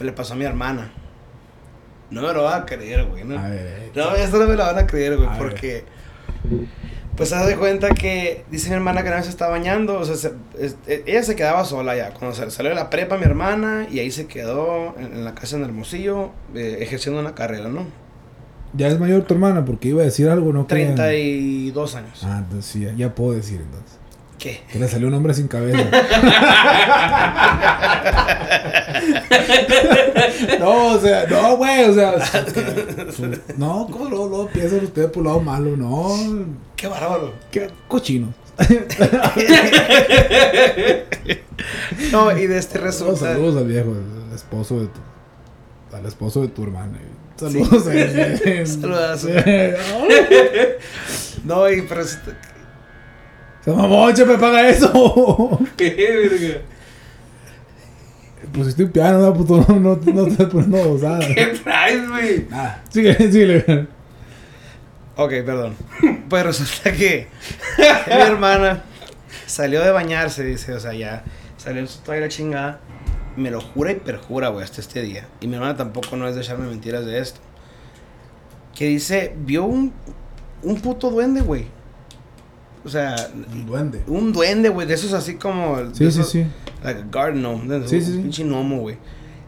le 0.00 0.12
pasó 0.12 0.34
a 0.34 0.36
mi 0.36 0.44
hermana. 0.44 0.92
No 2.10 2.22
me 2.22 2.32
lo 2.32 2.44
van 2.44 2.62
a 2.62 2.66
creer, 2.66 3.04
güey. 3.06 3.24
No, 3.24 3.38
A 3.38 3.48
ver, 3.48 3.90
no 3.94 4.14
eso 4.14 4.36
no 4.38 4.46
me 4.46 4.54
lo 4.56 4.64
van 4.64 4.78
a 4.78 4.86
creer, 4.86 5.16
güey, 5.16 5.28
A 5.28 5.32
ver. 5.32 5.38
porque... 5.40 5.84
Pues 7.16 7.28
se 7.28 7.36
de 7.36 7.56
cuenta 7.56 7.90
que 7.90 8.44
dice 8.50 8.68
mi 8.70 8.74
hermana 8.74 9.02
que 9.02 9.06
una 9.08 9.16
vez 9.18 9.26
se 9.26 9.30
está 9.30 9.46
bañando, 9.48 10.00
o 10.00 10.04
sea, 10.04 10.16
se- 10.16 10.32
es- 10.58 10.76
e- 10.88 11.04
ella 11.06 11.22
se 11.22 11.36
quedaba 11.36 11.64
sola 11.64 11.94
ya. 11.96 12.10
Cuando 12.12 12.34
sal- 12.36 12.50
salió 12.50 12.70
de 12.70 12.74
la 12.74 12.90
prepa 12.90 13.16
mi 13.16 13.22
hermana 13.24 13.86
y 13.88 14.00
ahí 14.00 14.10
se 14.10 14.26
quedó 14.26 14.96
en, 14.98 15.04
en 15.12 15.24
la 15.24 15.32
casa 15.32 15.54
en 15.56 15.62
Hermosillo 15.62 16.32
eh, 16.56 16.78
ejerciendo 16.80 17.20
una 17.20 17.34
carrera, 17.36 17.68
¿no? 17.68 17.86
Ya 18.76 18.88
es 18.88 18.98
mayor 18.98 19.22
tu 19.22 19.34
hermana 19.34 19.64
porque 19.64 19.88
iba 19.88 20.02
a 20.02 20.04
decir 20.04 20.28
algo, 20.28 20.52
¿no? 20.52 20.66
que- 20.66 20.74
32 20.74 21.94
años. 21.94 22.20
Ah, 22.24 22.38
entonces 22.44 22.70
sí, 22.70 22.80
ya, 22.80 22.92
ya 22.94 23.14
puedo 23.14 23.32
decir 23.32 23.60
entonces. 23.60 23.98
¿Qué? 24.38 24.62
Que 24.70 24.78
le 24.80 24.88
salió 24.88 25.06
un 25.08 25.14
hombre 25.14 25.32
sin 25.32 25.46
cabeza. 25.48 25.78
no, 30.58 30.94
o 30.94 30.98
sea, 31.00 31.26
no, 31.28 31.56
güey, 31.56 31.84
o 31.88 31.94
sea. 31.94 32.26
su- 33.12 33.30
no, 33.56 33.86
¿cómo 33.90 34.08
luego, 34.08 34.28
luego 34.28 34.48
piensan 34.48 34.84
ustedes 34.84 35.10
por 35.10 35.24
lado 35.24 35.40
malo? 35.40 35.76
No, 35.76 36.08
¡Qué 36.76 36.86
bárbaro! 36.88 37.32
qué 37.50 37.70
cochinos. 37.88 38.34
No, 42.12 42.36
y 42.36 42.46
de 42.46 42.58
este 42.58 42.74
Saludos, 42.78 43.00
resulta... 43.00 43.32
saludos 43.32 43.56
al 43.56 43.66
viejo, 43.68 43.92
el 43.92 44.34
esposo 44.34 44.80
de 44.80 44.86
tu. 44.88 45.00
Al 45.96 46.06
esposo 46.06 46.42
de 46.42 46.48
tu 46.48 46.64
hermana. 46.64 46.98
Saludos 47.52 47.86
a 47.86 47.94
él. 48.50 48.66
Saludazo. 48.66 49.28
Sí. 49.28 49.34
No, 51.44 51.70
y 51.70 51.82
pero 51.82 52.02
Se 52.04 52.18
mamó, 53.66 54.06
me 54.06 54.38
paga 54.38 54.68
eso. 54.68 55.60
¿Qué, 55.76 55.94
verga? 55.94 56.60
Pusiste 58.50 58.84
un 58.84 58.90
piano, 58.90 59.18
no, 59.18 59.34
puto, 59.34 59.64
no, 59.68 59.74
no, 59.74 59.96
no 59.96 60.24
te 60.24 60.30
estás 60.30 60.46
poniendo. 60.46 60.98
¿Qué 61.34 61.46
traes, 61.62 62.08
güey? 62.08 62.46
Ah, 62.50 62.80
sigue, 62.88 63.14
sigue. 63.30 63.86
Ok, 65.16 65.30
perdón. 65.44 65.76
Pues 66.28 66.46
resulta 66.46 66.92
que 66.92 67.28
mi 68.06 68.12
hermana 68.12 68.82
salió 69.46 69.82
de 69.82 69.90
bañarse, 69.90 70.44
dice, 70.44 70.72
o 70.72 70.80
sea, 70.80 70.94
ya 70.94 71.24
salió 71.56 71.80
en 71.80 71.88
su 71.88 72.00
toalla 72.00 72.22
la 72.22 72.28
chingada. 72.28 72.80
Me 73.36 73.50
lo 73.50 73.60
jura 73.60 73.92
y 73.92 73.96
perjura, 73.96 74.48
güey, 74.48 74.64
hasta 74.64 74.80
este 74.80 75.02
día. 75.02 75.26
Y 75.40 75.48
mi 75.48 75.54
hermana 75.54 75.76
tampoco 75.76 76.16
no 76.16 76.28
es 76.28 76.34
de 76.34 76.40
echarme 76.42 76.66
mentiras 76.68 77.04
de 77.04 77.18
esto. 77.18 77.40
Que 78.74 78.86
dice, 78.86 79.34
vio 79.44 79.64
un, 79.64 79.92
un 80.62 80.80
puto 80.80 81.10
duende, 81.10 81.40
güey. 81.40 81.66
O 82.84 82.88
sea, 82.88 83.16
Un 83.52 83.66
duende. 83.66 84.02
un 84.08 84.32
duende, 84.32 84.68
güey, 84.68 84.86
de 84.86 84.94
esos 84.94 85.12
así 85.14 85.36
como... 85.36 85.78
Sí, 85.78 85.92
sí, 85.94 86.04
esos- 86.04 86.30
sí. 86.30 86.46
Like 86.82 87.00
a 87.00 87.04
garden 87.10 87.40
gnome, 87.40 87.88
Sí, 87.88 87.96
un 87.96 88.02
sí, 88.02 88.12
sí. 88.12 88.18
pinche 88.18 88.44
gnomo, 88.44 88.80
güey. 88.80 88.98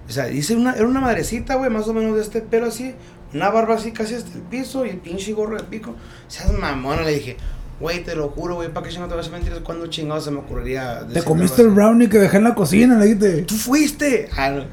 O 0.08 0.10
sea, 0.10 0.24
dice 0.26 0.56
una, 0.56 0.72
era 0.72 0.86
una 0.86 1.00
madrecita, 1.00 1.56
güey, 1.56 1.68
más 1.70 1.86
o 1.88 1.92
menos 1.92 2.16
de 2.16 2.22
este 2.22 2.40
pelo 2.40 2.66
así, 2.66 2.94
una 3.34 3.50
barba 3.50 3.74
así 3.74 3.92
casi 3.92 4.14
hasta 4.14 4.32
el 4.38 4.42
piso 4.44 4.86
y 4.86 4.90
el 4.90 4.98
pinche 4.98 5.32
gorro 5.34 5.56
de 5.58 5.64
pico. 5.64 5.94
Seas 6.28 6.50
mamona, 6.52 7.02
le 7.02 7.12
dije, 7.12 7.36
güey, 7.80 8.02
te 8.04 8.14
lo 8.16 8.28
juro, 8.28 8.56
güey, 8.56 8.72
¿para 8.72 8.88
qué 8.88 8.98
no 8.98 9.06
te 9.08 9.14
vas 9.14 9.28
a 9.28 9.30
mentir? 9.30 9.52
¿Cuándo 9.62 9.86
chingado 9.88 10.20
se 10.20 10.30
me 10.30 10.38
ocurriría 10.38 11.06
Te 11.12 11.22
comiste 11.22 11.62
el 11.62 11.68
brownie 11.68 12.08
que 12.08 12.18
dejé 12.18 12.38
en 12.38 12.44
la 12.44 12.54
cocina, 12.54 12.98
le 12.98 13.06
dijiste. 13.06 13.42
¡Tú 13.42 13.54
fuiste! 13.54 14.28
Ah, 14.36 14.50
no. 14.50 14.64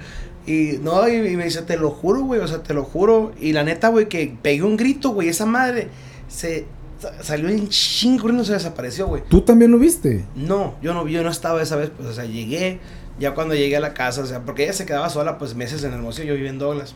Y 0.46 0.78
no, 0.82 1.08
y, 1.08 1.16
y 1.16 1.38
me 1.38 1.46
dice, 1.46 1.62
te 1.62 1.78
lo 1.78 1.90
juro, 1.92 2.22
güey, 2.24 2.42
o 2.42 2.48
sea, 2.48 2.64
te 2.64 2.74
lo 2.74 2.84
juro. 2.84 3.32
Y 3.40 3.54
la 3.54 3.64
neta, 3.64 3.88
güey, 3.90 4.08
que 4.10 4.36
pegué 4.42 4.64
un 4.64 4.76
grito, 4.78 5.10
güey, 5.12 5.30
esa 5.30 5.46
madre 5.46 5.88
se 6.28 6.66
sa- 7.00 7.24
salió 7.24 7.48
en 7.50 7.70
chingo, 7.70 8.30
no 8.30 8.44
se 8.44 8.54
desapareció, 8.54 9.08
güey. 9.08 9.24
¿Tú 9.30 9.42
también 9.42 9.72
lo 9.72 9.80
viste? 9.80 10.26
No, 10.36 10.76
yo 10.82 10.94
no, 10.94 11.08
yo 11.08 11.24
no 11.24 11.30
estaba 11.30 11.62
esa 11.62 11.76
vez, 11.78 11.92
pues, 11.96 12.10
o 12.10 12.14
sea, 12.14 12.26
llegué, 12.26 12.80
ya 13.20 13.34
cuando 13.34 13.56
llegué 13.56 13.78
a 13.78 13.80
la 13.80 13.94
casa, 13.94 14.22
o 14.22 14.26
sea, 14.26 14.42
porque 14.42 14.64
ella 14.64 14.74
se 14.74 14.86
quedaba 14.86 15.10
sola, 15.10 15.38
pues, 15.38 15.56
meses 15.56 15.84
en 15.86 15.94
Hermosillo, 15.94 16.28
yo 16.30 16.36
vivía 16.36 16.50
en 16.50 16.60
Douglas. 16.60 16.96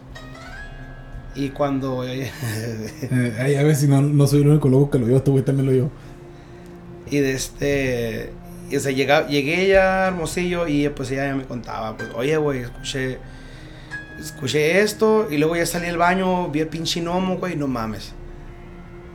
Y 1.37 1.49
cuando... 1.49 2.03
Eh, 2.05 2.29
ay, 3.39 3.55
a 3.55 3.63
ver 3.63 3.75
si 3.75 3.87
no, 3.87 4.01
no 4.01 4.27
soy 4.27 4.41
el 4.41 4.47
único 4.49 4.69
loco 4.69 4.89
que 4.91 4.99
lo 4.99 5.05
vio, 5.05 5.17
este 5.17 5.31
güey 5.31 5.43
también 5.43 5.67
lo 5.67 5.71
vio. 5.71 5.91
y 7.09 7.19
de 7.19 7.33
este... 7.33 8.31
Y, 8.69 8.75
o 8.75 8.79
sea, 8.81 8.91
llega- 8.91 9.27
llegué 9.27 9.67
ya 9.67 10.05
a 10.05 10.07
Hermosillo 10.07 10.67
y 10.67 10.89
pues 10.89 11.09
ella 11.11 11.27
ya 11.27 11.35
me 11.35 11.45
contaba, 11.45 11.95
pues, 11.95 12.09
oye, 12.15 12.35
güey, 12.37 12.61
escuché... 12.61 13.19
Escuché 14.19 14.81
esto 14.81 15.27
y 15.29 15.37
luego 15.37 15.55
ya 15.55 15.65
salí 15.67 15.85
del 15.85 15.97
baño, 15.97 16.49
vi 16.49 16.61
el 16.61 16.67
pinche 16.67 17.01
gnomo, 17.01 17.37
güey, 17.37 17.55
no 17.55 17.67
mames. 17.67 18.13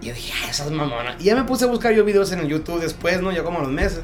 Y 0.01 0.07
yo 0.07 0.15
dije, 0.15 0.33
ah, 0.45 0.49
esas 0.49 0.71
mamonas. 0.71 1.17
Y 1.21 1.25
ya 1.25 1.35
me 1.35 1.43
puse 1.43 1.65
a 1.65 1.69
buscar 1.69 1.93
yo 1.93 2.05
videos 2.05 2.31
en 2.31 2.39
el 2.39 2.47
YouTube 2.49 2.81
después, 2.81 3.21
¿no? 3.21 3.33
Ya 3.33 3.43
como 3.43 3.59
a 3.59 3.63
los 3.63 3.73
meses. 3.73 4.03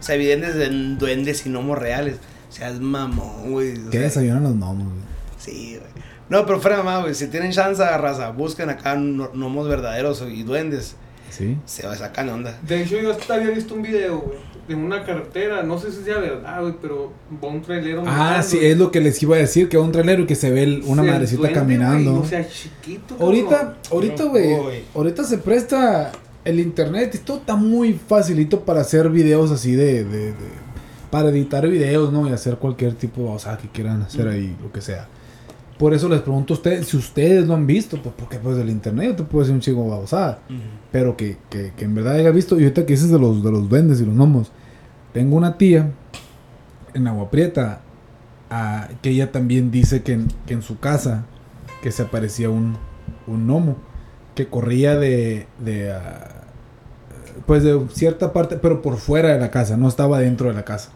O 0.00 0.02
sea, 0.02 0.16
evidentes 0.16 0.56
de 0.56 0.68
duendes 0.96 1.46
y 1.46 1.50
gnomos 1.50 1.78
reales. 1.78 2.16
O 2.48 2.52
sea, 2.52 2.68
es 2.70 2.80
mamón, 2.80 3.52
güey. 3.52 3.78
O 3.78 3.90
¿Qué 3.90 4.00
desayunan 4.00 4.42
los 4.42 4.54
gnomos, 4.56 4.86
güey? 4.88 5.00
Sí, 5.38 5.78
güey. 5.78 5.89
No, 6.30 6.46
pero 6.46 6.60
fuera 6.60 6.78
de 6.78 6.82
mamá, 6.84 7.02
güey. 7.02 7.14
Si 7.14 7.26
tienen 7.26 7.52
chance, 7.52 7.82
raza, 7.84 8.30
busquen 8.30 8.70
acá 8.70 8.94
no- 8.94 9.30
gnomos 9.34 9.68
verdaderos 9.68 10.24
y 10.30 10.42
duendes. 10.44 10.94
Sí. 11.28 11.58
Se 11.66 11.86
va 11.86 11.92
a 11.92 11.96
sacar 11.96 12.28
onda. 12.28 12.58
De 12.66 12.82
hecho, 12.82 12.98
yo 13.00 13.10
hasta 13.12 13.34
había 13.34 13.50
visto 13.50 13.74
un 13.74 13.82
video, 13.82 14.18
güey, 14.20 14.38
de 14.68 14.74
una 14.74 15.04
carretera, 15.04 15.62
no 15.62 15.78
sé 15.78 15.90
si 15.92 16.02
sea 16.02 16.18
verdad, 16.18 16.60
güey, 16.60 16.74
pero 16.80 17.12
va 17.42 17.48
un 17.48 17.62
trailero. 17.62 18.02
Ah, 18.06 18.42
sí, 18.42 18.56
güey. 18.58 18.70
es 18.70 18.78
lo 18.78 18.90
que 18.90 19.00
les 19.00 19.22
iba 19.22 19.36
a 19.36 19.38
decir, 19.38 19.68
que 19.68 19.76
va 19.76 19.84
un 19.84 19.92
trailero 19.92 20.22
y 20.22 20.26
que 20.26 20.34
se 20.34 20.50
ve 20.50 20.82
una 20.86 21.02
madrecita 21.02 21.40
duende, 21.42 21.58
caminando. 21.58 22.10
güey, 22.12 22.22
O 22.22 22.26
sea, 22.26 22.48
chiquito. 22.48 23.16
Ahorita, 23.20 23.76
ahorita, 23.90 24.24
güey, 24.24 24.82
ahorita 24.94 25.24
se 25.24 25.38
presta 25.38 26.12
el 26.44 26.58
internet 26.60 27.14
y 27.14 27.18
todo 27.18 27.38
está 27.38 27.54
muy 27.56 27.92
facilito 27.94 28.60
para 28.64 28.80
hacer 28.80 29.08
videos 29.10 29.50
así 29.50 29.72
de, 29.74 30.04
de, 30.04 30.26
de- 30.32 30.60
para 31.10 31.28
editar 31.30 31.66
videos, 31.68 32.12
¿no? 32.12 32.28
Y 32.28 32.32
hacer 32.32 32.56
cualquier 32.56 32.94
tipo, 32.94 33.30
o 33.32 33.38
sea, 33.38 33.56
que 33.56 33.68
quieran 33.68 34.02
hacer 34.02 34.28
ahí, 34.28 34.56
lo 34.62 34.70
que 34.72 34.80
sea. 34.80 35.08
Por 35.80 35.94
eso 35.94 36.10
les 36.10 36.20
pregunto 36.20 36.52
a 36.52 36.56
ustedes, 36.58 36.88
si 36.88 36.98
ustedes 36.98 37.46
lo 37.46 37.54
han 37.54 37.66
visto, 37.66 37.96
pues 38.02 38.14
porque 38.14 38.36
pues 38.36 38.54
del 38.54 38.68
internet 38.68 39.16
te 39.16 39.22
puede 39.22 39.46
ser 39.46 39.54
un 39.54 39.62
chico 39.62 39.88
babosada. 39.88 40.40
Pero 40.92 41.16
que, 41.16 41.38
que, 41.48 41.72
que 41.74 41.86
en 41.86 41.94
verdad 41.94 42.16
haya 42.16 42.30
visto, 42.32 42.60
y 42.60 42.64
ahorita 42.64 42.84
que 42.84 42.92
dices 42.92 43.10
de 43.10 43.18
los, 43.18 43.42
de 43.42 43.50
los 43.50 43.66
duendes 43.66 43.98
y 43.98 44.04
los 44.04 44.14
gnomos, 44.14 44.52
tengo 45.14 45.36
una 45.36 45.56
tía 45.56 45.90
en 46.92 47.08
Agua 47.08 47.30
Prieta 47.30 47.80
ah, 48.50 48.88
que 49.00 49.08
ella 49.08 49.32
también 49.32 49.70
dice 49.70 50.02
que 50.02 50.12
en, 50.12 50.28
que 50.44 50.52
en 50.52 50.60
su 50.60 50.78
casa 50.78 51.24
que 51.82 51.90
se 51.92 52.02
aparecía 52.02 52.50
un, 52.50 52.76
un 53.26 53.46
gnomo 53.46 53.78
que 54.34 54.48
corría 54.48 54.98
de, 54.98 55.46
de 55.60 55.92
ah, 55.92 56.42
pues 57.46 57.62
de 57.62 57.80
cierta 57.90 58.34
parte, 58.34 58.56
pero 58.56 58.82
por 58.82 58.98
fuera 58.98 59.30
de 59.30 59.40
la 59.40 59.50
casa, 59.50 59.78
no 59.78 59.88
estaba 59.88 60.18
dentro 60.18 60.48
de 60.48 60.52
la 60.52 60.66
casa. 60.66 60.90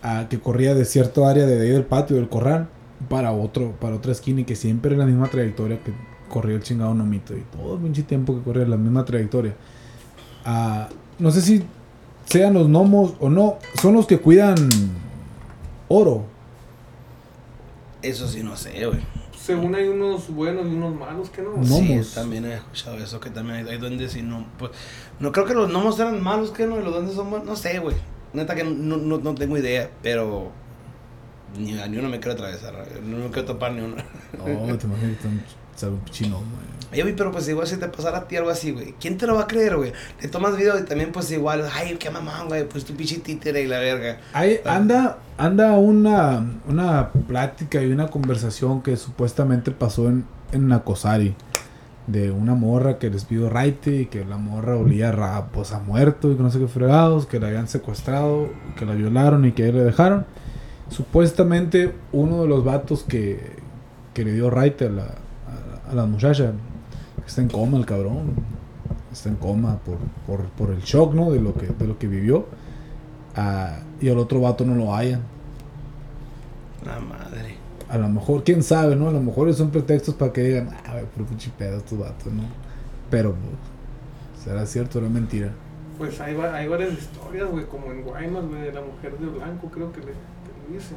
Ah, 0.00 0.26
que 0.30 0.38
corría 0.38 0.76
de 0.76 0.84
cierto 0.84 1.26
área 1.26 1.44
de 1.44 1.60
ahí 1.60 1.70
del 1.70 1.86
patio 1.86 2.14
del 2.14 2.28
corral 2.28 2.68
para 3.08 3.32
otro 3.32 3.72
para 3.80 3.96
otra 3.96 4.12
esquina 4.12 4.42
y 4.42 4.44
que 4.44 4.56
siempre 4.56 4.90
era 4.90 5.00
la 5.00 5.06
misma 5.06 5.28
trayectoria 5.28 5.82
que 5.82 5.92
corría 6.28 6.56
el 6.56 6.62
chingado 6.62 6.94
nomito 6.94 7.36
y 7.36 7.42
todo 7.52 7.74
el 7.76 7.82
pinche 7.82 8.02
tiempo 8.02 8.36
que 8.36 8.42
corría 8.42 8.66
la 8.66 8.76
misma 8.76 9.04
trayectoria. 9.04 9.54
Ah, 10.44 10.88
no 11.18 11.30
sé 11.30 11.42
si 11.42 11.62
sean 12.24 12.54
los 12.54 12.68
gnomos 12.68 13.14
o 13.20 13.28
no, 13.28 13.58
son 13.80 13.94
los 13.94 14.06
que 14.06 14.18
cuidan 14.18 14.56
oro. 15.88 16.24
Eso 18.02 18.26
sí, 18.28 18.42
no 18.42 18.56
sé, 18.56 18.86
güey. 18.86 19.00
Según 19.36 19.74
hay 19.74 19.88
unos 19.88 20.28
buenos 20.28 20.66
y 20.66 20.74
unos 20.74 20.94
malos, 20.94 21.28
que 21.30 21.42
no? 21.42 21.56
No. 21.56 21.64
Sí, 21.64 21.88
Gnomos. 21.88 22.14
también 22.14 22.44
he 22.44 22.54
escuchado 22.54 22.96
eso, 22.98 23.20
que 23.20 23.30
también 23.30 23.66
hay, 23.66 23.72
hay 23.72 23.78
duendes 23.78 24.14
y 24.16 24.22
no... 24.22 24.46
Pues, 24.58 24.70
no 25.18 25.32
creo 25.32 25.44
que 25.44 25.54
los 25.54 25.70
gnomos 25.70 25.98
eran 25.98 26.22
malos, 26.22 26.50
que 26.50 26.66
no, 26.66 26.78
y 26.78 26.84
los 26.84 26.94
duendes 26.94 27.14
son 27.14 27.30
buenos. 27.30 27.48
No 27.48 27.56
sé, 27.56 27.78
güey. 27.78 27.96
Neta 28.32 28.54
que 28.54 28.64
no, 28.64 28.96
no, 28.96 29.18
no 29.18 29.34
tengo 29.34 29.58
idea, 29.58 29.90
pero... 30.02 30.52
Ni, 31.58 31.72
ni 31.72 31.98
uno 31.98 32.08
me 32.08 32.18
quiero 32.20 32.32
atravesar, 32.32 32.74
no 33.04 33.18
me 33.18 33.26
quiero 33.30 33.44
topar 33.46 33.72
ni 33.72 33.80
uno. 33.80 33.96
No, 34.38 34.76
te 34.76 34.86
imaginas 34.86 35.18
un 35.82 35.98
pinche 36.00 36.24
gnomo, 36.26 36.42
eh. 36.44 36.88
Oye, 36.92 37.02
güey, 37.02 37.16
pero 37.16 37.30
pues 37.32 37.48
igual 37.48 37.66
si 37.66 37.76
te 37.76 37.86
pasara 37.88 38.18
a 38.18 38.28
ti 38.28 38.36
algo 38.36 38.50
así, 38.50 38.72
güey. 38.72 38.94
¿Quién 39.00 39.16
te 39.16 39.26
lo 39.26 39.34
va 39.36 39.42
a 39.42 39.46
creer, 39.46 39.76
güey? 39.76 39.92
Le 40.20 40.28
tomas 40.28 40.56
video 40.56 40.78
y 40.78 40.82
también 40.82 41.10
pues 41.12 41.30
igual, 41.30 41.64
ay, 41.72 41.96
qué 41.98 42.10
mamón, 42.10 42.48
güey, 42.48 42.68
pues 42.68 42.84
tu 42.84 42.94
pinche 42.94 43.18
títere 43.20 43.62
y 43.62 43.66
la 43.66 43.78
verga. 43.78 44.18
Ahí 44.32 44.58
anda, 44.66 45.18
anda 45.38 45.72
una, 45.78 46.44
una 46.68 47.10
plática 47.28 47.80
y 47.82 47.90
una 47.92 48.08
conversación 48.08 48.82
que 48.82 48.96
supuestamente 48.96 49.70
pasó 49.70 50.08
en, 50.08 50.24
en 50.52 50.68
Nacosari. 50.68 51.34
De 52.06 52.32
una 52.32 52.54
morra 52.56 52.98
que 52.98 53.08
les 53.08 53.24
pidió 53.24 53.48
raite 53.48 53.94
y 54.02 54.06
que 54.06 54.24
la 54.24 54.36
morra 54.36 54.76
olía 54.76 55.12
ra- 55.12 55.46
pues, 55.52 55.70
a 55.72 55.78
muerto 55.78 56.32
y 56.32 56.36
que 56.36 56.42
no 56.42 56.50
sé 56.50 56.58
qué 56.58 56.66
fregados, 56.66 57.26
que 57.26 57.38
la 57.38 57.46
habían 57.46 57.68
secuestrado, 57.68 58.48
que 58.76 58.84
la 58.84 58.94
violaron 58.94 59.44
y 59.44 59.52
que 59.52 59.64
ahí 59.64 59.72
le 59.72 59.84
dejaron. 59.84 60.26
Supuestamente 60.90 61.94
uno 62.12 62.42
de 62.42 62.48
los 62.48 62.64
vatos 62.64 63.04
que, 63.04 63.40
que 64.12 64.24
le 64.24 64.32
dio 64.32 64.50
raite 64.50 64.86
a 64.86 64.90
la, 64.90 65.02
a, 65.04 65.90
a 65.90 65.94
la 65.94 66.04
muchacha 66.06 66.52
está 67.26 67.40
en 67.42 67.48
coma 67.48 67.78
el 67.78 67.86
cabrón. 67.86 68.32
Está 69.12 69.28
en 69.28 69.36
coma 69.36 69.78
por, 69.78 69.96
por, 70.26 70.46
por 70.50 70.70
el 70.70 70.80
shock, 70.82 71.14
¿no? 71.14 71.30
De 71.30 71.40
lo 71.40 71.54
que, 71.54 71.66
de 71.66 71.86
lo 71.86 71.98
que 71.98 72.06
vivió. 72.06 72.46
Ah, 73.36 73.78
y 74.00 74.08
al 74.08 74.18
otro 74.18 74.40
vato 74.40 74.64
no 74.64 74.74
lo 74.74 74.94
hayan. 74.94 75.20
La 76.84 76.98
madre. 77.00 77.56
A 77.88 77.98
lo 77.98 78.08
mejor, 78.08 78.44
quién 78.44 78.62
sabe, 78.62 78.94
¿no? 78.96 79.08
A 79.08 79.12
lo 79.12 79.20
mejor 79.20 79.52
son 79.54 79.70
pretextos 79.70 80.14
para 80.14 80.32
que 80.32 80.42
digan, 80.42 80.70
ah, 80.86 81.00
puro 81.14 81.26
pinche 81.26 81.50
pedo 81.56 81.78
estos 81.78 81.98
vatos, 81.98 82.32
¿no? 82.32 82.42
Pero, 83.10 83.34
¿Será 84.44 84.64
cierto 84.64 84.98
o 84.98 85.02
era 85.02 85.10
mentira? 85.10 85.50
Pues 85.98 86.18
hay, 86.20 86.34
va- 86.34 86.54
hay 86.54 86.66
varias 86.66 86.92
historias, 86.92 87.50
güey, 87.50 87.66
como 87.66 87.90
en 87.92 88.02
Guaymas, 88.02 88.46
güey, 88.46 88.62
de 88.62 88.72
la 88.72 88.80
mujer 88.80 89.18
de 89.18 89.26
blanco, 89.26 89.68
creo 89.70 89.92
que 89.92 90.00
le, 90.00 90.12
dicen. 90.72 90.96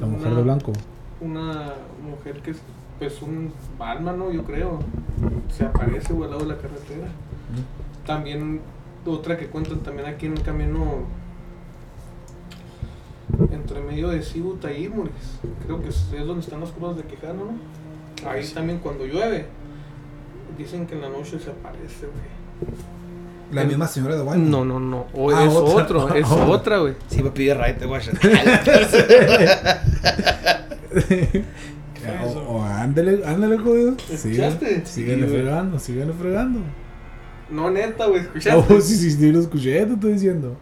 La 0.00 0.06
mujer 0.06 0.28
Una- 0.28 0.36
de 0.36 0.42
blanco. 0.42 0.72
Una 1.20 1.74
mujer 2.02 2.40
que 2.42 2.52
es, 2.52 2.58
pues, 2.98 3.20
un 3.22 3.52
alma, 3.78 4.12
¿no? 4.12 4.30
Yo 4.32 4.44
creo. 4.44 4.78
Se 5.50 5.64
aparece, 5.66 6.12
güey, 6.12 6.24
al 6.24 6.30
lado 6.36 6.44
de 6.44 6.54
la 6.54 6.60
carretera. 6.60 7.08
También 8.06 8.60
otra 9.06 9.36
que 9.36 9.48
cuentan 9.48 9.80
también 9.80 10.06
aquí 10.08 10.26
en 10.26 10.32
el 10.32 10.42
camino 10.42 11.04
entre 13.52 13.80
medio 13.80 14.08
de 14.08 14.22
Cibuta 14.22 14.72
y 14.72 14.84
Imuris. 14.86 15.38
Creo 15.64 15.82
que 15.82 15.88
es, 15.88 16.12
es 16.12 16.26
donde 16.26 16.40
están 16.40 16.60
las 16.60 16.70
curvas 16.70 16.96
de 16.96 17.02
Quijano, 17.04 17.44
¿no? 17.44 18.28
Ahí 18.28 18.46
también 18.52 18.78
cuando 18.80 19.06
llueve, 19.06 19.46
dicen 20.58 20.86
que 20.86 20.94
en 20.94 21.00
la 21.02 21.08
noche 21.08 21.38
se 21.38 21.50
aparece, 21.50 22.06
güey. 22.06 22.70
La 23.52 23.64
misma 23.64 23.86
señora 23.88 24.14
de 24.16 24.22
Guaymas. 24.22 24.48
No, 24.48 24.64
no, 24.64 24.78
no. 24.80 25.06
O 25.14 25.30
Ah, 25.30 25.44
es 25.44 25.52
otra. 25.52 25.82
otro, 25.98 26.14
es 26.14 26.26
Ah, 26.28 26.46
otra, 26.48 26.78
güey. 26.78 26.94
Sí, 27.08 27.22
me 27.22 27.30
pide 27.30 27.54
raite, 27.54 27.86
güey. 27.86 28.00
O, 32.24 32.54
o 32.56 32.62
ándale, 32.62 33.20
ándale, 33.26 33.58
jodido. 33.58 33.94
¿Escuchaste? 34.10 34.84
Síguele 34.86 35.26
Sí, 35.26 35.32
fregando, 35.34 35.78
síguele 35.78 36.12
fregando. 36.12 36.60
No, 37.50 37.70
neta, 37.70 38.06
güey, 38.06 38.22
¿escuchaste? 38.22 38.74
Oh, 38.74 38.80
sí, 38.80 38.96
sí, 38.96 39.10
sí, 39.10 39.30
lo 39.32 39.40
escuché, 39.40 39.84
te 39.86 39.92
estoy 39.94 40.12
diciendo. 40.14 40.56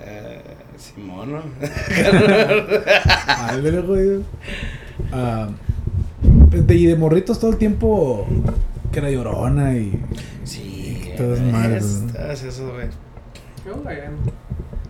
Eh, 0.00 0.40
Simón, 0.78 1.32
¿no? 1.32 1.42
Ándale, 3.26 3.82
jodido. 3.82 4.22
Ah, 5.12 5.48
de- 6.50 6.74
y 6.76 6.86
de 6.86 6.96
morritos 6.96 7.40
todo 7.40 7.50
el 7.50 7.56
tiempo 7.58 8.26
que 8.92 8.98
era 9.00 9.10
llorona 9.10 9.74
y. 9.74 10.00
Sí. 10.44 10.71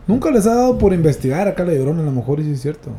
Nunca 0.06 0.30
les 0.30 0.46
ha 0.46 0.54
dado 0.54 0.78
por 0.78 0.92
investigar 0.92 1.46
acá 1.48 1.64
la 1.64 1.74
llorona, 1.74 2.02
a 2.02 2.06
lo 2.06 2.12
mejor, 2.12 2.40
y 2.40 2.44
sí 2.44 2.52
es 2.52 2.62
cierto. 2.62 2.90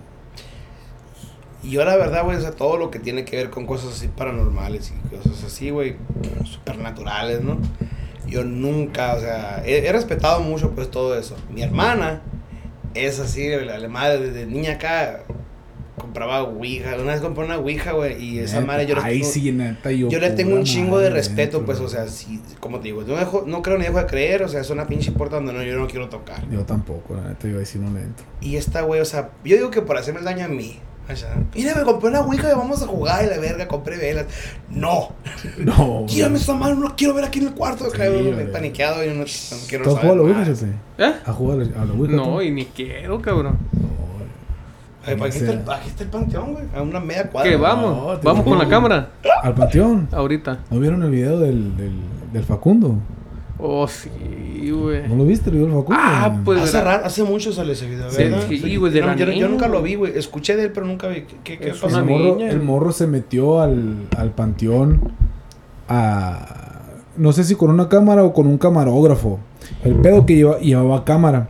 Y 1.61 1.71
yo 1.71 1.85
la 1.85 1.95
verdad, 1.95 2.23
güey, 2.23 2.37
o 2.37 2.41
sea, 2.41 2.51
todo 2.51 2.77
lo 2.77 2.91
que 2.91 2.99
tiene 2.99 3.23
que 3.25 3.37
ver 3.37 3.49
con 3.49 3.65
cosas 3.65 3.93
así 3.93 4.07
paranormales 4.07 4.91
y 4.91 5.15
cosas 5.15 5.43
así, 5.43 5.69
güey, 5.69 5.95
supernaturales, 6.43 7.41
¿no? 7.41 7.57
Yo 8.27 8.43
nunca, 8.43 9.13
o 9.15 9.19
sea, 9.19 9.63
he, 9.65 9.85
he 9.87 9.91
respetado 9.91 10.41
mucho 10.41 10.71
pues 10.71 10.89
todo 10.91 11.17
eso. 11.17 11.35
Mi 11.53 11.61
hermana 11.61 12.21
es 12.93 13.19
así, 13.19 13.49
la, 13.49 13.77
la 13.79 13.87
madre 13.87 14.19
desde 14.19 14.45
niña 14.45 14.73
acá 14.73 15.23
compraba 15.97 16.43
ouija. 16.43 16.95
Una 16.95 17.11
vez 17.13 17.21
compré 17.21 17.45
una 17.45 17.57
ouija, 17.57 17.91
güey, 17.91 18.21
y 18.23 18.39
esa 18.39 18.55
Neta, 18.61 18.67
madre 18.67 18.85
yo 18.87 18.95
le 18.95 19.01
Ay, 19.03 19.19
tengo- 19.21 19.31
sí, 19.31 19.51
neta, 19.51 19.91
yo. 19.91 20.09
yo 20.09 20.19
le 20.19 20.31
tengo 20.31 20.55
un 20.55 20.63
chingo 20.63 20.99
de 20.99 21.09
respeto, 21.09 21.57
dentro. 21.59 21.65
pues, 21.65 21.79
o 21.79 21.87
sea, 21.89 22.07
si, 22.07 22.41
como 22.59 22.77
te 22.79 22.85
digo, 22.85 23.03
no, 23.03 23.15
dejo- 23.15 23.45
no 23.45 23.61
creo 23.61 23.77
ni 23.77 23.85
dejo 23.85 23.99
de 23.99 24.05
creer, 24.07 24.43
o 24.43 24.47
sea, 24.49 24.61
es 24.61 24.69
una 24.69 24.87
pinche 24.87 25.11
puerta 25.11 25.35
donde 25.37 25.53
no, 25.53 25.63
yo 25.63 25.77
no 25.77 25.87
quiero 25.87 26.09
tocar. 26.09 26.47
Yo 26.49 26.61
tampoco, 26.63 27.15
la 27.15 27.29
neta, 27.29 27.47
yo 27.47 27.59
ahí 27.59 27.65
sí 27.65 27.79
no 27.79 27.91
le 27.93 28.01
entro. 28.03 28.25
Y 28.41 28.55
esta 28.55 28.81
güey, 28.81 29.01
o 29.01 29.05
sea, 29.05 29.29
yo 29.45 29.55
digo 29.55 29.69
que 29.69 29.81
por 29.81 29.97
hacerme 29.97 30.19
el 30.19 30.25
daño 30.25 30.45
a 30.45 30.49
mí. 30.49 30.79
O 31.11 31.15
sea, 31.17 31.35
mira, 31.53 31.75
me 31.75 31.83
compré 31.83 32.07
una 32.11 32.21
ouija 32.21 32.49
y 32.49 32.55
vamos 32.55 32.81
a 32.81 32.87
jugar 32.87 33.25
y 33.25 33.29
la 33.29 33.37
verga, 33.37 33.67
compré 33.67 33.97
velas. 33.97 34.25
No, 34.69 35.09
No. 35.57 36.05
quítame 36.07 36.37
esta 36.37 36.53
mano, 36.53 36.75
no 36.75 36.95
quiero 36.95 37.13
ver 37.13 37.25
aquí 37.25 37.39
en 37.39 37.47
el 37.47 37.53
cuarto. 37.53 37.89
Sí, 37.91 37.97
cabrón, 37.97 38.35
me 38.37 38.45
paniqueado 38.45 39.03
y 39.03 39.09
no, 39.09 39.15
no 39.15 39.25
quiero 39.67 39.83
¿Tú 39.83 39.89
has 39.89 39.95
saber 39.97 40.11
jugado 40.11 40.13
a 40.13 40.15
la. 40.15 40.21
Ouija, 40.39 40.45
José? 40.49 40.67
¿Eh? 40.97 41.13
¿Has 41.25 41.35
jugado 41.35 41.61
a 41.61 41.85
la, 41.85 41.93
Ouija? 41.93 42.15
No, 42.15 42.23
tú? 42.35 42.41
y 42.41 42.51
ni 42.51 42.65
quiero, 42.67 43.21
cabrón. 43.21 43.57
Ay, 45.05 45.15
Aquí 45.21 45.37
está, 45.37 45.51
el, 45.51 45.59
aquí 45.69 45.89
está 45.89 46.03
el 46.03 46.09
panteón, 46.09 46.53
güey, 46.53 46.65
a 46.75 46.81
una 46.81 46.99
media 46.99 47.29
cuadra. 47.29 47.49
¿Qué? 47.49 47.57
Vamos, 47.57 47.97
No, 48.15 48.19
vamos 48.23 48.43
con 48.45 48.57
la 48.57 48.67
cámara. 48.69 49.09
Al 49.41 49.53
panteón. 49.53 50.07
Ahorita. 50.11 50.59
¿No 50.71 50.79
vieron 50.79 51.03
el 51.03 51.11
video 51.11 51.39
del, 51.39 51.75
del, 51.75 51.91
del 52.31 52.43
Facundo? 52.43 52.95
Oh, 53.59 53.87
sí, 53.87 54.09
güey. 54.71 55.07
¿No 55.07 55.15
lo 55.15 55.25
viste 55.25 55.49
el 55.49 55.57
video 55.57 55.67
del 55.67 55.75
Facundo? 55.77 56.01
Ah, 56.03 56.37
pues, 56.45 56.61
Hace, 56.61 56.77
¿verdad? 56.77 56.99
ra- 57.01 57.05
hace 57.05 57.23
mucho 57.23 57.51
sale 57.53 57.73
ese 57.73 57.87
video, 57.87 58.09
Sí, 58.09 58.23
¿verdad? 58.23 58.39
sí, 58.49 58.75
güey, 58.77 58.91
de 58.93 58.99
yo, 58.99 59.05
la 59.05 59.15
yo- 59.15 59.25
yo 59.25 59.31
niña, 59.31 59.47
nunca 59.47 59.67
lo 59.67 59.81
vi, 59.81 59.95
güey. 59.95 60.17
Escuché 60.17 60.55
de 60.55 60.63
él, 60.63 60.71
pero 60.73 60.85
nunca 60.85 61.07
vi. 61.07 61.23
¿Qué, 61.43 61.57
qué, 61.59 61.69
pasó? 61.71 61.87
el 61.99 62.05
morro, 62.05 62.35
niña. 62.35 62.49
el 62.49 62.61
morro 62.61 62.91
se 62.91 63.05
metió 63.07 63.61
al, 63.61 64.07
al 64.17 64.31
panteón 64.31 65.11
a... 65.89 66.47
No 67.17 67.31
sé 67.31 67.43
si 67.43 67.55
con 67.55 67.69
una 67.69 67.89
cámara 67.89 68.23
o 68.23 68.33
con 68.33 68.47
un 68.47 68.57
camarógrafo. 68.57 69.39
El 69.83 69.95
pedo 69.95 70.25
que 70.25 70.35
lleva, 70.35 70.57
llevaba 70.59 71.05
cámara. 71.05 71.47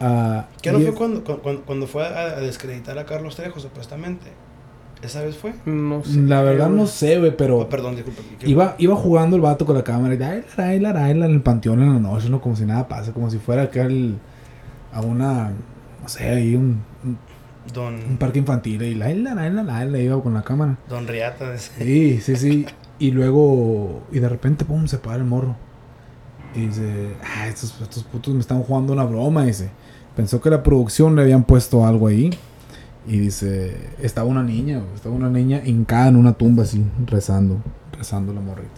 Ah, 0.00 0.46
¿Qué 0.64 0.72
no 0.72 0.80
fue 0.80 0.94
cuando, 0.94 1.22
cuando, 1.22 1.62
cuando 1.62 1.86
fue 1.86 2.06
a, 2.06 2.36
a 2.36 2.40
descreditar 2.40 2.98
a 2.98 3.04
Carlos 3.06 3.36
Trejo, 3.36 3.60
supuestamente? 3.60 4.32
¿Esa 5.02 5.22
vez 5.22 5.36
fue? 5.36 5.52
No 5.66 6.02
sé. 6.02 6.18
La 6.22 6.42
verdad 6.42 6.70
no 6.70 6.86
sé, 6.86 7.18
güey, 7.18 7.36
pero... 7.36 7.58
Oh, 7.58 7.68
perdón, 7.68 7.94
disculpa. 7.96 8.22
¿qué- 8.38 8.48
Iba, 8.48 8.74
iba 8.78 8.96
jugando 8.96 9.36
el 9.36 9.42
vato 9.42 9.66
con 9.66 9.76
la 9.76 9.84
cámara 9.84 10.14
y 10.14 10.22
ay, 10.22 10.42
la, 10.56 10.64
ay, 10.66 10.80
la, 10.80 10.88
ay, 11.04 11.14
la, 11.14 11.26
en 11.26 11.32
el 11.32 11.42
panteón 11.42 11.82
en 11.82 11.92
la 11.92 11.98
noche, 12.00 12.30
¿no? 12.30 12.40
Como 12.40 12.56
si 12.56 12.64
nada 12.64 12.88
pasa, 12.88 13.12
como 13.12 13.30
si 13.30 13.38
fuera 13.38 13.64
acá 13.64 13.82
el- 13.82 14.16
a 14.92 15.00
una, 15.02 15.50
no 16.02 16.08
sé, 16.08 16.28
ahí 16.28 16.54
un, 16.54 16.82
un, 17.02 17.10
un 17.10 17.18
Don, 17.74 18.16
parque 18.18 18.38
infantil 18.38 18.80
y 18.82 18.94
la, 18.94 19.08
la, 19.12 19.32
ay, 19.42 19.50
la, 19.50 19.76
ay, 19.76 19.90
la 19.90 19.98
iba 19.98 20.22
con 20.22 20.32
la 20.34 20.42
cámara. 20.42 20.78
Don 20.88 21.06
Riata. 21.06 21.52
ese. 21.54 21.84
Sí, 21.84 22.20
sí, 22.20 22.36
sí. 22.36 22.66
Y 22.98 23.10
luego, 23.10 24.04
y 24.12 24.20
de 24.20 24.28
repente, 24.28 24.64
pum, 24.64 24.86
se 24.86 24.98
para 24.98 25.16
el 25.16 25.24
morro. 25.24 25.56
Y 26.54 26.66
dice, 26.68 27.14
ah, 27.22 27.48
estos, 27.48 27.78
estos 27.82 28.04
putos 28.04 28.32
me 28.32 28.40
están 28.40 28.62
jugando 28.62 28.92
una 28.92 29.04
broma, 29.04 29.44
dice. 29.44 29.70
Pensó 30.16 30.40
que 30.40 30.50
la 30.50 30.62
producción 30.62 31.16
le 31.16 31.22
habían 31.22 31.44
puesto 31.44 31.86
algo 31.86 32.06
ahí. 32.06 32.30
Y 33.06 33.18
dice, 33.18 33.76
estaba 34.00 34.26
una 34.26 34.42
niña, 34.42 34.82
estaba 34.94 35.14
una 35.14 35.28
niña 35.28 35.60
hincada 35.64 36.08
en 36.08 36.16
una 36.16 36.32
tumba 36.32 36.62
así, 36.62 36.82
rezando, 37.06 37.58
rezando 37.98 38.32
la 38.32 38.40
morrita. 38.40 38.70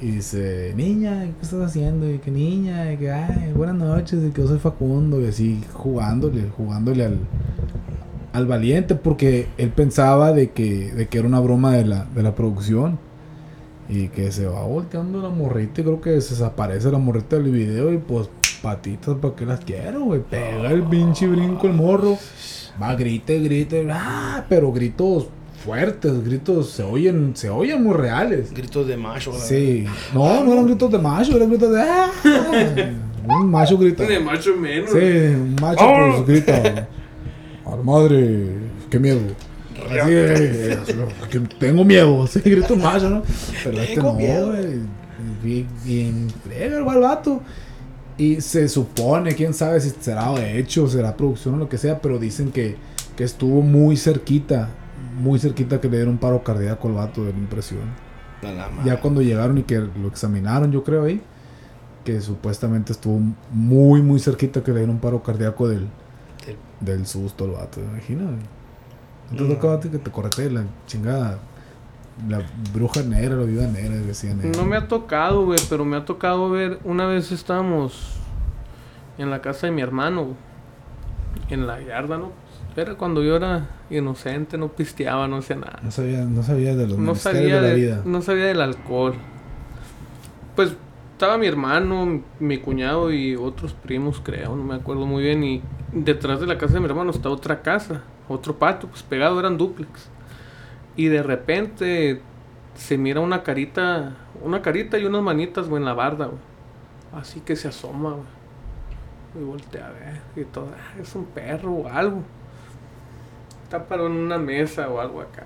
Y 0.00 0.12
dice, 0.12 0.72
niña, 0.76 1.22
¿qué 1.22 1.42
estás 1.42 1.60
haciendo? 1.60 2.10
Y 2.10 2.18
que 2.18 2.32
niña, 2.32 2.92
y 2.92 2.96
que, 2.96 3.12
ay, 3.12 3.52
buenas 3.54 3.76
noches, 3.76 4.24
y 4.24 4.30
que 4.30 4.42
yo 4.42 4.48
soy 4.48 4.58
Facundo, 4.58 5.20
y 5.20 5.26
así, 5.26 5.62
jugándole, 5.72 6.48
jugándole 6.56 7.04
al, 7.04 7.18
al 8.32 8.46
valiente, 8.46 8.96
porque 8.96 9.46
él 9.56 9.70
pensaba 9.70 10.32
de 10.32 10.50
que, 10.50 10.92
de 10.92 11.06
que 11.06 11.18
era 11.18 11.28
una 11.28 11.40
broma 11.40 11.72
de 11.72 11.84
la, 11.84 12.06
de 12.06 12.22
la 12.22 12.34
producción. 12.34 12.98
Y 13.90 14.08
que 14.08 14.30
se 14.32 14.46
va 14.46 14.64
volteando 14.64 15.22
la 15.22 15.30
morrita 15.30 15.80
y 15.80 15.84
creo 15.84 16.02
que 16.02 16.20
se 16.20 16.34
desaparece 16.34 16.90
la 16.92 16.98
morrita 16.98 17.36
del 17.36 17.50
video 17.50 17.90
y 17.90 17.96
pues 17.96 18.28
patitas, 18.58 19.16
¿para 19.16 19.34
qué 19.34 19.46
las 19.46 19.60
quiero, 19.60 20.00
güey? 20.00 20.20
Pega 20.20 20.70
el 20.70 20.82
pinche 20.84 21.26
brinco 21.26 21.66
el 21.66 21.74
morro. 21.74 22.18
Va, 22.80 22.94
grite, 22.94 23.40
grite, 23.40 23.86
ah, 23.90 24.44
pero 24.48 24.72
gritos 24.72 25.26
fuertes, 25.64 26.24
gritos 26.24 26.70
se 26.70 26.82
oyen, 26.82 27.32
se 27.34 27.50
oyen 27.50 27.82
muy 27.82 27.94
reales. 27.94 28.52
Gritos 28.52 28.86
de 28.86 28.96
macho. 28.96 29.32
la 29.32 29.38
Sí, 29.38 29.84
no, 30.14 30.44
no 30.44 30.52
eran 30.52 30.66
gritos 30.66 30.90
de 30.90 30.98
macho, 30.98 31.36
eran 31.36 31.48
gritos 31.50 31.72
de 31.72 31.82
ah. 31.82 32.10
Un 33.28 33.50
macho 33.50 33.76
grita. 33.76 34.04
De 34.04 34.20
macho 34.20 34.54
menos. 34.56 34.90
Sí, 34.90 34.96
un 34.98 35.56
macho 35.60 35.84
pues 36.24 36.26
grita. 36.26 36.88
A 37.66 37.76
la 37.76 37.82
madre, 37.82 38.48
qué 38.88 38.98
miedo. 38.98 39.20
Así, 39.90 40.92
que 41.30 41.38
tengo 41.58 41.84
miedo, 41.84 42.26
sí, 42.26 42.40
grita 42.40 42.72
un 42.72 42.82
macho, 42.82 43.10
¿no? 43.10 43.22
Pero 43.64 43.80
este 43.80 43.94
Tengo 43.94 44.12
no, 44.12 44.18
miedo. 44.18 44.46
güey. 44.48 44.80
Bien, 45.42 45.66
bien, 45.84 46.28
el 46.72 46.82
vato. 46.82 47.42
Y 48.18 48.40
se 48.40 48.68
supone, 48.68 49.34
quién 49.34 49.54
sabe 49.54 49.80
si 49.80 49.90
será 49.90 50.32
de 50.32 50.58
hecho, 50.58 50.88
será 50.88 51.16
producción 51.16 51.54
o 51.54 51.58
lo 51.58 51.68
que 51.68 51.78
sea, 51.78 52.00
pero 52.02 52.18
dicen 52.18 52.50
que, 52.52 52.76
que 53.16 53.24
estuvo 53.24 53.62
muy 53.62 53.96
cerquita, 53.96 54.70
muy 55.20 55.38
cerquita 55.38 55.80
que 55.80 55.88
le 55.88 55.98
dieron 55.98 56.18
paro 56.18 56.42
cardíaco 56.42 56.88
al 56.88 56.94
vato 56.94 57.24
de 57.24 57.32
la 57.32 57.38
impresión. 57.38 57.80
la. 58.42 58.68
Ya 58.84 59.00
cuando 59.00 59.22
llegaron 59.22 59.58
y 59.58 59.62
que 59.62 59.78
lo 59.78 60.08
examinaron, 60.08 60.72
yo 60.72 60.82
creo 60.84 61.04
ahí, 61.04 61.22
que 62.04 62.20
supuestamente 62.20 62.92
estuvo 62.92 63.20
muy, 63.52 64.02
muy 64.02 64.18
cerquita 64.20 64.64
que 64.64 64.72
le 64.72 64.78
dieron 64.80 64.98
paro 64.98 65.22
cardíaco 65.22 65.68
del, 65.68 65.86
Del- 66.46 66.56
del 66.80 67.06
susto 67.06 67.44
al 67.44 67.52
vato, 67.52 67.80
imagina. 67.80 68.24
¿No 69.30 69.36
te 69.36 69.42
No. 69.44 69.54
tocaba 69.54 69.74
a 69.74 69.80
ti 69.80 69.90
que 69.90 69.98
te 69.98 70.10
correte 70.10 70.50
la 70.50 70.64
chingada? 70.86 71.38
La 72.28 72.42
bruja 72.74 73.02
negra, 73.02 73.36
la 73.36 73.44
viuda 73.44 73.66
negra, 73.68 73.96
decían. 73.96 74.40
ellos. 74.40 74.56
No 74.56 74.64
me 74.64 74.76
ha 74.76 74.88
tocado, 74.88 75.44
güey, 75.44 75.58
pero 75.70 75.84
me 75.84 75.96
ha 75.96 76.04
tocado 76.04 76.50
ver. 76.50 76.78
Una 76.84 77.06
vez 77.06 77.30
estábamos 77.30 78.14
en 79.18 79.30
la 79.30 79.40
casa 79.40 79.66
de 79.66 79.72
mi 79.72 79.82
hermano, 79.82 80.34
en 81.48 81.66
la 81.66 81.80
yarda, 81.80 82.18
¿no? 82.18 82.32
Era 82.76 82.94
cuando 82.94 83.22
yo 83.22 83.36
era 83.36 83.68
inocente, 83.90 84.56
no 84.58 84.68
pisteaba, 84.68 85.26
no 85.28 85.36
hacía 85.36 85.56
nada. 85.56 85.80
No 85.82 85.90
sabía, 85.90 86.24
no 86.24 86.42
sabía 86.42 86.74
de 86.76 86.86
los 86.86 86.98
No 86.98 87.14
sabía, 87.14 87.60
de 87.60 87.68
la 87.68 87.74
vida. 87.74 88.02
no 88.04 88.22
sabía 88.22 88.44
del 88.46 88.60
alcohol. 88.60 89.14
Pues 90.54 90.74
estaba 91.12 91.38
mi 91.38 91.46
hermano, 91.46 92.22
mi 92.38 92.58
cuñado 92.58 93.12
y 93.12 93.34
otros 93.36 93.72
primos, 93.72 94.20
creo, 94.22 94.54
no 94.54 94.62
me 94.64 94.74
acuerdo 94.76 95.06
muy 95.06 95.22
bien. 95.22 95.42
Y 95.42 95.62
detrás 95.92 96.40
de 96.40 96.46
la 96.46 96.58
casa 96.58 96.74
de 96.74 96.80
mi 96.80 96.86
hermano 96.86 97.10
está 97.10 97.28
otra 97.30 97.62
casa, 97.62 98.02
otro 98.28 98.56
patio, 98.58 98.88
pues 98.88 99.02
pegado 99.02 99.38
eran 99.40 99.56
duplex. 99.56 100.08
Y 100.98 101.06
de 101.06 101.22
repente 101.22 102.20
se 102.74 102.98
mira 102.98 103.20
una 103.20 103.42
carita, 103.42 104.16
una 104.44 104.60
carita 104.62 104.98
y 104.98 105.04
unas 105.06 105.22
manitas, 105.22 105.66
güey, 105.68 105.80
en 105.80 105.86
la 105.86 105.94
barda, 105.94 106.26
güey. 106.26 106.38
Así 107.14 107.40
que 107.40 107.56
se 107.56 107.68
asoma, 107.68 108.10
güey. 108.10 109.40
Y 109.40 109.44
voltea 109.46 109.86
a 109.86 109.90
ver 109.92 110.20
y 110.36 110.44
todo. 110.44 110.68
"Ah, 110.74 111.00
Es 111.00 111.14
un 111.14 111.24
perro 111.24 111.72
o 111.72 111.88
algo. 111.88 112.22
Está 113.64 113.86
parado 113.86 114.08
en 114.08 114.14
una 114.16 114.38
mesa 114.38 114.88
o 114.88 115.00
algo 115.00 115.20
acá. 115.20 115.44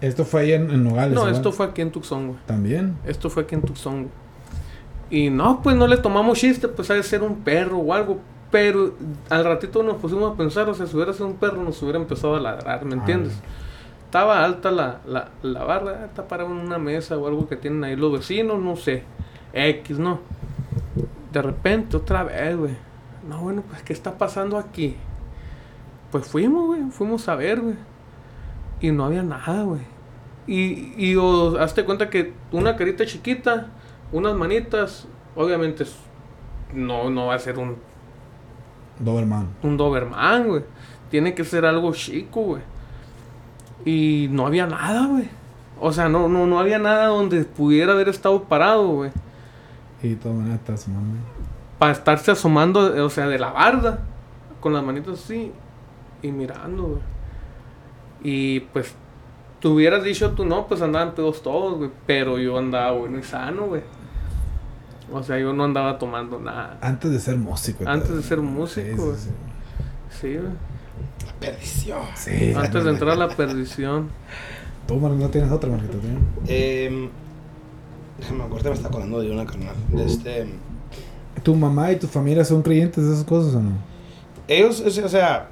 Esto 0.00 0.24
fue 0.24 0.42
ahí 0.42 0.52
en, 0.52 0.70
en 0.70 0.84
Nogales. 0.84 1.14
No, 1.14 1.22
¿verdad? 1.24 1.36
esto 1.38 1.52
fue 1.52 1.66
aquí 1.66 1.80
en 1.80 1.90
Tucson, 1.92 2.26
güey. 2.28 2.38
También. 2.46 2.96
Esto 3.06 3.30
fue 3.30 3.44
aquí 3.44 3.54
en 3.54 3.62
Tucson. 3.62 3.94
güey. 4.02 4.08
Y 5.10 5.30
no, 5.30 5.62
pues 5.62 5.76
no 5.76 5.86
le 5.86 5.96
tomamos 5.98 6.38
chiste, 6.38 6.68
pues 6.68 6.90
ha 6.90 6.94
de 6.94 7.02
ser 7.02 7.22
un 7.22 7.36
perro 7.42 7.78
o 7.78 7.92
algo. 7.94 8.18
Pero 8.50 8.94
al 9.30 9.44
ratito 9.44 9.82
nos 9.82 9.96
pusimos 9.96 10.32
a 10.32 10.36
pensar, 10.36 10.68
o 10.68 10.74
sea, 10.74 10.86
si 10.86 10.94
hubiera 10.96 11.12
sido 11.12 11.26
un 11.26 11.36
perro 11.36 11.62
nos 11.62 11.80
hubiera 11.82 11.98
empezado 11.98 12.34
a 12.36 12.40
ladrar, 12.40 12.84
¿me 12.84 12.94
Ah, 12.94 12.98
entiendes? 12.98 13.32
Estaba 14.12 14.44
alta 14.44 14.70
la, 14.70 15.00
la, 15.06 15.30
la 15.40 15.64
barra, 15.64 16.04
está 16.04 16.28
para 16.28 16.44
una 16.44 16.76
mesa 16.76 17.16
o 17.16 17.26
algo 17.26 17.48
que 17.48 17.56
tienen 17.56 17.82
ahí 17.82 17.96
los 17.96 18.12
vecinos, 18.12 18.60
no 18.60 18.76
sé. 18.76 19.04
X, 19.54 19.98
¿no? 19.98 20.20
De 21.32 21.40
repente, 21.40 21.96
otra 21.96 22.22
vez, 22.22 22.54
güey. 22.54 22.76
No, 23.26 23.40
bueno, 23.40 23.62
pues, 23.66 23.82
¿qué 23.82 23.94
está 23.94 24.18
pasando 24.18 24.58
aquí? 24.58 24.96
Pues 26.10 26.26
fuimos, 26.26 26.66
güey, 26.66 26.82
fuimos 26.90 27.26
a 27.26 27.36
ver, 27.36 27.62
güey. 27.62 27.76
Y 28.82 28.90
no 28.90 29.06
había 29.06 29.22
nada, 29.22 29.62
güey. 29.62 29.80
Y, 30.46 30.92
y 31.02 31.16
os 31.16 31.58
hazte 31.58 31.86
cuenta 31.86 32.10
que 32.10 32.34
una 32.50 32.76
carita 32.76 33.06
chiquita, 33.06 33.68
unas 34.12 34.34
manitas, 34.34 35.08
obviamente 35.34 35.86
no, 36.74 37.08
no 37.08 37.28
va 37.28 37.36
a 37.36 37.38
ser 37.38 37.58
un, 37.58 37.78
Doberman. 38.98 39.48
un 39.62 39.78
Doberman, 39.78 40.48
güey. 40.48 40.64
Tiene 41.10 41.34
que 41.34 41.44
ser 41.44 41.64
algo 41.64 41.94
chico, 41.94 42.42
güey. 42.42 42.71
Y 43.84 44.28
no 44.30 44.46
había 44.46 44.66
nada, 44.66 45.06
güey. 45.06 45.28
O 45.80 45.92
sea, 45.92 46.08
no, 46.08 46.28
no, 46.28 46.46
no 46.46 46.58
había 46.58 46.78
nada 46.78 47.06
donde 47.06 47.44
pudiera 47.44 47.92
haber 47.92 48.08
estado 48.08 48.44
parado, 48.44 48.86
güey. 48.88 49.10
Y 50.02 50.14
todo 50.16 50.34
su 50.76 50.90
mami. 50.90 51.18
Para 51.78 51.92
estarse 51.92 52.30
asomando, 52.30 53.04
o 53.04 53.10
sea, 53.10 53.26
de 53.26 53.38
la 53.38 53.50
barda. 53.50 54.00
Con 54.60 54.72
las 54.72 54.84
manitas 54.84 55.14
así. 55.24 55.52
Y 56.22 56.30
mirando, 56.30 56.82
güey. 56.84 57.02
Y 58.22 58.60
pues, 58.60 58.94
tú 59.58 59.72
hubieras 59.74 60.04
dicho 60.04 60.30
tú 60.30 60.44
no, 60.44 60.66
pues 60.68 60.80
andaban 60.82 61.14
pedos 61.14 61.42
todos, 61.42 61.78
güey. 61.78 61.90
Pero 62.06 62.38
yo 62.38 62.58
andaba 62.58 62.92
bueno 62.92 63.18
y 63.18 63.22
sano, 63.24 63.66
güey. 63.66 63.82
O 65.12 65.22
sea, 65.22 65.38
yo 65.38 65.52
no 65.52 65.64
andaba 65.64 65.98
tomando 65.98 66.38
nada. 66.38 66.78
Antes 66.80 67.10
de 67.10 67.18
ser 67.18 67.36
músico. 67.36 67.84
Antes 67.86 68.14
de 68.14 68.22
ser 68.22 68.38
músico, 68.40 68.86
Sí, 68.86 68.94
güey. 68.96 69.16
sí, 70.10 70.36
güey. 70.36 70.52
Perdición. 71.50 72.00
sí. 72.16 72.52
Antes 72.56 72.84
de 72.84 72.90
entrar 72.92 73.10
a 73.10 73.16
la 73.16 73.28
perdición. 73.28 74.08
Tú, 74.86 74.96
Mar- 74.96 75.12
no 75.12 75.28
tienes 75.28 75.50
otra, 75.52 75.70
Marquito. 75.70 75.98
Eh, 76.48 77.08
déjame 78.18 78.44
acordar, 78.44 78.70
me 78.70 78.76
está 78.76 78.88
acordando 78.88 79.20
de 79.20 79.30
una 79.30 79.46
carnal. 79.46 79.74
De 79.90 80.04
este, 80.04 80.46
¿Tu 81.42 81.54
mamá 81.54 81.92
y 81.92 81.96
tu 81.96 82.06
familia 82.08 82.44
son 82.44 82.62
creyentes 82.62 83.04
de 83.04 83.12
esas 83.14 83.24
cosas 83.24 83.54
o 83.54 83.60
no? 83.60 83.72
ellos, 84.48 84.80
o 84.80 84.90
sea, 84.90 85.04
o 85.04 85.08
sea, 85.08 85.48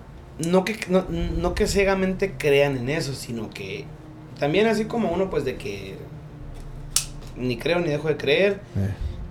no 0.49 0.65
que, 0.65 0.77
no, 0.89 1.05
no 1.09 1.55
que 1.55 1.67
ciegamente 1.67 2.35
crean 2.37 2.77
en 2.77 2.89
eso, 2.91 3.15
sino 3.15 3.49
que 3.51 3.85
también 4.39 4.67
así 4.67 4.85
como 4.87 5.11
uno, 5.11 5.31
pues 5.31 5.45
de 5.45 5.57
que 5.57 5.97
ni 7.37 7.57
creo 7.57 7.79
ni 7.81 7.89
dejo 7.89 8.09
de 8.09 8.17
creer 8.17 8.61
Eh. 8.77 8.91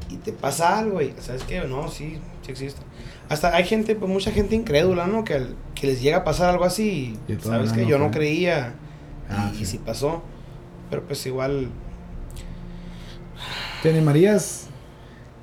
y 0.10 0.16
te 0.18 0.32
pasa 0.32 0.80
algo 0.80 1.02
y 1.02 1.14
sabes 1.20 1.44
que 1.44 1.62
no, 1.66 1.88
sí, 1.90 2.18
sí 2.44 2.52
existe. 2.52 2.82
Hasta 3.30 3.56
hay 3.56 3.64
gente, 3.66 3.96
pues 3.96 4.12
mucha 4.12 4.32
gente 4.32 4.56
incrédula, 4.56 5.06
¿no? 5.08 5.24
Que, 5.24 5.36
al- 5.36 5.56
que 5.76 5.88
les 5.88 6.02
llega 6.02 6.18
a 6.18 6.24
pasar 6.24 6.50
algo 6.50 6.66
así 6.66 7.16
Y 7.28 7.36
sabes 7.36 7.70
no, 7.70 7.76
que 7.76 7.84
no 7.84 7.88
yo 7.88 8.00
no 8.00 8.10
creía 8.12 8.74
Ah, 9.30 9.50
y, 9.54 9.58
sí. 9.58 9.64
y 9.64 9.66
sí 9.66 9.78
pasó. 9.78 10.24
Pero 10.90 11.04
pues 11.04 11.24
igual, 11.28 11.68
¿Te 13.84 13.90
animarías? 13.90 14.68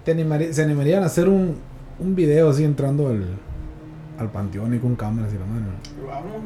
Te 0.04 0.12
animaría- 0.12 0.52
¿Se 0.52 0.62
animarían 0.62 1.02
a 1.02 1.06
hacer 1.06 1.28
un, 1.28 1.56
un 1.98 2.14
video 2.14 2.50
así 2.50 2.64
entrando 2.64 3.08
al, 3.08 3.24
al 4.18 4.30
panteón 4.30 4.74
y 4.74 4.78
con 4.78 4.94
cámaras 4.96 5.32
y 5.32 5.38
la 5.38 5.46
mano? 5.46 5.66
Vamos. 6.06 6.42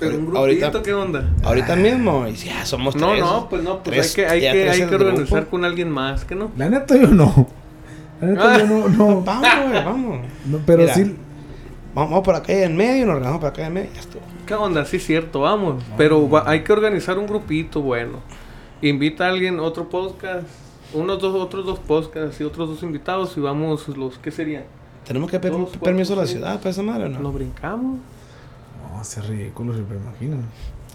Pero 0.00 0.18
un 0.18 0.36
Ahorita- 0.36 0.66
grupito, 0.70 0.82
¿qué 0.82 0.92
onda? 0.92 1.32
ahorita 1.44 1.76
mismo, 1.76 2.26
y 2.26 2.34
ya 2.34 2.64
somos 2.66 2.96
No, 2.96 3.08
tres. 3.10 3.20
no, 3.20 3.48
pues 3.48 3.62
no, 3.62 3.82
pues 3.82 4.14
tres- 4.14 4.18
hay 4.30 4.40
que, 4.40 4.46
hay 4.46 4.52
que, 4.52 4.70
hay 4.70 4.78
que 4.80 4.86
grupo. 4.86 5.04
organizar 5.06 5.46
con 5.48 5.64
alguien 5.64 5.88
más, 5.90 6.24
¿que 6.24 6.34
no? 6.34 6.50
La 6.56 6.68
neta 6.68 6.96
yo 6.96 7.08
no. 7.08 7.46
Ah. 8.22 8.58
yo 8.58 8.66
no, 8.66 8.88
no, 9.14 9.20
Vamos, 9.22 9.48
güey, 9.68 9.84
vamos. 9.84 10.18
no, 10.46 10.58
pero 10.66 10.82
Mira. 10.82 10.94
sí. 10.94 11.16
Vamos, 11.94 12.22
por 12.24 12.34
acá 12.34 12.52
en 12.52 12.76
medio, 12.76 13.06
nos 13.06 13.14
organizamos 13.16 13.40
por 13.40 13.48
acá 13.50 13.66
en 13.66 13.72
medio 13.74 13.90
y 13.90 13.94
ya 13.94 14.00
estuvo. 14.00 14.22
¿Qué 14.46 14.54
onda? 14.54 14.84
Sí, 14.84 14.98
cierto, 14.98 15.40
vamos. 15.40 15.82
Pero 15.96 16.28
va- 16.28 16.42
hay 16.46 16.62
que 16.64 16.72
organizar 16.72 17.18
un 17.18 17.26
grupito, 17.26 17.80
bueno. 17.80 18.18
Invita 18.82 19.26
a 19.26 19.28
alguien, 19.30 19.60
otro 19.60 19.88
podcast, 19.88 20.46
unos 20.92 21.20
dos, 21.20 21.34
otros 21.36 21.64
dos 21.64 21.78
podcasts 21.78 22.40
y 22.40 22.44
otros 22.44 22.68
dos 22.68 22.82
invitados 22.82 23.36
y 23.36 23.40
vamos 23.40 23.86
los, 23.88 24.18
¿qué 24.18 24.30
sería? 24.30 24.64
¿Tenemos 25.06 25.30
que 25.30 25.38
pedir 25.38 25.56
permiso 25.82 26.14
a 26.14 26.16
la 26.16 26.26
ciudad 26.26 26.58
para 26.58 26.70
esa 26.70 26.82
madre 26.82 27.04
o 27.04 27.08
no? 27.08 27.20
¿Nos 27.20 27.34
brincamos? 27.34 27.98
No, 28.92 29.00
es 29.02 29.28
ridículo, 29.28 29.72
se 29.72 29.80
me 29.82 29.96
imagino. 29.96 30.36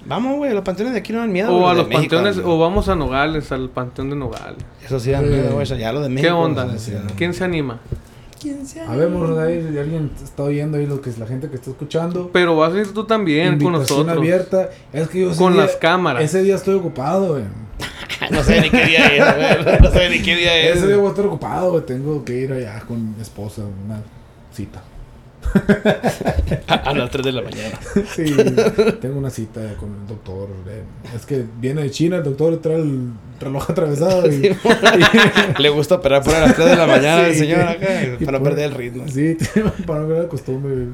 Vamos, 0.05 0.37
güey, 0.37 0.53
los 0.53 0.63
panteones 0.63 0.93
de 0.93 0.99
aquí 0.99 1.13
no 1.13 1.19
dan 1.19 1.31
miedo. 1.31 1.55
O 1.55 1.67
a 1.67 1.73
los 1.73 1.87
México, 1.87 2.01
panteones, 2.15 2.39
güey. 2.39 2.55
o 2.55 2.59
vamos 2.59 2.87
a 2.89 2.95
Nogales, 2.95 3.51
al 3.51 3.69
panteón 3.69 4.09
de 4.09 4.15
Nogales. 4.15 4.57
Eso 4.83 4.99
sí 4.99 5.11
dan 5.11 5.25
Eh. 5.25 5.29
miedo, 5.29 5.53
güey, 5.53 5.65
ya 5.67 5.91
lo 5.91 6.01
de 6.01 6.09
México. 6.09 6.27
¿Qué 6.27 6.31
onda? 6.33 6.65
no 6.65 6.77
sé, 6.77 6.93
no. 6.99 7.09
¿Quién 7.15 7.33
se 7.33 7.43
anima? 7.43 7.79
¿Quién 8.41 8.65
sea? 8.65 8.89
A 8.89 8.95
ver, 8.95 9.09
morros, 9.09 9.37
ahí, 9.37 9.67
si 9.69 9.77
alguien 9.77 10.11
está 10.23 10.43
oyendo 10.43 10.77
ahí 10.77 10.85
lo 10.85 11.01
que 11.01 11.09
es 11.09 11.19
la 11.19 11.27
gente 11.27 11.49
que 11.49 11.55
está 11.57 11.71
escuchando. 11.71 12.29
Pero 12.31 12.55
vas 12.55 12.73
a 12.73 12.79
ir 12.79 12.93
tú 12.93 13.03
también 13.03 13.59
con 13.61 13.73
nosotros. 13.73 14.17
abierta. 14.17 14.69
Es 14.93 15.09
que 15.09 15.21
yo 15.21 15.35
Con 15.35 15.53
día- 15.53 15.63
las 15.63 15.75
cámaras. 15.75 16.23
Ese 16.23 16.41
día 16.41 16.55
estoy 16.55 16.75
ocupado, 16.75 17.33
güey. 17.33 17.43
no 18.31 18.41
sé 18.43 18.61
ni 18.61 18.69
qué 18.69 18.85
día 18.85 19.05
es, 19.07 19.65
güey. 19.65 19.79
No 19.81 19.91
sé 19.91 20.09
ni 20.09 20.21
qué 20.21 20.35
día 20.37 20.57
es. 20.69 20.77
Ese 20.77 20.87
día 20.87 20.95
voy 20.97 21.07
a 21.07 21.09
estar 21.09 21.25
ocupado, 21.25 21.71
güey. 21.71 21.85
Tengo 21.85 22.23
que 22.23 22.33
ir 22.37 22.53
allá 22.53 22.79
con 22.87 23.13
mi 23.15 23.21
esposa, 23.21 23.63
una 23.85 24.01
cita. 24.53 24.81
A, 26.67 26.73
a 26.89 26.93
las 26.93 27.09
3 27.09 27.25
de 27.25 27.31
la 27.31 27.41
mañana. 27.41 27.79
Sí, 28.15 28.35
tengo 29.01 29.17
una 29.19 29.29
cita 29.29 29.61
con 29.79 29.89
el 29.95 30.07
doctor. 30.07 30.49
eh, 30.67 30.83
Es 31.15 31.25
que 31.25 31.43
viene 31.59 31.83
de 31.83 31.91
China, 31.91 32.17
el 32.17 32.23
doctor 32.23 32.57
trae 32.57 32.77
el 32.77 33.09
reloj 33.39 33.69
atravesado. 33.71 34.31
Y, 34.31 34.55
Le 35.59 35.69
gusta 35.69 35.95
operar 35.95 36.23
por 36.23 36.35
a 36.35 36.41
las 36.41 36.55
3 36.55 36.69
de 36.69 36.75
la 36.75 36.87
mañana 36.87 37.27
el 37.27 37.33
Sí, 37.33 37.39
señor 37.41 37.59
que- 37.77 37.85
acá, 37.85 38.25
para 38.25 38.37
no 38.39 38.43
perder 38.43 38.65
el 38.65 38.75
ritmo. 38.75 39.05
Sí, 39.07 39.37
para 39.85 40.01
no 40.01 40.07
ver 40.07 40.23
la 40.23 40.29
costumbre, 40.29 40.73
el, 40.73 40.93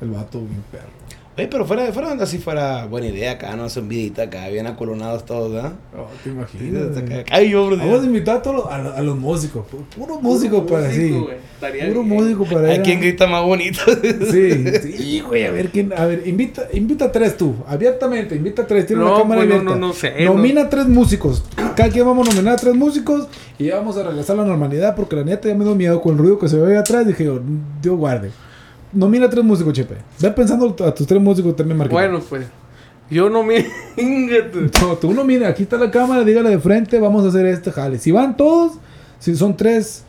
el 0.00 0.08
vato 0.10 0.38
bien 0.40 0.62
perro. 0.70 0.90
Oye, 1.38 1.46
pero 1.48 1.64
fuera, 1.64 1.90
fuera 1.92 2.10
onda, 2.10 2.26
si 2.26 2.38
fuera 2.38 2.86
buena 2.86 3.06
idea 3.06 3.32
acá, 3.32 3.54
¿no? 3.56 3.64
Hacer 3.64 3.84
un 3.84 3.88
videito 3.88 4.20
acá, 4.20 4.48
bien 4.48 4.66
acolonados 4.66 5.24
todos, 5.24 5.52
¿verdad? 5.52 5.72
Oh, 5.96 6.06
te 6.22 6.28
imaginas. 6.30 6.96
Acá. 6.96 7.24
Ay, 7.30 7.50
yo, 7.50 7.66
bro. 7.66 7.76
Vamos 7.78 8.02
a 8.02 8.04
invitar 8.04 8.38
a, 8.38 8.42
todos 8.42 8.56
los- 8.56 8.66
a, 8.66 8.78
los- 8.78 8.94
a 8.94 9.00
los 9.00 9.16
músicos. 9.16 9.64
pu- 9.64 9.84
Puro 9.96 10.20
músico 10.20 10.66
para 10.66 10.88
así. 10.88 11.10
güey. 11.10 11.36
Estaría 11.54 11.86
Puro 11.88 12.02
bien. 12.02 12.14
músico 12.16 12.44
para 12.44 12.68
Hay 12.68 12.80
quien 12.80 13.00
grita 13.00 13.26
más 13.28 13.42
bonito. 13.44 13.80
Sí, 14.30 14.64
sí, 14.82 15.20
güey, 15.20 15.44
a 15.46 15.50
ver 15.52 15.70
quién, 15.70 15.92
a 15.96 16.04
ver, 16.04 16.26
invita, 16.26 16.66
invita 16.72 17.06
a 17.06 17.12
tres 17.12 17.36
tú, 17.36 17.54
abiertamente, 17.66 18.34
invita 18.34 18.62
a 18.62 18.66
tres, 18.66 18.86
tiene 18.86 19.02
No, 19.02 19.10
una 19.14 19.22
cámara 19.22 19.40
pues, 19.40 19.48
no, 19.48 19.54
abierta. 19.56 19.78
no, 19.80 19.86
no 19.88 19.92
sé, 19.94 20.24
Nomina 20.24 20.62
a 20.62 20.68
tres 20.68 20.86
músicos, 20.88 21.44
cada 21.76 21.88
quien 21.90 22.04
vamos 22.06 22.28
a 22.28 22.32
nominar 22.34 22.54
a 22.54 22.56
tres 22.56 22.74
músicos 22.74 23.28
y 23.58 23.66
ya 23.66 23.76
vamos 23.76 23.96
a 23.96 24.02
regresar 24.02 24.36
a 24.38 24.42
la 24.42 24.48
normalidad 24.48 24.94
porque 24.96 25.16
la 25.16 25.24
neta 25.24 25.48
ya 25.48 25.54
me 25.54 25.64
dio 25.64 25.74
miedo 25.74 26.00
con 26.02 26.12
el 26.12 26.18
ruido 26.18 26.38
que 26.38 26.48
se 26.48 26.56
ve 26.56 26.72
ahí 26.72 26.78
atrás, 26.78 27.06
dije 27.06 27.24
yo, 27.24 27.40
Dios 27.80 27.96
guarde. 27.96 28.30
Nomina 28.92 29.26
a 29.26 29.30
tres 29.30 29.44
músicos, 29.44 29.72
Chepe. 29.72 29.96
Ve 30.20 30.30
pensando 30.30 30.74
a 30.84 30.94
tus 30.94 31.06
tres 31.06 31.20
músicos 31.20 31.54
también, 31.54 31.78
Marquito. 31.78 31.96
Bueno, 31.96 32.20
pues. 32.28 32.46
Yo 33.10 33.28
no 33.28 33.42
me. 33.42 33.66
Ingate. 33.96 34.70
No, 34.80 34.96
tú 34.96 35.12
no 35.12 35.24
mira, 35.24 35.48
aquí 35.48 35.64
está 35.64 35.76
la 35.76 35.90
cámara, 35.90 36.24
dígale 36.24 36.50
de 36.50 36.58
frente, 36.58 36.98
vamos 36.98 37.24
a 37.24 37.28
hacer 37.28 37.46
este 37.46 37.72
jale. 37.72 37.98
Si 37.98 38.12
van 38.12 38.36
todos, 38.36 38.74
si 39.18 39.34
son 39.34 39.56
tres, 39.56 40.04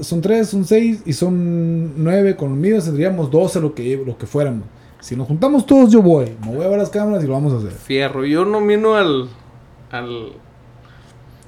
son 0.00 0.20
tres, 0.20 0.48
son 0.48 0.64
seis 0.64 1.02
y 1.04 1.12
son 1.12 2.02
nueve 2.02 2.36
conmigo, 2.36 2.80
tendríamos 2.80 3.30
doce 3.30 3.60
lo 3.60 3.74
que, 3.74 4.02
lo 4.04 4.16
que 4.16 4.26
fuéramos. 4.26 4.64
Si 5.00 5.14
nos 5.14 5.28
juntamos 5.28 5.64
todos, 5.64 5.92
yo 5.92 6.02
voy. 6.02 6.32
Me 6.44 6.54
voy 6.54 6.64
a 6.64 6.68
ver 6.68 6.78
las 6.78 6.90
cámaras 6.90 7.22
y 7.22 7.26
lo 7.26 7.34
vamos 7.34 7.52
a 7.52 7.58
hacer. 7.58 7.70
Fierro. 7.70 8.24
Yo 8.24 8.44
nomino 8.44 8.96
al. 8.96 9.28
Al. 9.90 10.32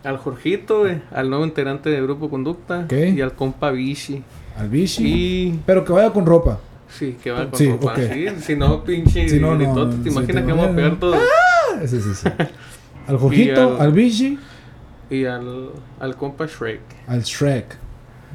Al 0.04 0.16
Jorgito, 0.18 0.80
güey. 0.80 1.02
Al 1.10 1.28
nuevo 1.28 1.44
integrante 1.44 1.90
de 1.90 2.00
Grupo 2.00 2.30
Conducta. 2.30 2.84
Ok. 2.84 2.92
Y 2.92 3.20
al 3.20 3.34
compa 3.34 3.70
Vichy. 3.70 4.22
Al 4.56 4.68
bichi. 4.68 5.04
Y. 5.04 5.60
Pero 5.66 5.84
que 5.84 5.92
vaya 5.92 6.12
con 6.12 6.26
ropa. 6.26 6.60
Sí, 6.98 7.16
que 7.22 7.30
va 7.30 7.48
con 7.50 7.58
Sí, 7.58 7.68
ropa. 7.68 7.92
ok. 7.92 7.98
Sí, 8.12 8.26
si 8.40 8.56
no, 8.56 8.84
pinche. 8.84 9.28
Si 9.28 9.38
no, 9.40 9.54
no, 9.56 9.88
¿Te 9.88 10.08
imaginas 10.10 10.42
te 10.42 10.46
que 10.46 10.52
vamos 10.52 10.66
a 10.68 10.74
pegar 10.76 10.98
todo? 11.00 11.14
Ah, 11.14 11.80
sí, 11.86 12.00
sí, 12.00 12.14
sí. 12.14 12.28
Al 13.06 13.16
Jorgito, 13.16 13.76
al- 13.76 13.80
al 13.80 13.92
bichi, 13.92 14.38
Y 15.08 15.24
al. 15.24 15.70
Al 15.98 16.16
compa 16.16 16.46
Shrek. 16.46 16.80
al 17.06 17.22
Shrek. 17.22 17.76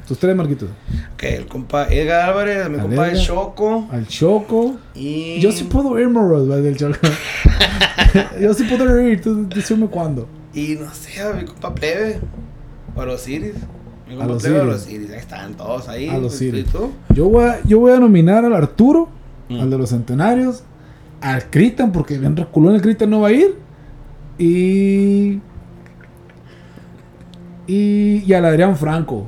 Tus 0.06 0.18
tres 0.18 0.36
marquitos. 0.36 0.68
Ok, 1.14 1.22
el 1.24 1.46
compa 1.46 1.86
Edgar 1.88 2.28
Álvarez, 2.30 2.68
mi 2.68 2.76
Al 2.76 2.82
compa 2.82 3.06
el 3.08 3.12
Edgar. 3.14 3.26
Choco. 3.26 3.88
Al 3.90 4.06
Choco. 4.06 4.76
Y. 4.94 5.40
Yo 5.40 5.50
sí 5.52 5.64
puedo 5.64 5.90
morros, 6.10 6.46
¿vale? 6.48 6.62
Del 6.62 6.76
Choco. 6.76 6.96
Yo 8.40 8.54
sí 8.54 8.64
puedo 8.64 8.92
oír, 8.92 9.20
tú 9.20 9.48
decime 9.48 9.86
cuándo. 9.88 10.28
Y 10.54 10.76
no 10.76 10.92
sé, 10.94 11.20
a 11.22 11.32
mi 11.32 11.44
compa 11.44 11.74
Plebe. 11.74 12.20
O 12.94 13.00
a 13.02 13.06
los 13.06 13.26
Iris. 13.28 13.54
A 14.08 14.26
los. 14.26 14.44
Ahí 14.44 15.08
están 15.16 15.54
todos 15.54 15.88
ahí. 15.88 16.08
A 16.08 16.18
los 16.18 16.40
¿Y 16.40 16.46
Iris. 16.46 16.66
tú? 16.66 16.90
Yo 17.14 17.28
voy 17.28 17.44
a, 17.44 17.60
yo 17.64 17.80
voy 17.80 17.92
a 17.92 17.98
nominar 17.98 18.44
al 18.44 18.54
Arturo, 18.54 19.08
Mm. 19.48 19.60
al 19.60 19.70
de 19.70 19.78
los 19.78 19.90
centenarios, 19.90 20.62
al 21.20 21.48
Cristian, 21.50 21.92
porque 21.92 22.18
bien 22.18 22.36
reculón 22.36 22.74
el 22.74 22.82
Cristian 22.82 23.10
no 23.10 23.20
va 23.20 23.28
a 23.28 23.32
ir. 23.32 23.54
Y. 24.38 25.40
Y, 27.66 28.22
y 28.26 28.32
al 28.32 28.44
Adrián 28.44 28.76
Franco, 28.76 29.26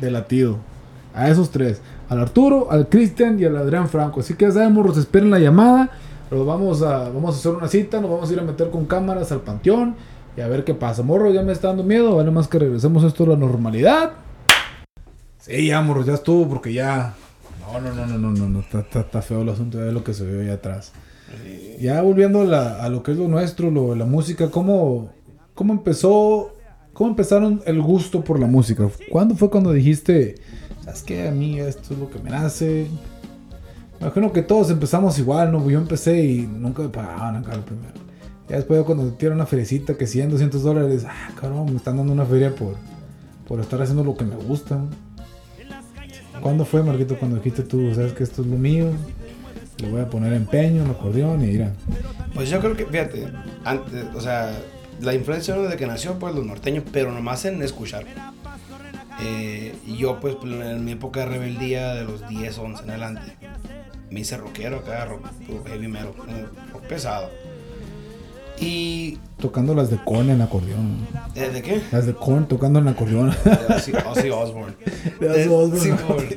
de 0.00 0.10
latido. 0.10 0.58
A 1.14 1.28
esos 1.30 1.50
tres. 1.50 1.80
Al 2.08 2.20
Arturo, 2.20 2.68
al 2.70 2.88
Cristian 2.88 3.38
y 3.40 3.44
al 3.44 3.56
Adrián 3.56 3.88
Franco. 3.88 4.20
Así 4.20 4.34
que 4.34 4.44
ya 4.46 4.52
sabemos, 4.52 4.86
los 4.86 4.96
esperen 4.98 5.30
la 5.30 5.38
llamada. 5.38 5.90
Los 6.30 6.46
vamos 6.46 6.82
a, 6.82 7.08
vamos 7.08 7.34
a 7.34 7.38
hacer 7.38 7.52
una 7.52 7.68
cita, 7.68 8.00
nos 8.00 8.10
vamos 8.10 8.28
a 8.28 8.32
ir 8.34 8.38
a 8.40 8.42
meter 8.42 8.70
con 8.70 8.84
cámaras 8.84 9.32
al 9.32 9.40
panteón 9.40 9.94
y 10.38 10.40
a 10.40 10.46
ver 10.48 10.62
qué 10.62 10.72
pasa. 10.72 11.02
Morro, 11.02 11.32
ya 11.32 11.42
me 11.42 11.52
está 11.52 11.68
dando 11.68 11.82
miedo. 11.82 12.14
Vale 12.16 12.30
más 12.30 12.46
que 12.46 12.60
regresemos 12.60 13.02
esto 13.02 13.24
a 13.24 13.28
la 13.28 13.36
normalidad. 13.36 14.12
Sí, 15.38 15.66
ya, 15.66 15.80
morros, 15.82 16.06
ya 16.06 16.14
estuvo 16.14 16.48
porque 16.48 16.72
ya. 16.72 17.14
No, 17.60 17.80
no, 17.80 17.92
no, 17.92 18.06
no, 18.06 18.18
no, 18.18 18.30
no, 18.30 18.48
no. 18.48 18.60
Está, 18.60 18.80
está- 18.80 19.00
está 19.00 19.20
feo 19.22 19.42
el 19.42 19.48
asunto 19.48 19.78
de 19.78 19.90
lo 19.92 20.04
que 20.04 20.14
se 20.14 20.24
ve 20.24 20.42
ahí 20.44 20.50
atrás. 20.50 20.92
Ya 21.80 22.00
volviendo 22.02 22.42
a, 22.42 22.44
la- 22.44 22.82
a 22.84 22.88
lo 22.88 23.02
que 23.02 23.12
es 23.12 23.18
lo 23.18 23.26
nuestro, 23.28 23.70
lo, 23.70 23.94
la 23.96 24.04
música, 24.06 24.50
¿cómo, 24.50 25.10
¿cómo 25.54 25.72
empezó? 25.72 26.54
¿Cómo 26.92 27.10
empezaron 27.10 27.60
el 27.66 27.82
gusto 27.82 28.22
por 28.24 28.40
la 28.40 28.46
música? 28.46 28.88
¿Cuándo 29.10 29.34
fue 29.36 29.50
cuando 29.50 29.72
dijiste, 29.72 30.36
sabes 30.84 31.02
qué, 31.02 31.28
a 31.28 31.30
mí 31.32 31.58
esto 31.60 31.94
es 31.94 31.98
lo 32.00 32.08
que 32.10 32.18
me 32.20 32.30
nace? 32.30 32.86
Imagino 34.00 34.32
que 34.32 34.42
todos 34.42 34.70
empezamos 34.70 35.18
igual, 35.18 35.52
¿no? 35.52 35.68
Yo 35.68 35.78
empecé 35.78 36.22
y 36.24 36.46
nunca 36.46 36.82
me 36.82 36.88
pagaban 36.88 37.36
acá 37.36 37.56
lo 37.56 37.64
primero. 37.64 38.07
Ya 38.48 38.56
después 38.56 38.82
cuando 38.84 39.04
te 39.04 39.12
tiran 39.12 39.34
una 39.34 39.46
feriecita 39.46 39.94
que 39.96 40.06
100, 40.06 40.30
200 40.30 40.62
dólares, 40.62 41.04
ah, 41.06 41.30
cabrón, 41.38 41.66
me 41.66 41.76
están 41.76 41.98
dando 41.98 42.12
una 42.12 42.24
feria 42.24 42.54
por, 42.54 42.76
por 43.46 43.60
estar 43.60 43.80
haciendo 43.82 44.04
lo 44.04 44.16
que 44.16 44.24
me 44.24 44.36
gusta. 44.36 44.80
¿Cuándo 46.40 46.64
fue, 46.64 46.82
Marquito, 46.82 47.18
cuando 47.18 47.36
dijiste 47.36 47.62
tú, 47.62 47.94
sabes 47.94 48.12
que 48.12 48.22
esto 48.22 48.42
es 48.42 48.48
lo 48.48 48.56
mío? 48.56 48.90
Le 49.78 49.90
voy 49.90 50.00
a 50.00 50.08
poner 50.08 50.32
empeño, 50.32 50.84
el 50.84 50.90
acordeón 50.90 51.42
y 51.42 51.48
mira. 51.48 51.72
Pues 52.34 52.48
yo 52.48 52.60
creo 52.60 52.76
que, 52.76 52.86
fíjate, 52.86 53.28
antes, 53.64 54.06
o 54.14 54.20
sea, 54.20 54.50
la 55.00 55.14
influencia 55.14 55.54
desde 55.54 55.76
que 55.76 55.86
nació, 55.86 56.18
pues 56.18 56.34
los 56.34 56.46
norteños, 56.46 56.84
pero 56.92 57.12
nomás 57.12 57.44
en 57.44 57.62
escuchar. 57.62 58.04
Eh, 59.20 59.74
y 59.86 59.96
yo, 59.96 60.20
pues, 60.20 60.36
en 60.42 60.84
mi 60.84 60.92
época 60.92 61.20
de 61.20 61.26
rebeldía, 61.26 61.94
de 61.94 62.04
los 62.04 62.26
10, 62.28 62.58
11 62.58 62.84
en 62.84 62.90
adelante, 62.90 63.36
me 64.10 64.20
hice 64.20 64.36
rockero 64.36 64.78
acá, 64.78 65.04
rock, 65.04 65.26
heavy 65.66 65.88
metal, 65.88 66.12
rock 66.72 66.82
pesado. 66.84 67.30
Y. 68.60 69.18
Tocando 69.38 69.74
las 69.74 69.90
de 69.90 69.98
Korn 70.04 70.30
en 70.30 70.40
acordeón. 70.40 71.06
¿eh, 71.34 71.48
¿De 71.50 71.62
qué? 71.62 71.80
Las 71.92 72.06
de 72.06 72.14
Korn 72.14 72.46
tocando 72.48 72.78
en 72.80 72.88
acordeón. 72.88 73.30
De 73.44 73.74
Ozzy, 73.74 73.92
Ozzy 73.92 74.30
Osbourne. 74.30 74.74
De 75.20 75.48
Ozzy 75.48 75.90
Osbourne. 75.90 76.36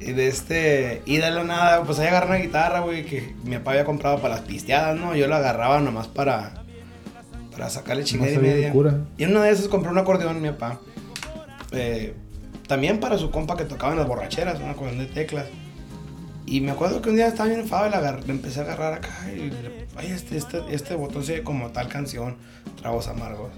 y 0.00 0.12
de 0.12 0.28
este. 0.28 1.02
Y 1.04 1.16
de 1.16 1.30
la 1.30 1.44
nada, 1.44 1.82
pues 1.82 1.98
ahí 1.98 2.06
agarré 2.06 2.28
una 2.28 2.36
guitarra, 2.36 2.80
güey, 2.80 3.04
que 3.04 3.34
mi 3.44 3.56
papá 3.56 3.72
había 3.72 3.84
comprado 3.84 4.20
para 4.20 4.36
las 4.36 4.44
pisteadas, 4.44 4.98
¿no? 4.98 5.16
Yo 5.16 5.26
la 5.26 5.38
agarraba 5.38 5.80
nomás 5.80 6.06
para. 6.06 6.64
Para 7.50 7.70
sacarle 7.70 8.04
chingada 8.04 8.30
y 8.32 8.38
media. 8.38 8.72
cura. 8.72 9.00
Y 9.16 9.24
en 9.24 9.30
una 9.32 9.42
de 9.42 9.50
esas 9.50 9.66
compré 9.66 9.90
un 9.90 9.98
acordeón, 9.98 10.40
mi 10.40 10.48
papá. 10.50 10.80
Eh, 11.72 12.14
también 12.68 13.00
para 13.00 13.18
su 13.18 13.30
compa 13.30 13.56
que 13.56 13.64
tocaba 13.64 13.92
en 13.92 13.98
las 13.98 14.06
borracheras, 14.06 14.60
un 14.60 14.68
acordeón 14.68 14.98
de 14.98 15.06
teclas. 15.06 15.46
Y 16.50 16.62
me 16.62 16.70
acuerdo 16.70 17.02
que 17.02 17.10
un 17.10 17.16
día 17.16 17.28
estaba 17.28 17.50
bien 17.50 17.60
enfadado 17.60 17.88
y 17.88 17.90
la 17.90 18.32
empecé 18.32 18.60
a 18.60 18.62
agarrar 18.62 18.94
acá. 18.94 19.10
Y 19.30 19.52
ay, 19.96 20.12
este, 20.12 20.38
este, 20.38 20.62
este 20.70 20.94
botón 20.94 21.22
se 21.22 21.42
como 21.42 21.68
tal 21.72 21.88
canción, 21.88 22.38
Tragos 22.80 23.06
Amargos. 23.08 23.50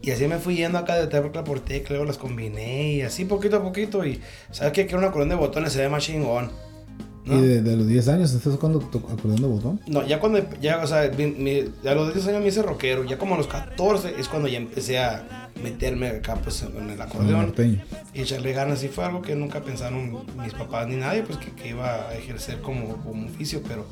Y 0.00 0.12
así 0.12 0.26
me 0.26 0.38
fui 0.38 0.56
yendo 0.56 0.78
acá 0.78 0.94
de 0.94 1.08
tecla 1.08 1.44
por 1.44 1.60
tecla, 1.60 1.90
luego 1.90 2.06
las 2.06 2.16
combiné 2.16 2.92
y 2.94 3.02
así 3.02 3.26
poquito 3.26 3.56
a 3.56 3.62
poquito. 3.62 4.02
Y 4.06 4.22
sabes 4.50 4.72
que 4.72 4.86
quiero 4.86 5.00
un 5.00 5.04
acordeón 5.04 5.28
de 5.28 5.34
botones, 5.34 5.74
se 5.74 5.82
ve 5.82 5.90
más 5.90 6.04
chingón. 6.04 6.50
¿No? 7.26 7.38
Y 7.38 7.46
de, 7.46 7.60
de 7.62 7.76
los 7.76 7.86
10 7.86 8.08
años 8.08 8.32
estás 8.32 8.54
acordeón 8.54 9.36
de 9.36 9.46
botón. 9.46 9.80
No, 9.86 10.06
ya 10.06 10.20
cuando, 10.20 10.38
ya, 10.60 10.78
o 10.82 10.86
sea, 10.86 11.10
mi- 11.16 11.26
mi- 11.26 11.64
a 11.88 11.94
los 11.94 12.14
10 12.14 12.26
años 12.28 12.40
me 12.42 12.48
hice 12.48 12.62
rockero, 12.62 13.04
ya 13.04 13.18
como 13.18 13.34
a 13.34 13.38
los 13.38 13.46
14 13.48 14.14
es 14.18 14.28
cuando 14.28 14.48
ya 14.48 14.58
empecé 14.58 14.98
a 14.98 15.50
meterme 15.62 16.08
acá 16.08 16.36
pues 16.36 16.62
en 16.62 16.90
el 16.90 17.00
acordeón 17.00 17.54
y 18.14 18.20
echarle 18.20 18.52
ganas 18.52 18.82
y 18.84 18.88
fue 18.88 19.04
algo 19.04 19.22
que 19.22 19.34
nunca 19.34 19.60
pensaron 19.62 20.12
mis 20.42 20.52
papás 20.52 20.86
ni 20.86 20.96
nadie 20.96 21.22
pues 21.22 21.38
que, 21.38 21.50
que 21.52 21.70
iba 21.70 22.08
a 22.08 22.14
ejercer 22.14 22.60
como, 22.60 22.96
como 22.98 23.26
oficio, 23.26 23.62
pero 23.66 23.86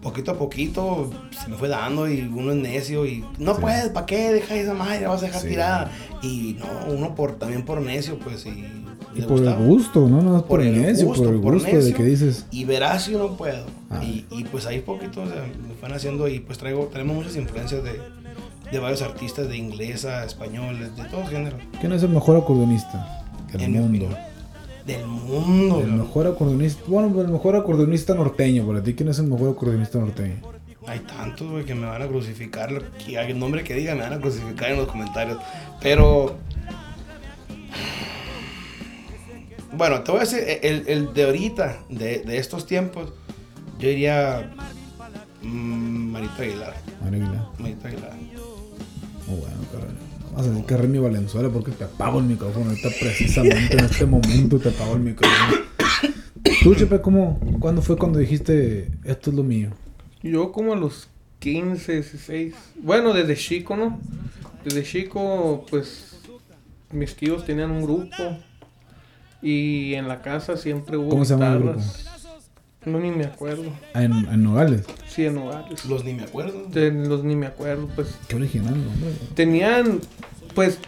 poquito 0.00 0.30
a 0.32 0.38
poquito 0.38 1.10
se 1.42 1.48
me 1.50 1.56
fue 1.56 1.68
dando 1.68 2.08
y 2.08 2.20
uno 2.22 2.52
es 2.52 2.58
necio 2.58 3.06
y 3.06 3.24
no 3.38 3.54
Sí. 3.56 3.60
puedes, 3.62 3.88
¿para 3.88 4.06
qué? 4.06 4.32
Deja 4.32 4.54
esa 4.54 4.74
madre, 4.74 5.00
la 5.00 5.08
vas 5.08 5.22
a 5.22 5.26
dejar 5.26 5.42
Sí. 5.42 5.48
tirada. 5.48 5.90
Y 6.22 6.56
no, 6.60 6.92
uno 6.94 7.14
por 7.14 7.32
también 7.38 7.64
por 7.64 7.80
necio 7.80 8.18
pues 8.18 8.46
y, 8.46 8.64
Y 9.14 9.22
por 9.22 9.38
el 9.38 9.44
gustaba. 9.44 9.64
gusto, 9.64 10.08
no, 10.08 10.22
no, 10.22 10.32
por, 10.40 10.46
Por 10.46 10.60
el 10.62 10.74
el 10.74 10.82
necio, 10.82 11.06
gusto, 11.06 11.24
por 11.24 11.34
el 11.34 11.40
por 11.40 11.54
gusto 11.54 11.68
de 11.70 11.76
necio. 11.76 11.96
que 11.96 12.02
dices. 12.04 12.46
Y 12.50 12.64
verás 12.64 13.04
si 13.04 13.12
no 13.12 13.36
puedo. 13.36 13.66
Ah. 13.90 14.02
Y, 14.02 14.24
y 14.30 14.44
pues 14.44 14.66
ahí 14.66 14.80
poquito 14.80 15.22
o 15.22 15.26
sea, 15.26 15.42
me 15.66 15.74
fueron 15.78 15.96
haciendo 15.96 16.28
y 16.28 16.40
pues 16.40 16.58
traigo, 16.58 16.84
tenemos 16.92 17.14
muchas 17.16 17.36
influencias 17.36 17.82
de, 17.84 18.00
de 18.72 18.78
varios 18.78 19.02
artistas 19.02 19.48
de 19.48 19.56
inglesa, 19.56 20.24
español, 20.24 20.78
de, 20.78 20.90
de 20.90 21.08
todo 21.08 21.24
género. 21.26 21.56
¿Quién 21.80 21.92
es 21.92 22.02
el 22.02 22.10
mejor 22.10 22.36
acordeonista 22.36 23.24
del 23.52 23.62
En 23.62 23.72
mundo? 23.72 24.08
Del 24.86 25.06
mundo. 25.06 25.80
El 25.80 25.92
mejor 25.92 26.26
acordeonista, 26.26 26.82
bueno, 26.88 27.20
el 27.20 27.28
mejor 27.28 27.56
acordeonista 27.56 28.14
norteño, 28.14 28.66
para 28.66 28.82
ti, 28.82 28.94
¿quién 28.94 29.08
es 29.08 29.18
el 29.18 29.26
mejor 29.28 29.50
acordeonista 29.50 29.98
norteño? 29.98 30.34
Hay 30.86 30.98
tantos, 30.98 31.50
güey, 31.50 31.64
que 31.64 31.74
me 31.74 31.86
van 31.86 32.02
a 32.02 32.06
crucificar. 32.06 32.82
Que, 33.04 33.18
el 33.18 33.38
nombre 33.38 33.64
que 33.64 33.72
diga 33.74 33.94
me 33.94 34.02
van 34.02 34.12
a 34.12 34.20
crucificar 34.20 34.70
en 34.72 34.76
los 34.78 34.88
comentarios. 34.88 35.38
Pero. 35.80 36.36
Bueno, 39.76 40.02
te 40.02 40.10
voy 40.12 40.20
a 40.20 40.24
decir, 40.24 40.40
el, 40.62 40.84
el 40.86 41.12
de 41.14 41.24
ahorita, 41.24 41.80
de, 41.88 42.20
de 42.20 42.38
estos 42.38 42.66
tiempos, 42.66 43.12
yo 43.78 43.88
diría. 43.88 44.54
mm, 45.42 46.10
Marito 46.12 46.42
Aguilar. 46.42 46.74
María 47.02 47.24
Aguilar. 47.24 47.48
Marito 47.58 47.88
Aguilar. 47.88 48.12
Muy 49.26 49.38
bueno, 49.40 49.56
cabrón. 49.72 49.96
Vamos 50.32 50.46
a 50.46 50.50
tener 50.50 50.66
que 50.66 50.76
Remy 50.76 50.98
Valenzuela 50.98 51.48
porque 51.48 51.70
te 51.72 51.84
apago 51.84 52.18
el 52.18 52.24
micrófono 52.24 52.70
ahorita 52.70 52.88
precisamente 53.00 53.76
en 53.78 53.84
este 53.84 54.04
momento 54.04 54.58
te 54.58 54.70
apago 54.70 54.94
el 54.94 55.00
micrófono. 55.00 55.58
Tú, 56.62 56.74
Chepe, 56.74 57.00
¿cómo, 57.00 57.38
¿cuándo 57.60 57.82
fue 57.82 57.96
cuando 57.96 58.18
dijiste 58.18 58.90
esto 59.04 59.30
es 59.30 59.36
lo 59.36 59.44
mío? 59.44 59.70
Yo 60.22 60.50
como 60.50 60.72
a 60.72 60.76
los 60.76 61.08
15, 61.38 61.92
16. 61.92 62.54
Bueno, 62.82 63.12
desde 63.12 63.36
chico, 63.36 63.76
¿no? 63.76 64.00
Desde 64.64 64.82
chico, 64.82 65.64
pues 65.70 66.16
mis 66.90 67.14
tíos 67.14 67.44
tenían 67.44 67.70
un 67.70 67.82
grupo. 67.82 68.38
Y 69.44 69.92
en 69.94 70.08
la 70.08 70.22
casa 70.22 70.56
siempre 70.56 70.96
hubo 70.96 71.10
¿Cómo 71.10 71.24
se 71.26 71.34
llama 71.34 71.52
el 71.52 71.58
guitarras. 71.62 72.06
No, 72.86 72.98
ni 72.98 73.10
me 73.10 73.24
acuerdo. 73.24 73.64
Ah, 73.92 74.02
en, 74.02 74.12
en 74.12 74.42
Nogales. 74.42 74.84
Sí, 75.06 75.24
en 75.26 75.36
hogares. 75.38 75.84
Los 75.84 76.02
ni 76.04 76.14
me 76.14 76.22
acuerdo. 76.24 76.64
De 76.68 76.90
los 76.90 77.22
ni 77.24 77.36
me 77.36 77.46
acuerdo, 77.46 77.88
pues. 77.94 78.08
Qué 78.26 78.36
original, 78.36 78.72
hombre. 78.74 79.10
Tenían, 79.34 80.00
pues, 80.54 80.78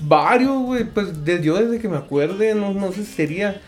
varios, 0.00 0.62
güey. 0.62 0.84
Pues 0.84 1.24
de, 1.24 1.42
yo 1.42 1.54
desde 1.56 1.80
que 1.80 1.88
me 1.88 1.96
acuerde, 1.96 2.54
no, 2.56 2.74
no 2.74 2.92
sé 2.92 3.04
si 3.04 3.12
sería. 3.12 3.60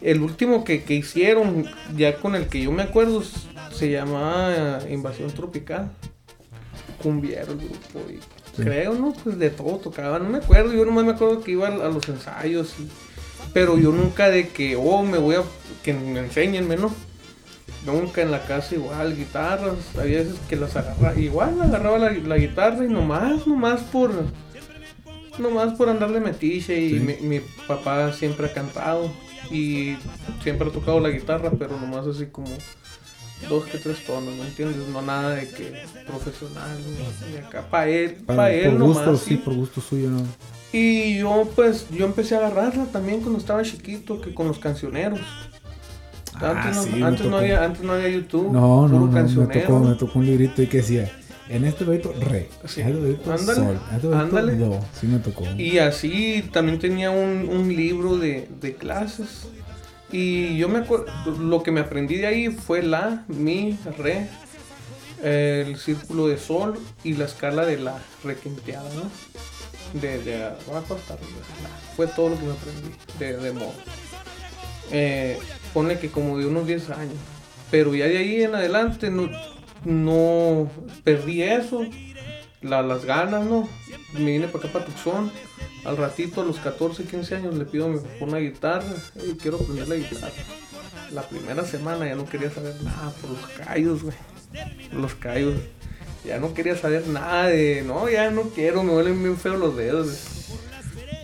El 0.00 0.20
último 0.22 0.64
que, 0.64 0.82
que 0.84 0.94
hicieron, 0.94 1.64
ya 1.96 2.16
con 2.16 2.34
el 2.34 2.48
que 2.48 2.60
yo 2.62 2.72
me 2.72 2.82
acuerdo, 2.82 3.22
se 3.72 3.90
llamaba 3.90 4.80
Invasión 4.90 5.30
Tropical. 5.30 5.90
Cumbiero 7.02 7.52
el 7.52 7.58
grupo. 7.58 8.00
Y 8.10 8.18
Sí. 8.56 8.64
Creo, 8.64 8.92
¿no? 8.92 9.14
Pues 9.14 9.38
de 9.38 9.48
todo 9.48 9.78
tocaban. 9.78 10.24
No 10.24 10.28
me 10.28 10.36
acuerdo. 10.38 10.74
Yo 10.74 10.84
nomás 10.84 11.06
me 11.06 11.12
acuerdo 11.12 11.40
que 11.40 11.52
iba 11.52 11.68
a, 11.68 11.72
a 11.72 11.88
los 11.88 12.06
ensayos. 12.10 12.74
y- 12.78 12.88
pero 13.52 13.78
yo 13.78 13.92
nunca 13.92 14.30
de 14.30 14.48
que, 14.48 14.76
oh, 14.76 15.02
me 15.02 15.18
voy 15.18 15.36
a. 15.36 15.42
que 15.82 15.92
me 15.92 16.20
enséñenme, 16.20 16.76
¿no? 16.76 16.94
Nunca 17.86 18.22
en 18.22 18.30
la 18.30 18.44
casa 18.44 18.74
igual, 18.76 19.16
guitarras, 19.16 19.74
había 19.98 20.18
veces 20.18 20.36
que 20.48 20.54
las 20.56 20.76
agarraba, 20.76 21.18
igual 21.18 21.60
agarraba 21.60 21.98
la, 21.98 22.10
la 22.12 22.36
guitarra 22.36 22.84
y 22.84 22.88
nomás, 22.88 23.44
nomás 23.46 23.80
por, 23.80 24.12
nomás 25.38 25.74
por 25.74 25.88
andar 25.88 26.12
de 26.12 26.20
metiche 26.20 26.78
y 26.80 26.90
Sí. 26.90 27.00
mi, 27.00 27.14
mi 27.26 27.40
papá 27.66 28.12
siempre 28.12 28.46
ha 28.46 28.52
cantado 28.52 29.10
y 29.50 29.96
siempre 30.42 30.68
ha 30.68 30.72
tocado 30.72 31.00
la 31.00 31.08
guitarra, 31.08 31.50
pero 31.58 31.76
nomás 31.80 32.06
así 32.06 32.26
como 32.26 32.48
dos 33.48 33.64
que 33.66 33.78
tres 33.78 34.04
tonos, 34.06 34.32
¿me 34.36 34.46
entiendes? 34.46 34.86
No 34.88 35.02
nada 35.02 35.30
de 35.34 35.48
que 35.48 35.72
profesional, 36.06 36.78
ni 37.32 37.36
acá, 37.38 37.66
para 37.68 37.88
él, 37.88 38.14
para 38.24 38.36
Para, 38.36 38.52
él 38.54 38.70
por 38.70 38.78
nomás. 38.78 38.96
gusto, 39.06 39.16
sí. 39.16 39.36
por 39.38 39.54
gusto 39.54 39.80
suyo, 39.80 40.08
¿no? 40.10 40.22
Y 40.72 41.18
yo 41.18 41.48
pues, 41.54 41.86
yo 41.90 42.06
empecé 42.06 42.34
a 42.34 42.38
agarrarla 42.38 42.86
también 42.86 43.20
cuando 43.20 43.38
estaba 43.38 43.62
chiquito, 43.62 44.20
que 44.20 44.32
con 44.34 44.48
los 44.48 44.58
cancioneros. 44.58 45.20
Ah, 46.34 46.50
Antes, 46.62 46.76
no, 46.76 46.82
sí, 46.84 47.02
antes, 47.02 47.26
no 47.26 47.36
había, 47.36 47.62
antes 47.64 47.82
no 47.82 47.92
había 47.92 48.08
YouTube. 48.08 48.50
No, 48.50 48.88
no, 48.88 49.00
no, 49.06 49.06
me 49.06 49.22
tocó, 49.60 49.78
me 49.80 49.94
tocó 49.94 50.18
un 50.18 50.26
librito 50.26 50.62
y 50.62 50.66
que 50.66 50.78
decía, 50.78 51.12
en 51.50 51.64
este 51.66 51.84
librito, 51.84 52.14
re, 52.18 52.48
Sí. 52.64 52.80
en 52.80 53.06
este 53.06 53.30
Ándale, 53.30 53.54
sol, 53.54 53.80
en 53.90 53.96
este 53.96 54.14
ándale. 54.16 54.56
do. 54.56 54.80
Sí 54.98 55.06
me 55.06 55.18
tocó. 55.18 55.44
Y 55.58 55.76
así 55.78 56.42
también 56.52 56.78
tenía 56.78 57.10
un, 57.10 57.48
un 57.50 57.68
libro 57.76 58.16
de, 58.16 58.48
de 58.60 58.74
clases. 58.74 59.46
Y 60.10 60.56
yo 60.56 60.68
me 60.70 60.78
acuerdo, 60.80 61.06
lo 61.38 61.62
que 61.62 61.70
me 61.70 61.80
aprendí 61.80 62.16
de 62.16 62.26
ahí 62.26 62.48
fue 62.48 62.82
la, 62.82 63.24
mi, 63.28 63.78
re, 63.98 64.28
el 65.22 65.76
círculo 65.76 66.28
de 66.28 66.38
sol 66.38 66.78
y 67.04 67.14
la 67.14 67.26
escala 67.26 67.64
de 67.66 67.78
la 67.78 67.98
requinteada, 68.24 68.88
¿no? 68.94 69.02
De, 69.92 70.18
de 70.22 70.44
arriba. 71.14 71.28
la. 71.62 71.94
Fue 71.96 72.06
todo 72.06 72.30
lo 72.30 72.38
que 72.38 72.44
me 72.46 72.52
aprendí 72.52 72.90
de, 73.18 73.36
de 73.36 73.52
modo. 73.52 73.74
Eh, 74.90 75.38
pone 75.72 75.98
que 75.98 76.10
como 76.10 76.38
de 76.38 76.46
unos 76.46 76.66
10 76.66 76.90
años. 76.90 77.14
Pero 77.70 77.94
ya 77.94 78.06
de 78.06 78.18
ahí 78.18 78.42
en 78.42 78.54
adelante 78.54 79.10
no, 79.10 79.30
no 79.84 80.70
perdí 81.04 81.42
eso, 81.42 81.86
la- 82.60 82.82
las 82.82 83.04
ganas, 83.04 83.44
¿no? 83.46 83.68
Me 84.14 84.32
vine 84.32 84.48
para 84.48 84.64
acá 84.64 84.72
para 84.72 84.84
Tucson. 84.86 85.30
Al 85.84 85.96
ratito, 85.96 86.42
a 86.42 86.44
los 86.44 86.58
14, 86.58 87.04
15 87.04 87.34
años, 87.36 87.54
le 87.56 87.64
pido 87.64 87.86
a 87.86 87.88
mi 87.88 87.98
papá 87.98 88.10
una 88.24 88.38
guitarra. 88.38 88.94
y 89.26 89.34
quiero 89.36 89.56
aprender 89.56 89.88
la 89.88 89.94
guitarra. 89.96 90.30
La 91.12 91.22
primera 91.22 91.64
semana 91.64 92.06
ya 92.06 92.14
no 92.14 92.24
quería 92.26 92.50
saber 92.50 92.74
nada 92.82 93.10
por 93.20 93.30
los 93.30 93.40
callos, 93.66 94.02
güey. 94.02 94.14
Los 94.92 95.14
callos. 95.14 95.54
Ya 96.24 96.38
no 96.38 96.54
quería 96.54 96.76
saber 96.76 97.06
nada 97.08 97.46
de. 97.46 97.82
No, 97.82 98.08
ya 98.08 98.30
no 98.30 98.42
quiero, 98.50 98.82
me 98.82 98.92
duelen 98.92 99.22
bien 99.22 99.36
feo 99.36 99.56
los 99.56 99.76
dedos. 99.76 100.50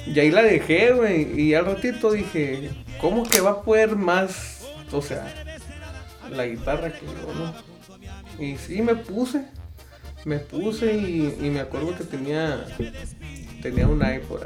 Y 0.07 0.19
ahí 0.19 0.31
la 0.31 0.43
dejé, 0.43 0.93
güey. 0.93 1.41
Y 1.41 1.55
al 1.55 1.67
ratito 1.67 2.11
dije, 2.11 2.71
¿cómo 3.01 3.25
que 3.25 3.41
va 3.41 3.51
a 3.51 3.63
poder 3.63 3.97
más? 3.97 4.67
O 4.91 5.03
sea, 5.03 5.33
la 6.31 6.47
guitarra 6.47 6.93
que 6.93 7.07
yo, 7.07 7.35
¿no? 7.35 7.55
Y 8.45 8.57
sí, 8.57 8.83
me 8.83 8.97
puse. 8.97 9.45
Me 10.25 10.39
puse 10.39 10.95
y, 10.95 11.51
me 11.51 11.61
acuerdo 11.61 11.97
que 11.97 12.05
tenía 12.05 12.67
tenía 13.63 13.89
un 13.89 14.01
iPod 14.01 14.43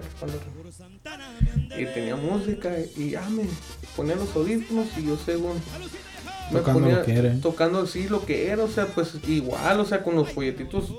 y 1.76 1.84
tenía 1.86 2.16
música 2.16 2.70
y 2.96 3.10
ya 3.10 3.28
me 3.28 3.44
ponía 3.96 4.14
los 4.14 4.34
audífonos 4.34 4.86
y 4.96 5.06
yo 5.06 5.16
según 5.16 5.60
me 6.52 6.60
Tocando 6.60 6.80
ponía 6.80 6.98
lo 6.98 7.04
que 7.04 7.12
era. 7.14 7.40
tocando 7.40 7.78
así 7.80 8.08
lo 8.08 8.24
que 8.24 8.48
era, 8.48 8.62
o 8.62 8.68
sea, 8.68 8.86
pues 8.86 9.16
igual, 9.28 9.80
o 9.80 9.84
sea, 9.84 10.02
con 10.02 10.14
los 10.14 10.30
folletitos 10.32 10.92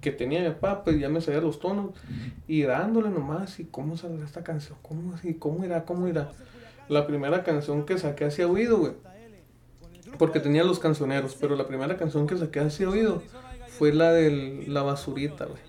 que 0.00 0.12
tenía 0.12 0.40
mi 0.42 0.48
papá, 0.50 0.84
pues 0.84 0.98
ya 0.98 1.08
me 1.08 1.20
sabía 1.20 1.40
los 1.40 1.58
tonos 1.58 1.92
y 2.46 2.62
dándole 2.62 3.10
nomás 3.10 3.58
y 3.60 3.64
cómo 3.64 3.96
saldrá 3.96 4.24
esta 4.24 4.44
canción, 4.44 4.78
cómo 4.82 5.14
así, 5.14 5.34
cómo 5.34 5.64
irá, 5.64 5.84
cómo 5.84 6.08
irá. 6.08 6.30
La 6.88 7.06
primera 7.06 7.44
canción 7.44 7.84
que 7.84 7.98
saqué 7.98 8.24
hacia 8.24 8.46
oído, 8.48 8.78
güey. 8.78 8.92
Porque 10.18 10.40
tenía 10.40 10.64
los 10.64 10.78
cancioneros, 10.78 11.36
pero 11.38 11.54
la 11.54 11.66
primera 11.66 11.96
canción 11.96 12.26
que 12.26 12.36
saqué 12.36 12.60
hacia 12.60 12.88
oído 12.88 13.22
fue 13.68 13.92
la 13.92 14.12
de 14.12 14.64
la 14.66 14.82
basurita, 14.82 15.44
güey. 15.44 15.60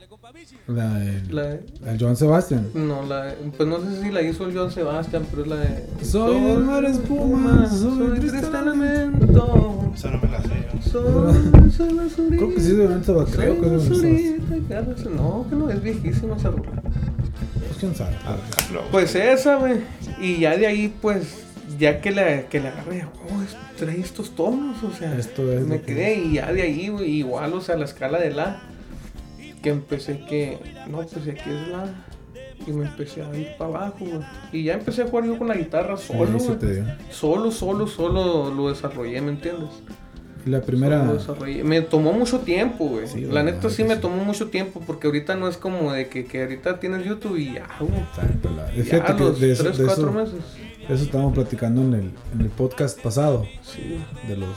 La 0.68 0.94
del, 1.00 1.36
La 1.36 1.42
de- 1.44 1.62
el 1.88 2.00
Joan 2.00 2.16
Sebastian. 2.16 2.70
no, 2.76 3.04
la, 3.04 3.34
pues 3.58 3.68
no 3.68 3.80
sé 3.80 4.04
si 4.04 4.12
la 4.12 4.22
hizo 4.22 4.46
el 4.48 4.56
John 4.56 4.70
Sebastian, 4.72 5.26
pero 5.30 5.42
es 5.44 5.48
la 5.48 5.56
de... 5.56 5.86
Soy 6.06 6.40
del 6.42 6.60
mar 6.60 6.86
espuma, 6.86 7.66
soy 7.68 8.20
triste 8.20 8.42
lamento. 8.52 9.92
Esa 9.96 10.12
no 10.12 10.22
me 10.22 10.30
la 10.30 10.42
sé. 10.44 10.90
Soy, 10.90 11.72
soy 11.72 11.94
basurita. 11.98 12.36
Creo 12.38 12.50
que 12.54 12.60
sí 12.62 12.72
es 12.72 12.78
de 12.78 12.88
Joan 12.88 13.04
Sebastian. 13.04 13.42
Creo 13.42 13.62
que 13.62 13.76
es 13.76 13.90
de 14.02 15.10
no 15.10 15.16
No, 15.16 15.46
que 15.50 15.56
no, 15.56 15.70
es 15.72 15.82
viejísima 15.82 16.36
esa 16.38 16.50
rola. 16.52 16.82
Pues 16.84 17.78
quién 17.80 17.96
sabe. 17.96 18.16
Pues 18.92 19.16
esa, 19.16 19.56
güey. 19.56 19.80
Y 20.22 20.40
ya 20.42 20.56
de 20.58 20.68
ahí, 20.68 20.94
pues, 21.02 21.40
ya 21.80 22.02
que 22.02 22.12
la, 22.12 22.44
que 22.50 22.60
la 22.60 22.70
agarré, 22.70 23.06
oh, 23.06 23.42
es- 23.42 23.58
trae 23.78 24.00
estos 24.00 24.36
tonos, 24.36 24.84
o 24.84 24.92
sea. 24.92 25.18
Esto 25.18 25.52
es 25.52 25.62
Me 25.66 25.78
lo 25.78 25.82
que- 25.86 25.96
quedé 25.96 26.16
y 26.20 26.34
ya 26.34 26.52
de 26.54 26.62
ahí, 26.62 26.90
güey, 26.90 27.10
igual, 27.18 27.54
o 27.54 27.62
sea, 27.62 27.76
la 27.78 27.86
escala 27.86 28.20
de 28.20 28.32
la. 28.32 28.62
Que 29.62 29.70
empecé 29.70 30.26
que, 30.26 30.58
no, 30.90 31.00
pues 31.00 31.28
aquí 31.28 31.50
es 31.50 31.68
la. 31.70 32.06
Y 32.68 32.72
me 32.72 32.86
empecé 32.86 33.24
a 33.24 33.36
ir 33.38 33.56
para 33.58 33.70
abajo, 33.70 34.06
güey. 34.06 34.20
Y 34.52 34.64
ya 34.64 34.74
empecé 34.74 35.04
a 35.04 35.08
jugar 35.08 35.26
yo 35.26 35.38
con 35.38 35.48
la 35.48 35.56
guitarra 35.56 35.98
solo, 35.98 36.38
güey. 36.38 36.84
Solo, 37.10 37.52
solo, 37.52 37.88
solo 37.88 38.54
lo 38.54 38.70
desarrollé, 38.70 39.22
¿me 39.22 39.32
entiendes? 39.32 39.70
La 40.46 40.62
primera. 40.62 41.06
Me 41.64 41.82
tomó 41.82 42.14
mucho 42.14 42.40
tiempo, 42.40 42.86
güey. 42.86 43.08
Sí, 43.08 43.26
la 43.26 43.44
neta 43.44 43.70
sí 43.70 43.84
me 43.84 43.98
tomó 43.98 44.24
mucho 44.24 44.50
tiempo 44.50 44.82
porque 44.86 45.08
ahorita 45.08 45.36
no 45.36 45.48
es 45.48 45.58
como 45.58 45.92
de 45.92 46.08
que, 46.08 46.26
que 46.26 46.44
ahorita 46.44 46.80
tienes 46.80 47.06
YouTube 47.06 47.38
y 47.38 47.54
ya, 47.54 47.68
güey. 47.80 48.86
Que 48.90 49.14
los 49.20 49.40
de 49.40 49.52
eso, 49.52 49.64
3, 49.64 49.78
de 49.78 49.86
4 49.86 50.04
eso, 50.04 50.12
meses. 50.12 50.46
eso 50.88 51.04
estábamos 51.04 51.34
platicando 51.34 51.82
en 51.82 51.94
el, 51.94 52.12
en 52.34 52.42
el 52.42 52.50
podcast 52.50 53.02
pasado. 53.02 53.46
Sí. 53.62 54.00
De 54.28 54.38
los, 54.38 54.50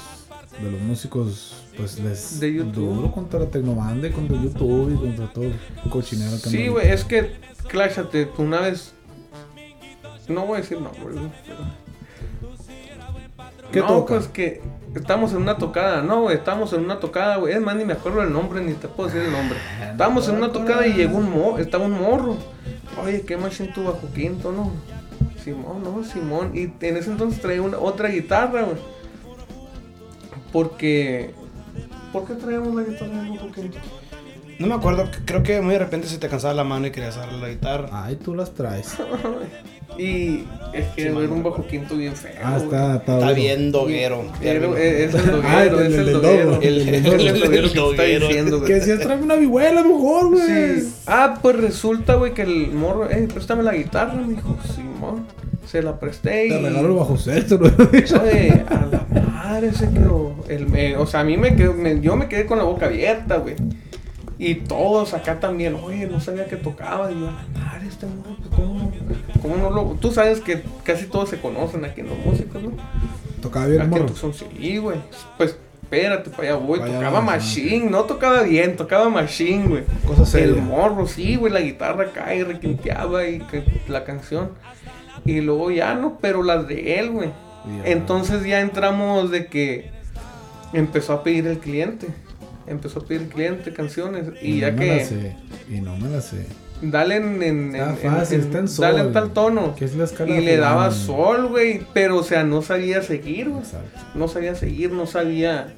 de 0.61 0.70
los 0.70 0.80
músicos, 0.80 1.62
pues 1.76 1.98
les. 1.98 2.40
De 2.40 2.53
YouTube. 2.53 2.94
Duro 2.94 3.12
contra 3.12 3.40
la 3.40 3.46
Tecnomanda, 3.46 4.09
y 4.09 4.11
contra 4.11 4.40
YouTube 4.40 4.92
y 4.94 4.96
contra 4.96 5.26
todo 5.32 5.44
el 5.44 5.55
cochinero 5.90 6.32
que 6.32 6.50
Sí, 6.50 6.68
güey, 6.68 6.90
es 6.90 7.05
que, 7.05 7.32
cláchate, 7.68 8.26
tú 8.26 8.42
una 8.42 8.61
vez. 8.61 8.92
No 10.28 10.46
voy 10.46 10.59
a 10.59 10.61
decir 10.61 10.80
nombres, 10.80 11.18
güey, 11.18 11.30
pero. 11.46 11.82
¿Qué 13.72 13.80
no, 13.80 13.86
toca? 13.86 14.14
pues 14.14 14.28
que 14.28 14.61
estamos 14.94 15.32
en 15.32 15.38
una 15.38 15.57
tocada, 15.57 16.03
no, 16.03 16.22
güey, 16.22 16.36
estamos 16.36 16.72
en 16.74 16.84
una 16.84 17.00
tocada, 17.00 17.36
güey. 17.36 17.55
Es 17.55 17.61
más, 17.61 17.74
ni 17.74 17.84
me 17.84 17.94
acuerdo 17.94 18.22
el 18.22 18.32
nombre, 18.32 18.62
ni 18.62 18.74
te 18.74 18.88
puedo 18.88 19.09
decir 19.09 19.26
el 19.26 19.32
nombre. 19.32 19.59
Estábamos 19.90 20.28
en 20.28 20.36
una 20.36 20.53
tocada 20.53 20.86
y 20.86 20.92
llegó 20.92 21.16
un 21.18 21.30
morro, 21.30 21.59
estaba 21.59 21.86
un 21.86 21.98
morro. 21.98 22.36
Oye, 23.03 23.22
qué 23.22 23.36
machine 23.36 23.72
tu 23.72 23.84
bajo 23.84 24.07
quinto, 24.14 24.53
¿no? 24.53 24.70
Simón, 25.42 25.82
no, 25.82 26.05
Simón. 26.05 26.53
Y 26.55 26.64
en 26.84 26.96
ese 26.96 27.11
entonces 27.11 27.40
traía 27.40 27.62
una, 27.62 27.78
otra 27.78 28.09
guitarra, 28.09 28.62
güey. 28.62 28.76
Porque. 30.53 31.30
¿Por 32.12 32.26
qué 32.26 32.34
traíamos 32.34 32.74
la 32.74 32.82
guitarra 32.82 33.22
de 33.22 33.30
bajo 33.30 33.50
quinto? 33.53 33.78
No 34.59 34.66
me 34.68 34.74
acuerdo, 34.74 35.09
creo 35.24 35.42
que 35.42 35.61
muy 35.61 35.72
de 35.72 35.78
repente 35.80 36.07
se 36.07 36.18
te 36.18 36.28
cansaba 36.28 36.53
la 36.55 36.62
mano 36.62 36.86
y 36.86 36.90
querías 36.90 37.16
agarrar 37.16 37.38
la 37.40 37.48
guitarra. 37.48 37.88
Ay, 37.90 38.16
tú 38.16 38.34
las 38.34 38.53
traes. 38.53 38.94
Y 39.98 40.44
es 40.72 40.86
que 40.96 41.03
Sí, 41.03 41.09
era 41.09 41.18
un 41.18 41.42
bajo 41.42 41.66
quinto 41.66 41.96
bien 41.96 42.16
feo. 42.16 42.32
Ah, 42.42 42.53
güey. 42.53 42.64
está, 42.64 42.96
está, 42.96 43.18
Está 43.18 43.32
bien 43.32 43.70
doguero. 43.70 44.24
Es 44.40 44.46
el 44.46 44.62
doguero, 44.62 45.42
Ah, 45.44 45.64
el 45.64 45.74
es 45.74 45.78
del- 45.96 46.09
el 46.09 46.12
doguero. 46.14 46.62
El, 46.62 46.80
El 46.80 46.94
el, 46.94 47.03
del 47.03 47.26
el 47.26 47.40
doguero 47.40 47.50
que 47.50 47.59
te 47.59 47.66
está 47.66 47.80
doguero. 47.82 48.26
diciendo, 48.28 48.57
güey. 48.59 48.68
Que 48.68 48.74
decías, 48.76 49.00
tráeme 49.00 49.24
una 49.24 49.34
vihuela 49.34 49.82
mejor, 49.82 50.30
güey. 50.30 50.80
Sí. 50.80 50.94
Ah, 51.07 51.38
pues 51.42 51.57
resulta, 51.57 52.14
güey, 52.14 52.32
que 52.32 52.40
el 52.40 52.72
morro, 52.72 53.11
eh, 53.11 53.28
préstame 53.30 53.62
la 53.64 53.74
guitarra, 53.74 54.14
me 54.14 54.32
dijo, 54.34 54.57
Simón. 54.74 55.26
Se 55.66 55.82
la 55.82 56.00
presté 56.00 56.46
y. 56.46 56.48
Te 56.48 56.59
regalo 56.59 56.88
el 56.88 56.94
bajo 56.94 57.18
sexto, 57.18 57.59
¿no? 57.59 57.66
Oye, 57.66 58.64
a 58.68 58.86
la 58.90 59.07
madre 59.53 59.72
se 59.72 59.90
quedó. 59.90 60.34
El, 60.48 60.74
eh, 60.76 60.96
o 60.96 61.07
sea, 61.07 61.20
a 61.20 61.24
mí 61.24 61.36
me 61.36 61.55
quedó, 61.57 61.74
me- 61.74 62.00
yo 62.00 62.16
me 62.16 62.28
quedé 62.28 62.46
con 62.46 62.59
la 62.59 62.64
boca 62.64 62.86
abierta, 62.86 63.36
güey. 63.36 63.55
Y 64.38 64.57
todos 64.57 65.14
acá 65.14 65.38
también, 65.38 65.76
oye, 65.82 66.07
no 66.07 66.20
sabía 66.20 66.46
que 66.46 66.57
tocaba. 66.57 67.11
Y 67.12 67.14
yo, 67.14 67.26
la 67.26 67.61
madre, 67.61 67.86
este 67.88 68.07
morro, 68.07 68.36
pues, 68.38 68.50
¿cómo, 68.57 68.74
no- 68.80 69.40
cómo 69.42 69.57
no 69.57 69.70
lo.? 69.70 69.82
Tú 70.00 70.11
sabes 70.11 70.40
que 70.40 70.62
casi 70.84 71.07
todos 71.07 71.28
se 71.28 71.38
conocen 71.40 71.84
aquí 71.84 72.00
en 72.00 72.09
los 72.09 72.18
músicos, 72.18 72.62
¿no? 72.62 72.70
Tocaba 73.40 73.66
bien, 73.66 73.82
Aquí 73.82 74.00
Tucson, 74.00 74.32
sí, 74.34 74.78
güey. 74.78 74.98
Pues 75.36 75.57
espérate, 75.82 76.30
para 76.30 76.42
allá 76.48 76.57
voy. 76.57 76.80
Tocaba 76.80 77.20
machine, 77.20 77.90
no 77.90 78.05
tocaba 78.05 78.42
bien, 78.42 78.76
tocaba 78.76 79.09
machine, 79.11 79.68
güey. 79.68 79.82
Cosa 80.07 80.24
seria. 80.26 80.55
El 80.57 80.62
morro, 80.62 81.07
sí, 81.07 81.36
güey, 81.36 81.53
la 81.53 81.61
guitarra 81.61 82.05
acá 82.07 82.34
y 82.34 82.42
requinteaba 82.42 83.26
y 83.28 83.38
que, 83.40 83.62
la 83.88 84.03
canción. 84.05 84.50
Y 85.24 85.40
luego 85.40 85.70
ya 85.70 85.94
no, 85.94 86.18
pero 86.20 86.42
las 86.42 86.66
de 86.66 86.98
él, 86.98 87.11
güey. 87.11 87.30
Entonces 87.84 88.44
ya 88.44 88.60
entramos 88.60 89.30
de 89.30 89.46
que 89.46 89.90
empezó 90.72 91.12
a 91.14 91.22
pedir 91.22 91.46
el 91.46 91.58
cliente. 91.58 92.08
Empezó 92.66 93.00
a 93.00 93.04
pedir 93.04 93.22
el 93.22 93.28
cliente 93.28 93.72
canciones. 93.72 94.24
Y, 94.40 94.60
ya 94.60 94.70
no 94.70 94.76
me 94.78 94.86
la 94.86 94.94
que 94.98 95.04
sé. 95.04 95.36
Y 95.70 95.80
no 95.80 95.96
me 95.96 96.08
la 96.08 96.20
sé. 96.20 96.46
dale 96.80 97.16
en, 97.16 97.42
en, 97.42 97.74
Está 97.76 97.90
en- 97.90 98.12
fácil, 98.14 98.40
en- 98.40 98.46
está 98.46 98.58
en 98.58 98.68
sol. 98.68 98.82
dale 98.84 99.00
en 99.00 99.12
tal 99.12 99.30
tono. 99.32 99.74
Que 99.74 99.84
es 99.84 99.94
la 99.96 100.04
escala 100.04 100.36
Y 100.36 100.44
le 100.44 100.56
daba 100.56 100.90
sol, 100.90 101.48
güey. 101.48 101.82
Pero 101.92 102.18
o 102.18 102.22
sea, 102.22 102.44
no 102.44 102.62
sabía 102.62 103.02
seguir, 103.02 103.48
güey. 103.50 103.62
No 104.14 104.28
sabía 104.28 104.54
seguir, 104.54 104.92
no 104.92 105.06
sabía. 105.06 105.74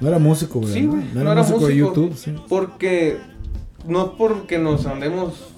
No 0.00 0.08
era 0.08 0.18
músico, 0.18 0.60
güey. 0.60 0.72
Sí, 0.72 0.86
güey, 0.86 1.02
No 1.14 1.20
era, 1.20 1.24
no 1.24 1.32
era 1.32 1.42
músico, 1.42 1.66
de 1.68 1.74
músico. 1.74 1.88
YouTube, 1.94 2.16
sí. 2.16 2.34
Porque 2.48 3.18
no 3.86 4.16
porque 4.16 4.58
nos 4.58 4.86
andemos 4.86 5.52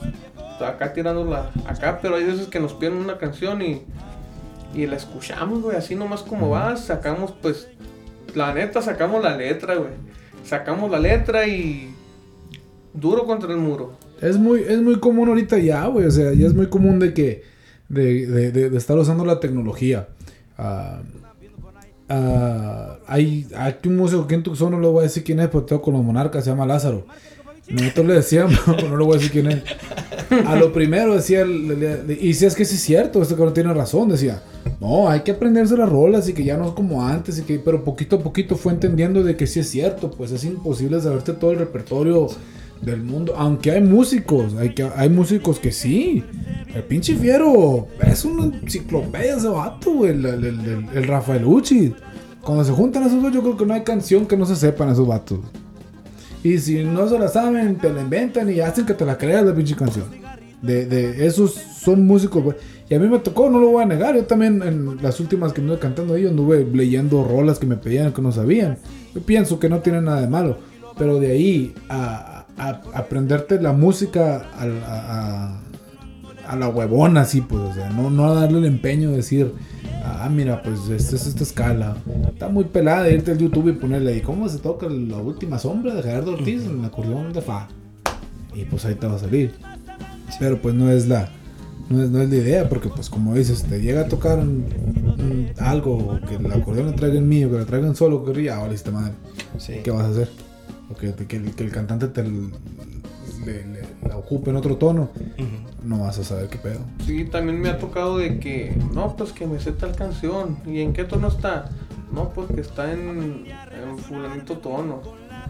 acá 0.61 0.93
tirándola 0.93 1.51
acá, 1.67 1.99
pero 2.03 2.17
hay 2.17 2.25
veces 2.25 2.47
que 2.49 2.61
nos 2.61 2.73
piden 2.75 2.95
una 2.95 3.19
canción 3.19 3.63
y, 3.63 3.83
y 4.77 4.87
la 4.87 4.97
escuchamos, 4.97 5.63
güey, 5.63 5.77
así 5.77 5.95
nomás 5.95 6.23
como 6.23 6.51
va, 6.51 6.77
sacamos 6.77 7.33
pues, 7.43 7.69
la 8.35 8.53
neta 8.55 8.83
sacamos 8.83 9.23
la 9.23 9.37
letra, 9.37 9.77
güey. 9.77 9.91
Sacamos 10.45 10.91
la 10.91 10.99
letra 10.99 11.49
y 11.49 11.93
duro 12.95 13.25
contra 13.25 13.51
el 13.53 13.59
muro. 13.59 13.95
Es 14.21 14.37
muy, 14.39 14.61
es 14.63 14.81
muy 14.81 15.01
común 15.01 15.29
ahorita 15.29 15.59
ya, 15.59 15.87
güey. 15.87 16.07
O 16.07 16.11
sea, 16.11 16.33
ya 16.33 16.47
es 16.47 16.55
muy 16.55 16.69
común 16.69 16.99
de 16.99 17.13
que. 17.15 17.43
De, 17.89 18.27
de, 18.27 18.51
de- 18.53 18.71
de 18.71 18.79
estar 18.79 18.97
usando 18.99 19.25
la 19.25 19.41
tecnología. 19.41 20.09
Ah, 20.59 21.01
ah, 22.09 22.99
hay 23.07 23.47
aquí 23.57 23.89
un 23.89 23.97
músico 23.97 24.23
aquí 24.23 24.35
en 24.35 24.43
Tucson, 24.43 24.73
no 24.73 24.81
le 24.81 24.89
voy 24.89 25.01
a 25.01 25.03
decir 25.03 25.25
quién 25.25 25.41
es, 25.41 25.49
pero 25.49 25.65
tengo 25.65 25.83
con 25.83 25.95
los 25.95 26.03
monarcas, 26.03 26.45
se 26.45 26.51
llama 26.51 26.67
Lázaro. 26.67 27.07
Nosotros 27.69 28.07
le 28.07 28.15
decíamos, 28.15 28.59
no 28.67 28.97
le 28.97 29.05
voy 29.05 29.15
a 29.15 29.19
decir 29.19 29.33
quién 29.33 29.49
es. 29.51 29.63
A 30.47 30.57
lo 30.57 30.73
primero 30.73 31.15
decía, 31.15 31.45
le- 31.45 31.77
le- 32.05 32.19
y 32.21 32.35
si 32.35 32.47
es 32.47 32.55
que 32.55 32.65
sí 32.65 32.77
es 32.77 32.81
cierto, 32.83 33.21
este 33.23 33.35
cabrón 33.35 33.55
tiene 33.55 33.73
razón, 33.75 34.09
decía, 34.09 34.43
no, 34.81 35.09
hay 35.09 35.21
que 35.21 35.33
aprenderse 35.33 35.77
las 35.77 35.89
rolas 35.89 36.29
y 36.29 36.33
que 36.33 36.45
ya 36.45 36.57
no 36.57 36.67
es 36.69 36.73
como 36.73 37.05
antes, 37.05 37.39
y 37.39 37.43
que, 37.43 37.59
pero 37.59 37.83
poquito 37.85 38.17
a 38.17 38.23
poquito 38.23 38.57
fue 38.57 38.73
entendiendo 38.73 39.23
de 39.23 39.37
que 39.37 39.47
sí 39.47 39.61
es 39.61 39.69
cierto, 39.71 40.11
pues 40.11 40.31
es 40.33 40.45
imposible 40.45 41.01
saberte 41.01 41.33
todo 41.33 41.51
el 41.53 41.59
repertorio 41.59 42.29
del 42.83 43.03
mundo, 43.03 43.35
aunque 43.37 43.71
hay 43.73 43.81
músicos, 43.81 44.55
hay, 44.55 44.75
que, 44.75 44.83
hay 44.95 45.09
músicos 45.09 45.59
que 45.59 45.73
sí, 45.73 46.23
el 46.75 46.83
pinche 46.85 47.15
fiero 47.17 47.89
es 48.07 48.25
una 48.25 48.45
enciclopedia 48.47 49.37
ese 49.37 49.49
vato, 49.49 50.07
el, 50.07 50.25
el, 50.25 50.45
el, 50.45 50.61
el- 50.61 50.87
el 50.95 51.05
Rafael 51.05 51.45
Uchi. 51.45 51.95
Cuando 52.43 52.63
se 52.65 52.71
juntan 52.73 53.03
esos 53.05 53.21
dos, 53.23 53.33
yo 53.33 53.41
creo 53.43 53.57
que 53.57 53.67
no 53.67 53.75
hay 53.75 53.83
canción 53.83 54.25
que 54.27 54.37
no 54.37 54.47
se 54.47 54.55
sepan 54.55 54.89
esos 54.91 55.07
vatos. 55.07 55.41
Y 56.47 56.59
si 56.59 56.85
no 56.85 57.09
se 57.09 57.19
la 57.19 57.29
saben, 57.29 57.77
te 57.77 57.93
la 57.93 58.03
inventan 58.03 58.51
y 58.53 58.61
hacen 58.61 58.87
que 58.87 58.95
te 58.95 59.05
la 59.05 59.19
creas 59.19 59.45
la 59.45 59.55
pinche 59.55 59.75
canción. 59.75 60.05
De, 60.63 60.87
de 60.87 61.27
esos 61.27 61.55
son 61.55 62.07
músicos. 62.07 62.55
Y 62.89 62.95
a 62.95 63.01
mí 63.01 63.09
me 63.09 63.19
tocó, 63.19 63.51
no 63.51 63.59
lo 63.59 63.71
voy 63.71 63.83
a 63.83 63.87
negar. 63.87 64.15
Yo 64.15 64.25
también 64.27 64.63
en 64.63 65.03
las 65.03 65.19
últimas 65.19 65.53
que 65.53 65.61
anduve 65.61 65.79
cantando 65.81 66.15
ahí, 66.15 66.25
anduve 66.27 66.65
leyendo 66.73 67.25
rolas 67.25 67.59
que 67.59 67.67
me 67.67 67.77
pedían 67.77 68.13
que 68.13 68.23
no 68.23 68.31
sabían. 68.31 68.79
Yo 69.15 69.23
pienso 69.23 69.59
que 69.59 69.69
no 69.69 69.81
tiene 69.81 70.01
nada 70.03 70.21
de 70.21 70.29
malo. 70.29 70.59
Pero 70.97 71.19
de 71.19 71.33
ahí 71.33 71.75
a, 71.89 72.47
a- 72.57 72.83
aprenderte 72.95 73.61
la 73.61 73.73
música 73.73 74.47
a, 74.57 75.61
la 76.57 76.69
huevona, 76.69 77.23
así, 77.23 77.41
pues, 77.41 77.61
o 77.61 77.75
sea, 77.75 77.91
no, 77.91 78.09
no 78.11 78.35
darle 78.35 78.59
el 78.59 78.67
empeño 78.67 79.11
de 79.11 79.17
decir, 79.17 79.53
ah, 80.05 80.29
mira, 80.31 80.63
pues, 80.63 80.89
esta 80.89 81.17
es 81.17 81.27
esta 81.27 81.43
escala. 81.43 81.97
Está 82.29 82.49
muy 82.49 82.65
pelada 82.65 83.05
de 83.05 83.15
irte 83.15 83.31
al 83.33 83.39
YouTube 83.39 83.69
y 83.69 83.73
ponerle 83.73 84.13
ahí, 84.15 84.21
¿cómo 84.21 84.49
se 84.49 84.59
toca 84.59 84.87
la 84.89 85.19
última 85.19 85.59
sombra 85.59 85.95
de 85.95 86.03
Gerardo 86.03 86.33
Ortiz 86.35 86.65
en 86.65 86.81
el 86.81 86.85
acordeón 86.85 87.33
de 87.33 87.43
Fa? 87.43 87.69
Y 88.55 88.65
pues 88.65 88.85
ahí 88.85 88.95
te 88.95 89.07
va 89.07 89.17
a 89.17 89.19
salir. 89.19 89.55
Pero 90.41 90.61
pues 90.61 90.75
no 90.75 90.91
es 90.91 91.07
la, 91.09 91.29
No 91.89 92.03
es, 92.03 92.11
no 92.11 92.21
es 92.21 92.29
la 92.29 92.35
idea, 92.37 92.69
porque 92.69 92.89
pues 92.89 93.09
como 93.09 93.33
dices, 93.37 93.63
te 93.63 93.81
llega 93.81 94.01
a 94.01 94.09
tocar 94.09 94.41
un- 94.41 94.65
un- 95.21 95.49
algo, 95.59 96.19
que 96.29 96.35
el 96.35 96.51
acordeón 96.53 96.87
lo 96.87 96.95
traiga 96.95 97.17
en 97.19 97.29
mío, 97.29 97.49
que 97.49 97.59
lo 97.59 97.65
traigan 97.67 97.95
solo, 97.95 98.25
que 98.25 98.43
ya 98.43 98.59
valiste 98.59 98.91
madre. 98.91 99.13
Sí. 99.57 99.75
¿Qué 99.85 99.93
vas 99.93 100.03
a 100.05 100.09
hacer? 100.09 100.29
O 100.91 100.97
que, 100.97 101.13
que 101.15 101.37
el, 101.37 101.53
que 101.55 101.63
el 101.63 101.71
cantante 101.71 102.09
te 102.09 102.25
le, 102.25 102.31
le- 103.45 103.87
la 104.09 104.17
ocupe 104.17 104.51
en 104.51 104.57
otro 104.57 104.77
tono, 104.77 105.11
Ujú. 105.39 105.66
No 105.87 106.01
vas 106.01 106.19
a 106.19 106.25
saber 106.25 106.49
qué 106.49 106.59
pedo. 106.59 106.81
Sí, 107.07 107.25
también 107.25 107.61
me 107.61 107.69
ha 107.69 107.79
tocado 107.79 108.19
de 108.19 108.39
que, 108.41 108.75
no, 108.93 109.17
pues 109.17 109.33
que 109.33 109.47
me 109.47 109.61
sé 109.61 109.73
tal 109.73 109.95
canción. 109.95 110.59
¿Y 110.67 110.81
en 110.81 110.93
qué 110.93 111.05
tono 111.05 111.29
está? 111.29 111.71
No, 112.13 112.31
pues 112.31 112.49
que 112.55 112.61
está 112.61 112.93
en, 112.93 113.47
en 113.49 113.99
fulanito 113.99 114.59
tono. 114.59 115.03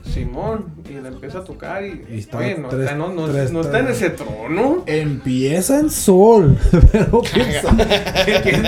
Simón, 0.04 0.66
y 0.88 0.92
le 0.92 1.08
empieza 1.08 1.38
a 1.38 1.44
tocar 1.44 1.84
y, 1.84 2.04
Y 2.08 2.18
está 2.18 2.36
bueno, 2.36 2.68
tres- 2.68 2.82
está, 2.82 2.94
no, 2.96 3.12
no, 3.12 3.26
tres- 3.28 3.50
no 3.50 3.60
está 3.62 3.80
en 3.80 3.88
ese 3.88 4.10
tono. 4.10 4.84
Empieza 4.86 5.80
en 5.80 5.90
sol, 5.90 6.56
pero 6.92 7.22
quién 7.22 7.46
sabe, 7.60 7.86
quién, 8.44 8.62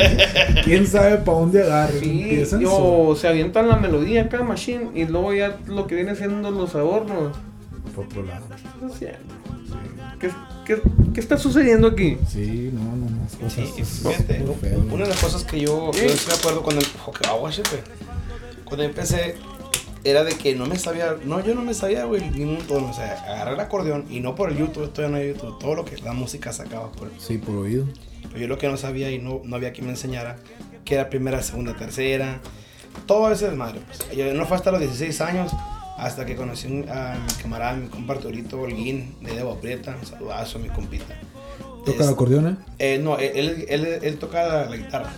quién 0.64 0.86
sabe 0.86 1.18
para 1.18 1.38
dónde 1.38 1.62
agarre. 1.62 2.00
Sí, 2.00 2.22
Empieza 2.22 2.56
en 2.56 2.62
sol. 2.62 2.72
o 3.10 3.14
se 3.14 3.28
avientan 3.28 3.68
la 3.68 3.76
melodía 3.76 4.22
acá, 4.22 4.42
machine, 4.42 4.88
y 4.94 5.04
luego 5.04 5.32
ya 5.32 5.58
lo 5.66 5.86
que 5.86 5.94
viene 5.94 6.16
siendo 6.16 6.50
los 6.50 6.74
adornos. 6.74 7.36
Por 7.94 8.06
otro 8.06 8.24
lado. 8.24 8.46
¿Qué, 10.68 10.82
qué, 11.14 11.20
está 11.20 11.38
sucediendo 11.38 11.88
aquí? 11.88 12.18
Sí, 12.28 12.70
no, 12.74 12.82
no, 12.94 13.08
no. 13.08 13.26
Cosas, 13.40 13.70
Sí, 13.74 13.84
fíjate, 13.84 14.44
feo. 14.60 14.84
una 14.90 15.04
de 15.04 15.08
las 15.08 15.18
cosas 15.18 15.42
que 15.42 15.58
yo, 15.58 15.90
yo 15.92 16.02
estoy 16.02 16.32
de 16.34 16.38
acuerdo 16.38 16.62
oh, 16.62 17.28
agua, 17.28 17.50
chepe. 17.50 17.82
cuando 18.66 18.84
empecé 18.84 19.36
era 20.04 20.24
de 20.24 20.34
que 20.36 20.54
no 20.54 20.66
me 20.66 20.78
sabía, 20.78 21.16
no, 21.24 21.42
yo 21.42 21.54
no 21.54 21.62
me 21.62 21.72
sabía, 21.72 22.04
güey, 22.04 22.30
ningún 22.30 22.58
tono, 22.66 22.90
o 22.90 22.92
sea, 22.92 23.12
agarré 23.26 23.54
el 23.54 23.60
acordeón 23.60 24.04
y 24.10 24.20
no 24.20 24.34
por 24.34 24.50
el 24.50 24.58
YouTube, 24.58 24.84
esto 24.84 25.00
ya 25.00 25.08
no 25.08 25.16
hay 25.16 25.28
YouTube, 25.28 25.58
todo 25.58 25.74
lo 25.74 25.86
que 25.86 25.96
la 26.02 26.12
música 26.12 26.52
sacaba 26.52 26.92
por 26.92 27.10
Sí, 27.18 27.38
por 27.38 27.56
oído. 27.56 27.86
Pero 28.28 28.38
yo 28.38 28.46
lo 28.46 28.58
que 28.58 28.68
no 28.68 28.76
sabía 28.76 29.10
y 29.10 29.18
no, 29.18 29.40
no 29.44 29.56
había 29.56 29.72
quien 29.72 29.86
me 29.86 29.92
enseñara, 29.92 30.36
que 30.84 30.96
era 30.96 31.08
primera, 31.08 31.42
segunda, 31.42 31.74
tercera, 31.74 32.40
todo 33.06 33.32
ese 33.32 33.48
desmadre. 33.48 33.80
Pues. 33.86 34.16
Yo 34.16 34.32
no 34.34 34.44
fue 34.44 34.58
hasta 34.58 34.70
los 34.70 34.80
16 34.80 35.18
años, 35.22 35.52
hasta 35.98 36.24
que 36.24 36.36
conocí 36.36 36.66
a 36.88 37.16
mi 37.18 37.42
camarada, 37.42 37.76
mi 37.76 37.88
compa 37.88 38.14
Arturito 38.14 38.60
Holguín, 38.60 39.16
de 39.20 39.34
Debo 39.34 39.52
Aprieta, 39.52 39.96
un 40.00 40.06
saludazo 40.06 40.58
a 40.58 40.62
mi 40.62 40.68
compita. 40.68 41.14
¿Toca 41.84 42.04
el 42.04 42.10
acordeón, 42.10 42.46
eh? 42.48 42.56
eh, 42.78 42.98
no, 43.02 43.18
él, 43.18 43.32
él, 43.34 43.66
él- 43.68 43.98
él 44.02 44.18
toca 44.18 44.46
la, 44.46 44.64
la 44.66 44.76
guitarra. 44.76 45.10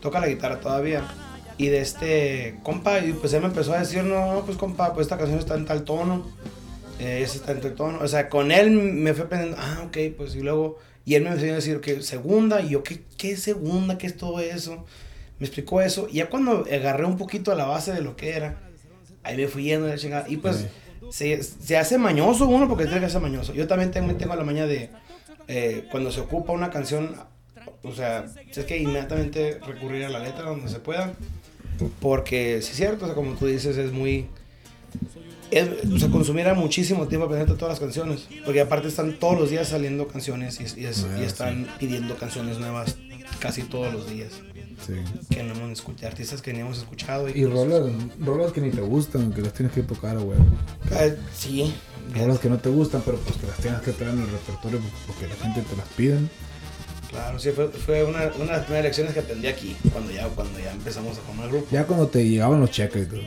Toca 0.00 0.20
la 0.20 0.28
guitarra 0.28 0.60
todavía. 0.60 1.02
Y 1.56 1.68
de 1.68 1.80
este 1.80 2.58
compa, 2.62 3.00
y 3.00 3.12
pues 3.12 3.32
él 3.32 3.40
me 3.40 3.46
empezó 3.48 3.72
a 3.72 3.78
decir, 3.80 4.04
no, 4.04 4.34
no, 4.34 4.40
pues 4.44 4.56
compa, 4.56 4.92
pues 4.94 5.06
esta 5.06 5.16
canción 5.18 5.38
está 5.38 5.54
en 5.54 5.64
tal 5.64 5.82
tono. 5.84 6.26
Eh, 7.00 7.22
esa 7.24 7.36
está 7.36 7.52
en 7.52 7.60
tal 7.60 7.74
tono. 7.74 7.98
O 8.00 8.08
sea, 8.08 8.28
con 8.28 8.52
él 8.52 8.70
me 8.70 9.14
fue 9.14 9.24
aprendiendo, 9.24 9.56
ah, 9.60 9.82
ok, 9.86 9.96
pues 10.16 10.34
y 10.34 10.40
luego, 10.40 10.78
y 11.04 11.14
él 11.14 11.24
me 11.24 11.30
enseñó 11.30 11.52
a 11.52 11.56
decir 11.56 11.80
que 11.80 12.02
segunda, 12.02 12.60
y 12.60 12.70
yo, 12.70 12.82
¿qué, 12.82 13.02
qué 13.16 13.36
segunda? 13.36 13.96
¿Qué 13.98 14.06
es 14.06 14.16
todo 14.16 14.40
eso? 14.40 14.84
Me 15.38 15.46
explicó 15.46 15.80
eso. 15.80 16.06
Y 16.10 16.14
ya 16.16 16.28
cuando 16.28 16.64
agarré 16.72 17.06
un 17.06 17.16
poquito 17.16 17.50
a 17.52 17.54
la 17.54 17.64
base 17.66 17.92
de 17.92 18.02
lo 18.02 18.14
que 18.16 18.30
era, 18.36 18.58
ahí 19.22 19.36
me 19.36 19.48
fui 19.48 19.64
yendo 19.64 19.86
de 19.86 19.92
la 19.92 19.98
chingada. 19.98 20.24
Y 20.28 20.36
pues 20.38 20.66
se, 21.10 21.42
se 21.42 21.76
hace 21.76 21.98
mañoso 21.98 22.46
uno 22.46 22.68
porque 22.68 22.84
tiene 22.86 23.00
que 23.00 23.10
ser 23.10 23.20
mañoso. 23.20 23.54
Yo 23.54 23.66
también 23.66 23.90
tengo, 23.90 24.14
tengo 24.14 24.34
la 24.36 24.44
maña 24.44 24.66
de 24.66 24.90
eh, 25.48 25.86
cuando 25.90 26.10
se 26.12 26.20
ocupa 26.20 26.52
una 26.52 26.70
canción, 26.70 27.14
o 27.82 27.94
sea, 27.94 28.26
es 28.54 28.64
que 28.64 28.76
inmediatamente 28.78 29.58
recurrir 29.66 30.04
a 30.04 30.08
la 30.08 30.18
letra 30.18 30.42
donde 30.44 30.68
se 30.68 30.78
pueda. 30.80 31.12
Porque 32.00 32.60
sí 32.62 32.70
es 32.72 32.76
cierto, 32.76 33.04
o 33.04 33.08
sea, 33.08 33.14
como 33.14 33.32
tú 33.34 33.46
dices, 33.46 33.76
es 33.76 33.92
muy... 33.92 34.26
Es, 35.50 35.66
o 35.94 35.98
sea, 35.98 36.10
consumirá 36.10 36.52
muchísimo 36.52 37.06
tiempo 37.08 37.26
aprender 37.26 37.56
todas 37.56 37.72
las 37.72 37.80
canciones. 37.80 38.26
Porque 38.44 38.60
aparte 38.60 38.88
están 38.88 39.18
todos 39.18 39.38
los 39.38 39.48
días 39.50 39.68
saliendo 39.68 40.06
canciones 40.08 40.58
y, 40.60 40.80
y 40.80 40.84
es- 40.86 41.04
Ah, 41.08 41.18
y 41.20 41.24
están 41.24 41.66
pidiendo 41.78 42.16
canciones 42.16 42.58
nuevas 42.58 42.96
casi 43.38 43.62
todos 43.62 43.92
los 43.92 44.10
días. 44.10 44.32
Sí. 44.86 44.94
Que 45.28 45.42
no 45.42 45.54
hemos 45.54 45.72
escuchado, 45.72 46.08
artistas 46.08 46.40
que 46.40 46.52
ni 46.52 46.60
hemos 46.60 46.78
escuchado. 46.78 47.28
Y 47.28 47.32
pues, 47.32 47.52
rolas, 47.52 47.92
rolas 48.20 48.52
que 48.52 48.60
ni 48.60 48.70
te 48.70 48.80
gustan, 48.80 49.32
que 49.32 49.42
las 49.42 49.52
tienes 49.52 49.74
que 49.74 49.82
tocar 49.82 50.16
a 50.16 50.20
huevo. 50.20 50.44
eh, 50.92 51.16
sí. 51.34 51.74
Rolas 52.14 52.38
que 52.38 52.48
no 52.48 52.58
te 52.58 52.68
gustan, 52.70 53.02
pero 53.04 53.18
pues 53.18 53.36
que 53.36 53.46
las 53.46 53.56
tienes 53.58 53.80
que 53.80 53.92
traer 53.92 54.14
en 54.14 54.20
el 54.20 54.30
repertorio 54.30 54.80
porque 55.06 55.26
la 55.26 55.34
gente 55.34 55.62
te 55.62 55.76
las 55.76 55.86
piden. 55.88 56.30
Claro, 57.10 57.38
sí, 57.38 57.50
fue, 57.50 57.68
fue 57.68 58.04
una, 58.04 58.26
una 58.36 58.44
de 58.44 58.46
las 58.46 58.62
primeras 58.64 58.84
lecciones 58.84 59.14
que 59.14 59.20
aprendí 59.20 59.46
aquí, 59.46 59.76
cuando 59.92 60.12
ya, 60.12 60.28
cuando 60.28 60.58
ya 60.58 60.72
empezamos 60.72 61.16
a 61.18 61.20
formar 61.22 61.46
el 61.46 61.52
grupo. 61.52 61.66
Ya 61.70 61.86
cuando 61.86 62.06
te 62.08 62.26
llegaban 62.28 62.60
los 62.60 62.70
cheques 62.70 63.04
y 63.04 63.06
todo. 63.06 63.20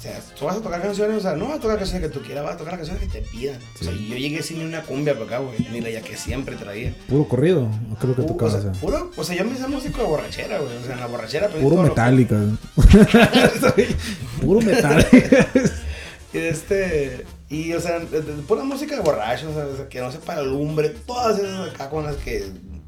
O 0.00 0.02
sea, 0.02 0.18
tú 0.34 0.46
vas 0.46 0.56
a 0.56 0.62
tocar 0.62 0.80
canciones, 0.80 1.18
o 1.18 1.20
sea, 1.20 1.36
no 1.36 1.48
vas 1.48 1.58
a 1.58 1.60
tocar 1.60 1.76
canciones 1.76 2.08
que 2.08 2.18
tú 2.18 2.24
quieras, 2.24 2.42
vas 2.42 2.54
a 2.54 2.56
tocar 2.56 2.76
canciones 2.76 3.02
que 3.02 3.20
te 3.20 3.20
pidan. 3.20 3.58
O 3.78 3.84
sea, 3.84 3.92
yo 3.92 4.16
llegué 4.16 4.42
sin 4.42 4.60
ni 4.60 4.64
una 4.64 4.80
cumbia 4.80 5.12
para 5.12 5.26
acá, 5.26 5.38
güey, 5.40 5.58
ni 5.70 5.82
la 5.82 5.90
ya 5.90 6.00
que 6.00 6.16
siempre 6.16 6.56
traía. 6.56 6.94
Puro 7.06 7.28
corrido, 7.28 7.64
¿o 7.64 7.98
¿qué 7.98 8.06
es 8.06 8.08
lo 8.08 8.16
que 8.16 8.22
tocabas? 8.22 8.54
o 8.54 8.62
sea, 8.62 8.72
puro, 8.72 9.10
o 9.14 9.24
sea, 9.24 9.36
yo 9.36 9.44
me 9.44 9.52
hice 9.52 9.66
músico 9.68 9.98
de 10.00 10.04
borrachera, 10.08 10.58
güey. 10.58 10.74
O 10.74 10.82
sea, 10.82 10.94
en 10.94 11.00
la 11.00 11.06
borrachera 11.06 11.48
Puro 11.48 11.82
metálica. 11.82 12.40
Puro 14.40 14.62
metálica. 14.62 15.48
Y 16.32 16.38
este. 16.38 17.26
Y, 17.50 17.74
o 17.74 17.80
sea, 17.80 18.00
pura 18.48 18.62
música 18.64 18.96
de 18.96 19.02
borrachos, 19.02 19.54
o 19.54 19.76
sea, 19.76 19.88
que 19.88 20.00
no 20.00 20.10
sepa 20.10 20.36
la 20.36 20.42
lumbre, 20.42 20.90
todas 21.04 21.38
esas 21.38 21.74
acá 21.74 21.90
con 21.90 22.04
las 22.04 22.16
que 22.16 22.44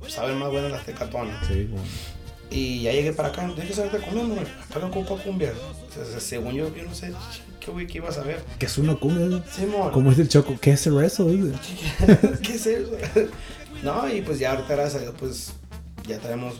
saben 0.08 0.38
más 0.38 0.50
buenas 0.50 0.70
las 0.70 0.86
tecatonas. 0.86 1.46
sí, 1.46 1.64
bueno. 1.64 1.84
Y 2.52 2.82
ya 2.82 2.92
llegué 2.92 3.12
para 3.12 3.28
acá, 3.28 3.46
tienes 3.46 3.66
que 3.66 3.74
saberte 3.74 3.98
cumbia, 3.98 4.24
güey. 4.24 4.40
Acá 4.40 4.78
no 4.80 4.86
ocupa 4.88 5.22
cumbia. 5.22 5.52
O 5.88 5.92
sea, 5.94 6.20
según 6.20 6.54
yo, 6.54 6.74
yo 6.74 6.84
no 6.84 6.94
sé 6.94 7.12
qué 7.60 7.70
güey 7.70 7.86
que 7.86 7.98
iba 7.98 8.08
a 8.08 8.12
saber. 8.12 8.44
Que 8.58 8.66
es 8.66 8.78
una 8.78 8.94
cumbia. 8.94 9.42
Simón. 9.50 9.90
Como 9.92 10.10
dice 10.10 10.22
el 10.22 10.28
Choco, 10.28 10.56
¿qué 10.60 10.72
es 10.72 10.86
eso? 10.86 11.26
Dice. 11.28 11.52
¿Qué 12.42 12.54
es 12.54 12.66
eso? 12.66 12.90
No, 13.82 14.08
y 14.12 14.20
pues 14.22 14.38
ya 14.38 14.52
ahorita, 14.52 14.74
gracias 14.74 14.96
a 14.96 15.04
Dios, 15.04 15.14
pues 15.18 15.52
ya 16.06 16.18
tenemos 16.18 16.54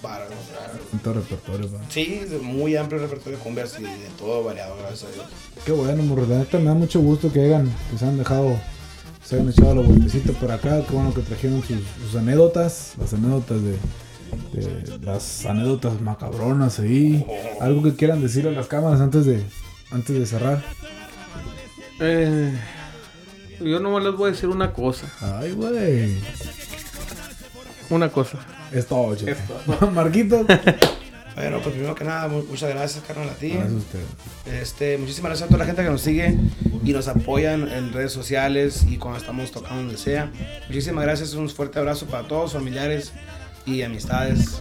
para, 0.00 0.26
o 0.26 0.28
sea, 0.28 0.72
En 0.92 0.98
todo 0.98 1.14
repertorio, 1.14 1.68
pa. 1.68 1.78
sí, 1.88 2.22
muy 2.42 2.76
amplio 2.76 3.00
repertorio 3.00 3.38
de 3.38 3.44
cumbias 3.44 3.78
y 3.78 3.82
de 3.82 4.08
todo 4.18 4.44
variado, 4.44 4.76
gracias 4.78 5.10
a 5.10 5.14
Dios. 5.14 5.26
Qué 5.64 5.72
bueno, 5.72 6.02
morro. 6.02 6.26
La 6.26 6.38
neta 6.38 6.58
me 6.58 6.66
da 6.66 6.74
mucho 6.74 7.00
gusto 7.00 7.32
que 7.32 7.40
hayan, 7.40 7.74
que 7.90 7.98
se 7.98 8.04
han 8.04 8.18
dejado, 8.18 8.58
se 9.24 9.36
hayan 9.36 9.48
echado 9.48 9.74
la 9.74 9.82
vueltecita 9.82 10.32
por 10.32 10.50
acá. 10.52 10.84
Qué 10.86 10.94
bueno 10.94 11.12
que 11.12 11.22
trajeron 11.22 11.62
sus, 11.62 11.78
sus 12.02 12.16
anécdotas, 12.16 12.92
las 12.98 13.14
anécdotas 13.14 13.62
de, 13.62 13.76
de- 14.52 14.98
las 15.04 15.44
anécdotas 15.46 16.00
macabronas 16.00 16.78
ahí. 16.80 17.24
Algo 17.60 17.82
que 17.82 17.94
quieran 17.94 18.22
decir 18.22 18.46
a 18.46 18.50
las 18.50 18.66
cámaras 18.66 19.00
antes 19.00 19.24
de, 19.26 19.42
antes 19.90 20.18
de 20.18 20.26
cerrar. 20.26 20.62
Eh, 22.00 22.52
yo 23.60 23.80
nomás 23.80 24.02
les 24.04 24.14
voy 24.14 24.28
a 24.28 24.32
decir 24.32 24.48
una 24.48 24.72
cosa. 24.72 25.06
Ay, 25.20 25.52
güey. 25.52 26.18
Una 27.90 28.08
cosa. 28.10 28.38
Es 28.72 28.86
todo, 28.86 29.14
che. 29.14 29.30
Es 29.30 29.38
todo. 29.46 29.90
Marquito. 29.92 30.44
Bueno, 31.36 31.58
pues 31.62 31.74
primero 31.74 31.94
que 31.94 32.04
nada, 32.04 32.28
mu- 32.28 32.44
muchas 32.44 32.70
gracias, 32.70 33.04
carnal, 33.04 33.28
a 33.28 33.34
ti. 33.34 33.50
Gracias 33.50 33.72
a 33.72 33.76
usted. 33.76 34.00
Este, 34.60 34.98
muchísimas 34.98 35.30
gracias 35.30 35.46
a 35.46 35.48
toda 35.48 35.58
la 35.58 35.66
gente 35.66 35.82
que 35.82 35.90
nos 35.90 36.00
sigue 36.00 36.36
y 36.84 36.92
nos 36.92 37.08
apoyan 37.08 37.68
en 37.70 37.92
redes 37.92 38.12
sociales 38.12 38.84
y 38.88 38.98
cuando 38.98 39.18
estamos 39.18 39.50
tocando 39.50 39.82
donde 39.82 39.96
sea. 39.98 40.30
Muchísimas 40.68 41.04
gracias, 41.04 41.34
un 41.34 41.48
fuerte 41.50 41.78
abrazo 41.78 42.06
para 42.06 42.26
todos, 42.28 42.52
familiares 42.52 43.12
y 43.66 43.82
amistades. 43.82 44.60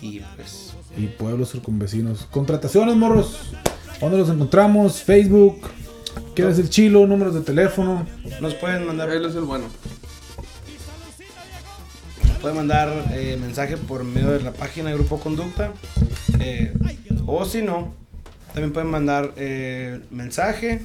Y 0.00 0.20
pues, 0.36 0.74
Y 0.96 1.06
pueblos 1.06 1.52
circunvecinos. 1.52 2.26
Contrataciones, 2.30 2.96
morros. 2.96 3.52
¿Dónde 4.00 4.18
los 4.18 4.28
encontramos? 4.30 5.02
Facebook. 5.02 5.60
¿Quieres 6.34 6.58
el 6.58 6.68
chilo? 6.70 7.06
Números 7.06 7.34
de 7.34 7.40
teléfono. 7.42 8.06
nos 8.40 8.54
pueden 8.54 8.86
mandar, 8.86 9.10
Él 9.10 9.24
es 9.24 9.34
el 9.34 9.42
bueno. 9.42 9.64
nos 12.26 12.36
pueden 12.38 12.56
mandar 12.56 12.90
eh, 13.12 13.38
mensaje 13.40 13.76
por 13.76 14.04
medio 14.04 14.30
de 14.32 14.40
la 14.42 14.52
página 14.52 14.90
de 14.90 14.96
Grupo 14.96 15.20
Conducta. 15.20 15.72
eh, 16.40 16.72
o 17.26 17.44
si 17.44 17.62
no, 17.62 17.94
también 18.52 18.72
pueden 18.72 18.90
mandar 18.90 19.32
eh, 19.36 20.00
mensaje, 20.10 20.82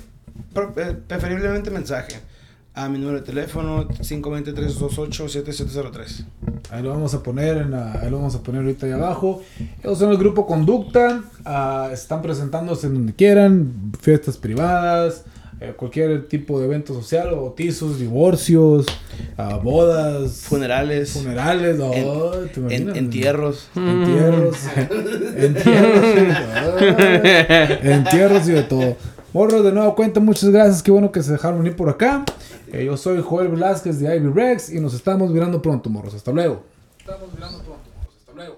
eh, 0.78 0.96
preferiblemente 1.08 1.72
mensaje, 1.72 2.20
a 2.78 2.88
mi 2.90 3.00
número 3.00 3.20
de 3.20 3.26
teléfono 3.26 3.88
523-228-7703. 3.88 6.26
Ahí 6.70 6.84
lo 6.84 6.90
vamos 6.90 7.14
a 7.14 7.24
poner 7.24 7.58
en 7.58 7.72
la- 7.72 7.94
ahí 7.94 8.10
lo 8.10 8.18
vamos 8.18 8.36
a 8.36 8.44
poner 8.44 8.62
ahorita 8.62 8.86
ahí 8.86 8.92
abajo. 8.92 9.42
Ellos 9.84 9.98
son 9.98 10.12
el 10.12 10.18
grupo 10.18 10.46
Conducta. 10.46 11.22
ah, 11.46 11.90
están 11.92 12.22
presentándose 12.22 12.88
en 12.88 12.94
donde 12.94 13.14
quieran, 13.14 13.72
fiestas 14.02 14.38
privadas, 14.38 15.24
eh, 15.60 15.74
cualquier 15.76 16.28
tipo 16.28 16.60
de 16.60 16.66
evento 16.66 16.94
social, 16.94 17.32
bautizos, 17.32 18.00
divorcios, 18.00 18.86
ah, 19.38 19.60
bodas, 19.64 20.42
Funerales. 20.42 21.12
funerales, 21.14 21.78
no, 21.78 21.94
En- 21.94 22.50
¿te 22.52 22.76
En, 22.76 22.96
entierros. 22.96 23.70
Entierros, 23.76 24.56
entierros, 25.36 26.06
ah, 26.54 26.78
entierros 27.82 28.48
y 28.48 28.52
de 28.52 28.64
todo. 28.64 28.96
Morros, 29.38 29.64
de 29.64 29.72
nuevo 29.72 29.94
cuenta, 29.94 30.20
muchas 30.20 30.50
gracias, 30.50 30.82
qué 30.82 30.90
bueno 30.90 31.12
que 31.12 31.22
se 31.22 31.34
dejaron 31.34 31.60
venir 31.60 31.76
por 31.76 31.90
acá. 31.90 32.26
Eh, 32.74 32.86
yo 32.86 32.98
soy 32.98 33.22
Joel 33.22 33.50
Velázquez 33.50 34.00
de 34.00 34.16
Ivy 34.16 34.32
Rex 34.34 34.72
y 34.72 34.80
nos 34.80 34.96
estamos 34.96 35.30
mirando 35.30 35.62
pronto, 35.62 35.92
morros. 35.92 36.16
Hasta 36.16 36.32
luego. 36.32 36.64
Estamos 36.98 37.32
mirando 37.36 37.60
pronto, 37.60 37.84
morros. 37.96 38.16
Hasta 38.18 38.34
luego. 38.34 38.58